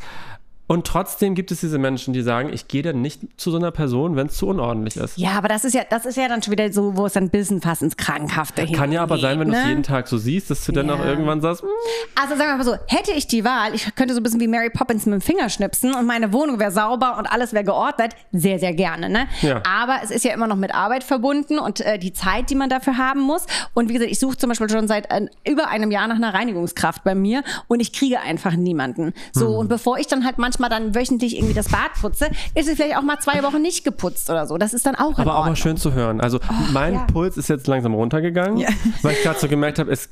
Und 0.71 0.87
trotzdem 0.87 1.35
gibt 1.35 1.51
es 1.51 1.59
diese 1.59 1.79
Menschen, 1.79 2.15
die 2.15 2.23
sagen, 2.23 2.49
ich 2.53 2.69
gehe 2.69 2.83
dann 2.85 3.03
nicht 3.03 3.23
zu 3.41 3.51
so 3.51 3.57
einer 3.57 3.73
Person, 3.73 4.15
wenn 4.15 4.29
es 4.29 4.37
zu 4.37 4.47
unordentlich 4.47 4.97
ist. 4.97 5.19
Ja, 5.19 5.31
aber 5.33 5.49
das 5.49 5.65
ist 5.65 5.75
ja, 5.75 5.83
das 5.91 6.07
ist 6.07 6.17
ja 6.17 6.29
dann 6.29 6.45
schon 6.45 6.53
wieder 6.53 6.73
so, 6.73 6.97
wo 6.97 7.07
es 7.07 7.15
dann 7.15 7.25
ein 7.25 7.31
bisschen 7.31 7.61
fast 7.61 7.83
ins 7.83 7.97
Krankhafte 7.97 8.63
hingeht. 8.63 8.77
Kann 8.79 8.93
ja 8.93 9.03
aber 9.03 9.19
sein, 9.19 9.41
wenn 9.41 9.49
du 9.49 9.55
es 9.57 9.65
ne? 9.65 9.69
jeden 9.71 9.83
Tag 9.83 10.07
so 10.07 10.17
siehst, 10.17 10.49
dass 10.49 10.65
du 10.65 10.71
dann 10.71 10.87
Ja. 10.87 10.95
auch 10.95 11.05
irgendwann 11.05 11.41
sagst, 11.41 11.65
"Mm, 11.65 11.67
Also 12.15 12.37
sagen 12.37 12.51
wir 12.51 12.57
mal 12.59 12.65
so, 12.65 12.77
hätte 12.87 13.11
ich 13.11 13.27
die 13.27 13.45
Wahl, 13.45 13.75
ich 13.75 13.93
könnte 13.97 14.15
so 14.15 14.21
ein 14.21 14.23
bisschen 14.23 14.39
wie 14.39 14.47
Mary 14.47 14.71
Poppins 14.71 15.07
mit 15.07 15.15
dem 15.15 15.21
Finger 15.21 15.49
schnipsen 15.49 15.93
und 15.93 16.07
meine 16.07 16.33
Wohnung 16.33 16.61
wäre 16.61 16.71
sauber 16.71 17.19
und 17.19 17.27
alles 17.27 17.53
wäre 17.53 17.65
geordnet, 17.65 18.15
sehr, 18.31 18.61
sehr 18.61 18.73
gerne. 18.73 19.09
Ne? 19.09 19.27
Ja. 19.43 19.63
Aber 19.67 19.97
es 20.05 20.13
ist 20.13 20.25
ja 20.25 20.33
immer 20.33 20.47
noch 20.47 20.55
mit 20.55 20.73
Arbeit 20.73 21.03
verbunden 21.03 21.59
und 21.59 21.81
äh, 21.81 21.99
die 21.99 22.13
Zeit, 22.13 22.49
die 22.49 22.55
man 22.55 22.69
dafür 22.71 22.97
haben 22.97 23.23
muss. 23.23 23.45
Und 23.75 23.89
wie 23.89 23.95
gesagt, 23.95 24.13
ich 24.13 24.21
suche 24.21 24.37
zum 24.37 24.49
Beispiel 24.51 24.71
schon 24.71 24.87
seit 24.87 25.11
äh, 25.11 25.27
über 25.45 25.67
einem 25.67 25.91
Jahr 25.91 26.07
nach 26.07 26.15
einer 26.15 26.33
Reinigungskraft 26.33 27.03
bei 27.03 27.17
mir 27.17 27.43
und 27.67 27.81
ich 27.81 27.93
kriege 27.93 28.21
einfach 28.21 28.55
niemanden. 28.55 29.15
So, 29.33 29.49
Hm. 29.49 29.55
und 29.57 29.69
bevor 29.69 29.99
ich 29.99 30.07
dann 30.07 30.25
halt 30.25 30.39
manchmal 30.39 30.60
mal 30.61 30.69
dann 30.69 30.95
wöchentlich 30.95 31.37
irgendwie 31.37 31.55
das 31.55 31.69
Bad 31.69 31.95
putze, 32.01 32.31
ist 32.55 32.69
es 32.69 32.77
vielleicht 32.77 32.97
auch 32.97 33.03
mal 33.03 33.19
zwei 33.19 33.43
Wochen 33.43 33.61
nicht 33.61 33.85
geputzt 33.85 34.31
oder 34.31 34.47
so. 34.47 34.57
Das 34.59 34.73
ist 34.73 34.87
dann 34.87 34.95
auch 34.95 35.19
Aber 35.19 35.39
auch 35.39 35.47
mal 35.47 35.57
schön 35.57 35.77
zu 35.77 35.93
hören. 35.93 36.21
Also 36.21 36.39
mein 36.73 36.95
ja. 36.95 37.07
Puls 37.13 37.37
ist 37.37 37.49
jetzt 37.49 37.67
langsam 37.67 37.95
runtergegangen, 37.95 38.65
weil 39.03 39.13
ich 39.13 39.23
gerade 39.23 39.39
so 39.39 39.49
gemerkt 39.49 39.79
habe, 39.79 39.91
es, 39.91 40.09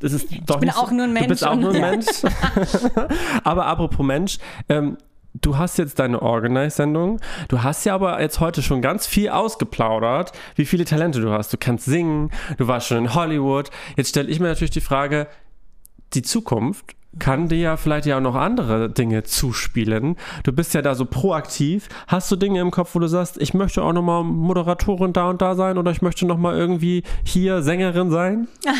es 0.00 0.12
ist 0.12 0.28
doch 0.46 0.60
bin 0.60 0.68
nicht 0.68 0.78
auch 0.78 0.90
nur 0.90 1.04
ein 1.04 1.14
Du 1.14 1.14
Mensch 1.14 1.28
bist 1.28 1.46
auch 1.46 1.56
nur 1.56 1.70
ein 1.70 1.76
Ja. 1.76 1.90
Mensch. 1.90 2.06
aber 3.44 3.66
apropos 3.66 4.04
Mensch, 4.06 4.38
ähm, 4.68 4.96
du 5.42 5.58
hast 5.58 5.78
jetzt 5.78 5.98
deine 5.98 6.22
Organize-Sendung. 6.22 7.20
Du 7.48 7.62
hast 7.62 7.84
ja 7.84 7.94
aber 7.94 8.20
jetzt 8.20 8.40
heute 8.40 8.62
schon 8.62 8.82
ganz 8.82 9.06
viel 9.06 9.28
ausgeplaudert, 9.30 10.32
wie 10.54 10.64
viele 10.64 10.84
Talente 10.84 11.20
du 11.20 11.30
hast. 11.30 11.52
Du 11.52 11.56
kannst 11.58 11.84
singen, 11.84 12.30
du 12.58 12.68
warst 12.68 12.88
schon 12.88 12.98
in 12.98 13.14
Hollywood. 13.14 13.70
Jetzt 13.96 14.10
stelle 14.10 14.28
ich 14.28 14.40
mir 14.40 14.48
natürlich 14.48 14.70
die 14.70 14.80
Frage, 14.80 15.26
die 16.14 16.22
Zukunft 16.22 16.94
kann 17.18 17.48
dir 17.48 17.58
ja 17.58 17.76
vielleicht 17.76 18.06
ja 18.06 18.16
auch 18.16 18.22
noch 18.22 18.34
andere 18.34 18.90
Dinge 18.90 19.22
zuspielen. 19.22 20.16
Du 20.44 20.52
bist 20.52 20.74
ja 20.74 20.82
da 20.82 20.94
so 20.94 21.04
proaktiv. 21.04 21.88
Hast 22.06 22.30
du 22.30 22.36
Dinge 22.36 22.60
im 22.60 22.70
Kopf, 22.70 22.94
wo 22.94 22.98
du 22.98 23.08
sagst, 23.08 23.40
ich 23.40 23.54
möchte 23.54 23.82
auch 23.82 23.92
nochmal 23.92 24.24
Moderatorin 24.24 25.12
da 25.12 25.30
und 25.30 25.42
da 25.42 25.54
sein 25.54 25.78
oder 25.78 25.90
ich 25.90 26.02
möchte 26.02 26.26
nochmal 26.26 26.56
irgendwie 26.56 27.02
hier 27.24 27.62
Sängerin 27.62 28.10
sein? 28.10 28.48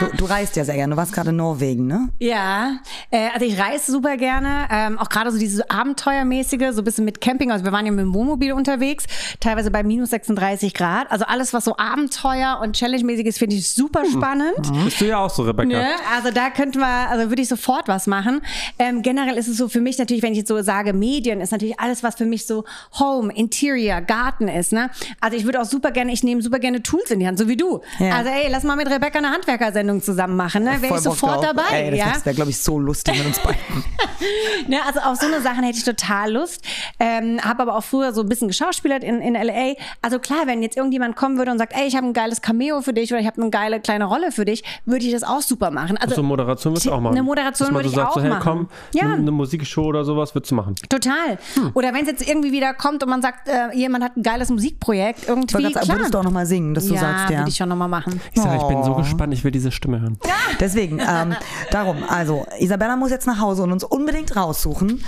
Du, 0.00 0.06
du 0.16 0.24
reist 0.24 0.56
ja 0.56 0.64
sehr 0.64 0.74
gerne. 0.74 0.94
Du 0.94 0.96
warst 0.96 1.12
gerade 1.12 1.30
in 1.30 1.36
Norwegen, 1.36 1.86
ne? 1.86 2.08
Ja, 2.18 2.78
äh, 3.12 3.28
also 3.32 3.46
ich 3.46 3.56
reise 3.60 3.92
super 3.92 4.16
gerne, 4.16 4.66
ähm, 4.68 4.98
auch 4.98 5.08
gerade 5.08 5.30
so 5.30 5.38
dieses 5.38 5.70
Abenteuermäßige, 5.70 6.72
so 6.72 6.80
ein 6.80 6.84
bisschen 6.84 7.04
mit 7.04 7.20
Camping. 7.20 7.52
Also 7.52 7.64
wir 7.64 7.70
waren 7.70 7.86
ja 7.86 7.92
mit 7.92 8.00
dem 8.00 8.12
Wohnmobil 8.12 8.54
unterwegs, 8.54 9.04
teilweise 9.38 9.70
bei 9.70 9.84
minus 9.84 10.10
36 10.10 10.74
Grad. 10.74 11.12
Also 11.12 11.26
alles, 11.26 11.52
was 11.52 11.64
so 11.64 11.76
Abenteuer 11.76 12.58
und 12.60 12.74
Challenge-mäßig 12.74 13.26
ist, 13.26 13.38
finde 13.38 13.54
ich 13.54 13.70
super 13.70 14.02
spannend. 14.10 14.56
Bist 14.84 15.00
du 15.00 15.04
ja 15.04 15.18
auch 15.18 15.30
so, 15.30 15.42
Rebecca. 15.42 15.68
Ne? 15.68 15.86
Also 16.12 16.32
da 16.32 16.50
könnten 16.50 16.80
wir, 16.80 17.08
also 17.08 17.30
würde 17.30 17.42
ich 17.42 17.48
sofort 17.48 17.73
was 17.86 18.06
machen. 18.06 18.40
Ähm, 18.78 19.02
generell 19.02 19.36
ist 19.36 19.48
es 19.48 19.56
so 19.56 19.68
für 19.68 19.80
mich 19.80 19.98
natürlich, 19.98 20.22
wenn 20.22 20.32
ich 20.32 20.38
jetzt 20.38 20.48
so 20.48 20.60
sage, 20.62 20.92
Medien 20.92 21.40
ist 21.40 21.52
natürlich 21.52 21.78
alles, 21.80 22.02
was 22.02 22.14
für 22.14 22.26
mich 22.26 22.46
so 22.46 22.64
Home, 22.98 23.32
Interior, 23.34 24.00
Garten 24.00 24.48
ist. 24.48 24.72
Ne? 24.72 24.90
Also 25.20 25.36
ich 25.36 25.44
würde 25.44 25.60
auch 25.60 25.64
super 25.64 25.90
gerne, 25.90 26.12
ich 26.12 26.22
nehme 26.22 26.42
super 26.42 26.58
gerne 26.58 26.82
Tools 26.82 27.10
in 27.10 27.20
die 27.20 27.26
Hand, 27.26 27.38
so 27.38 27.48
wie 27.48 27.56
du. 27.56 27.80
Ja. 27.98 28.16
Also 28.16 28.30
ey, 28.30 28.48
lass 28.50 28.64
mal 28.64 28.76
mit 28.76 28.88
Rebecca 28.88 29.18
eine 29.18 29.30
Handwerkersendung 29.30 30.02
zusammen 30.02 30.36
machen. 30.36 30.64
Ne? 30.64 30.70
Wäre 30.80 30.84
ich 30.84 30.90
Bock 30.90 31.00
sofort 31.00 31.36
drauf. 31.36 31.52
dabei. 31.54 31.82
Ey, 31.82 31.90
das 31.90 31.98
ja? 31.98 32.24
wäre, 32.24 32.34
glaube 32.34 32.50
ich, 32.50 32.58
so 32.58 32.78
lustig 32.78 33.18
mit 33.18 33.26
uns 33.26 33.38
beiden. 33.38 33.58
Ne, 34.68 34.78
also 34.86 35.00
auf 35.00 35.18
so 35.18 35.26
eine 35.26 35.40
Sachen 35.40 35.64
hätte 35.64 35.78
ich 35.78 35.84
total 35.84 36.32
Lust. 36.32 36.64
Ähm, 36.98 37.40
habe 37.42 37.62
aber 37.62 37.76
auch 37.76 37.84
früher 37.84 38.12
so 38.12 38.22
ein 38.22 38.28
bisschen 38.28 38.48
geschauspielert 38.48 39.04
in, 39.04 39.20
in 39.20 39.34
LA. 39.34 39.74
Also 40.00 40.18
klar, 40.18 40.46
wenn 40.46 40.62
jetzt 40.62 40.76
irgendjemand 40.76 41.16
kommen 41.16 41.38
würde 41.38 41.50
und 41.50 41.58
sagt, 41.58 41.74
ey, 41.76 41.86
ich 41.86 41.96
habe 41.96 42.06
ein 42.06 42.12
geiles 42.12 42.40
Cameo 42.40 42.80
für 42.80 42.92
dich 42.92 43.12
oder 43.12 43.20
ich 43.20 43.26
habe 43.26 43.40
eine 43.40 43.50
geile 43.50 43.80
kleine 43.80 44.04
Rolle 44.04 44.32
für 44.32 44.44
dich, 44.44 44.64
würde 44.86 45.04
ich 45.04 45.12
das 45.12 45.22
auch 45.22 45.42
super 45.42 45.70
machen. 45.70 45.96
Also 45.98 46.14
So 46.14 46.22
Moderation 46.22 46.72
würdest 46.72 46.86
du 46.86 46.92
auch 46.92 47.00
machen. 47.00 47.14
Eine 47.14 47.22
Moderation 47.22 47.63
Man 47.68 47.74
würde 47.76 47.88
so 47.88 47.92
ich 47.94 47.96
sagt, 47.96 48.10
auch 48.10 48.14
so, 48.14 48.20
hey, 48.22 48.30
machen. 48.30 48.42
komm, 48.42 48.68
Ja. 48.92 49.12
eine, 49.12 49.30
Musikshow 49.30 49.84
oder 49.84 50.04
sowas 50.04 50.34
würdest 50.34 50.50
du 50.50 50.54
machen. 50.56 50.74
Total. 50.88 51.38
Oder 51.74 51.92
wenn 51.94 52.02
es 52.02 52.08
jetzt 52.08 52.28
irgendwie 52.28 52.52
wieder 52.52 52.74
kommt 52.74 53.02
und 53.02 53.08
man 53.10 53.22
sagt, 53.22 53.48
äh, 53.48 53.74
jemand 53.74 54.04
hat 54.04 54.16
ein 54.16 54.22
geiles 54.22 54.50
Musikprojekt, 54.50 55.22
Ich 55.22 55.28
irgendwie, 55.28 55.52
sagen, 55.62 55.72
klar. 55.72 55.96
würdest 55.98 56.14
du 56.14 56.18
auch 56.18 56.22
nochmal 56.24 56.46
singen, 56.46 56.74
dass 56.74 56.86
du 56.86 56.94
ja, 56.94 57.00
sagst, 57.00 57.30
ja. 57.30 57.38
würde 57.38 57.50
ich 57.50 57.56
schon 57.56 57.68
nochmal 57.68 57.88
machen. 57.88 58.20
Ich 58.32 58.40
sage, 58.40 58.56
ich 58.56 58.62
bin 58.68 58.82
so 58.82 58.92
Oh. 58.92 58.96
gespannt, 58.96 59.32
ich 59.34 59.42
will 59.44 59.50
diese 59.50 59.70
Stimme 59.72 60.00
hören. 60.00 60.18
Deswegen, 60.60 61.00
ähm, 61.00 61.34
darum, 61.70 61.96
also, 62.08 62.46
Isabella 62.58 62.96
muss 62.96 63.10
jetzt 63.10 63.26
nach 63.26 63.40
Hause 63.40 63.62
und 63.62 63.72
uns 63.72 63.84
unbedingt 63.84 64.36
raussuchen. 64.36 65.02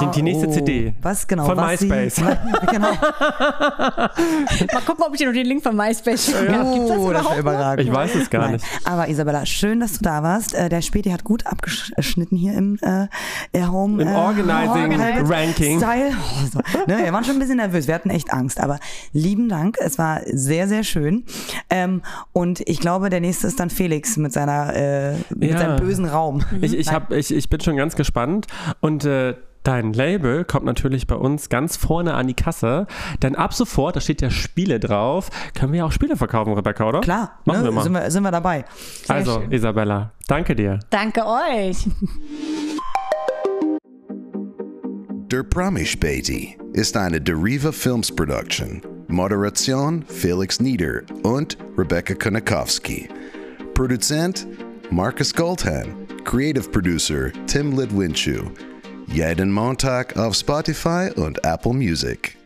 Die- 0.00 0.06
die 0.14 0.22
nächste 0.22 0.46
Oh, 0.48 0.52
CD. 0.52 0.94
Was 1.02 1.26
genau? 1.26 1.44
Von 1.46 1.56
was 1.56 1.80
MySpace. 1.80 2.16
Sie, 2.16 2.22
genau. 2.70 2.88
Mal 4.72 4.80
gucken, 4.86 5.04
ob 5.06 5.12
ich 5.12 5.18
dir 5.18 5.26
noch 5.26 5.34
den 5.34 5.46
Link 5.46 5.62
von 5.62 5.76
MySpace 5.76 6.26
schicke. 6.26 6.46
Das 6.46 6.66
Oh, 6.66 7.12
das 7.12 7.22
noch? 7.24 7.36
überragend. 7.38 7.86
Ich 7.88 7.92
weiß 7.94 8.14
es 8.14 8.30
gar 8.30 8.42
Nein. 8.42 8.52
nicht. 8.54 8.64
Aber 8.84 9.08
Isabella, 9.08 9.44
schön, 9.46 9.80
dass 9.80 9.94
du 9.98 10.04
da 10.04 10.22
warst. 10.22 10.54
Äh, 10.54 10.68
der 10.68 10.82
Späti 10.82 11.10
hat 11.10 11.24
gut 11.24 11.46
abgeschnitten 11.90 12.36
hier 12.36 12.54
im 12.54 12.78
äh, 12.82 13.66
Home. 13.66 14.02
Im 14.02 14.08
äh, 14.08 14.12
Organizing 14.14 14.92
Organized 14.92 15.30
Ranking. 15.30 15.78
Style. 15.78 16.10
Oh, 16.12 16.46
so. 16.52 16.58
ne, 16.86 17.04
wir 17.04 17.12
waren 17.12 17.24
schon 17.24 17.36
ein 17.36 17.38
bisschen 17.38 17.56
nervös. 17.56 17.86
Wir 17.86 17.94
hatten 17.94 18.10
echt 18.10 18.32
Angst. 18.32 18.60
Aber 18.60 18.78
lieben 19.12 19.48
Dank. 19.48 19.76
Es 19.80 19.98
war 19.98 20.20
sehr, 20.26 20.68
sehr 20.68 20.84
schön. 20.84 21.24
Ähm, 21.70 22.02
und 22.32 22.60
ich 22.66 22.80
glaube, 22.80 23.10
der 23.10 23.20
nächste 23.20 23.46
ist 23.46 23.58
dann 23.60 23.70
Felix 23.70 24.16
mit 24.16 24.32
seiner 24.32 24.74
äh, 24.74 25.12
mit 25.34 25.50
Ja. 25.50 25.58
seinem 25.58 25.76
bösen 25.76 26.04
Raum. 26.06 26.44
Ich, 26.60 26.74
ich, 26.74 26.92
hab, 26.92 27.12
ich, 27.12 27.34
ich 27.34 27.48
bin 27.48 27.60
schon 27.60 27.76
ganz 27.76 27.96
gespannt 27.96 28.46
und 28.80 29.04
äh, 29.04 29.34
dein 29.62 29.92
Label 29.92 30.44
kommt 30.44 30.64
natürlich 30.64 31.06
bei 31.06 31.14
uns 31.14 31.48
ganz 31.48 31.76
vorne 31.76 32.14
an 32.14 32.26
die 32.26 32.34
Kasse, 32.34 32.86
denn 33.22 33.36
ab 33.36 33.54
sofort, 33.54 33.96
da 33.96 34.00
steht 34.00 34.22
ja 34.22 34.30
Spiele 34.30 34.80
drauf, 34.80 35.30
können 35.54 35.72
wir 35.72 35.78
ja 35.78 35.84
auch 35.86 35.92
Spiele 35.92 36.16
verkaufen, 36.16 36.52
Rebecca, 36.54 36.88
oder? 36.88 37.00
Klar, 37.00 37.38
Machen 37.44 37.60
ne, 37.60 37.64
wir 37.66 37.72
mal. 37.72 37.82
Sind, 37.82 37.92
wir, 37.92 38.10
sind 38.10 38.22
wir 38.22 38.30
dabei. 38.30 38.64
also, 39.08 39.40
schön. 39.40 39.52
Isabella, 39.52 40.12
danke 40.26 40.54
dir. 40.54 40.80
Danke 40.90 41.24
euch. 41.26 41.86
Der 45.30 45.42
Promi-Späti 45.44 46.58
ist 46.74 46.96
eine 46.96 47.20
Deriva 47.20 47.72
Films 47.72 48.14
Production. 48.14 48.82
Moderation 49.08 50.04
Felix 50.06 50.60
Nieder 50.60 51.02
und 51.22 51.56
Rebecca 51.76 52.14
Konakowski. 52.14 53.08
Produzent 53.74 54.46
Marcus 54.90 55.34
Goldhan. 55.34 55.94
Creative 56.24 56.68
Producer 56.68 57.30
Tim 57.46 57.72
Lidwinchu. 57.72 58.50
Jeden 59.12 59.52
Montag 59.52 60.16
auf 60.16 60.34
Spotify 60.34 61.10
und 61.14 61.44
Apple 61.44 61.74
Music. 61.74 62.41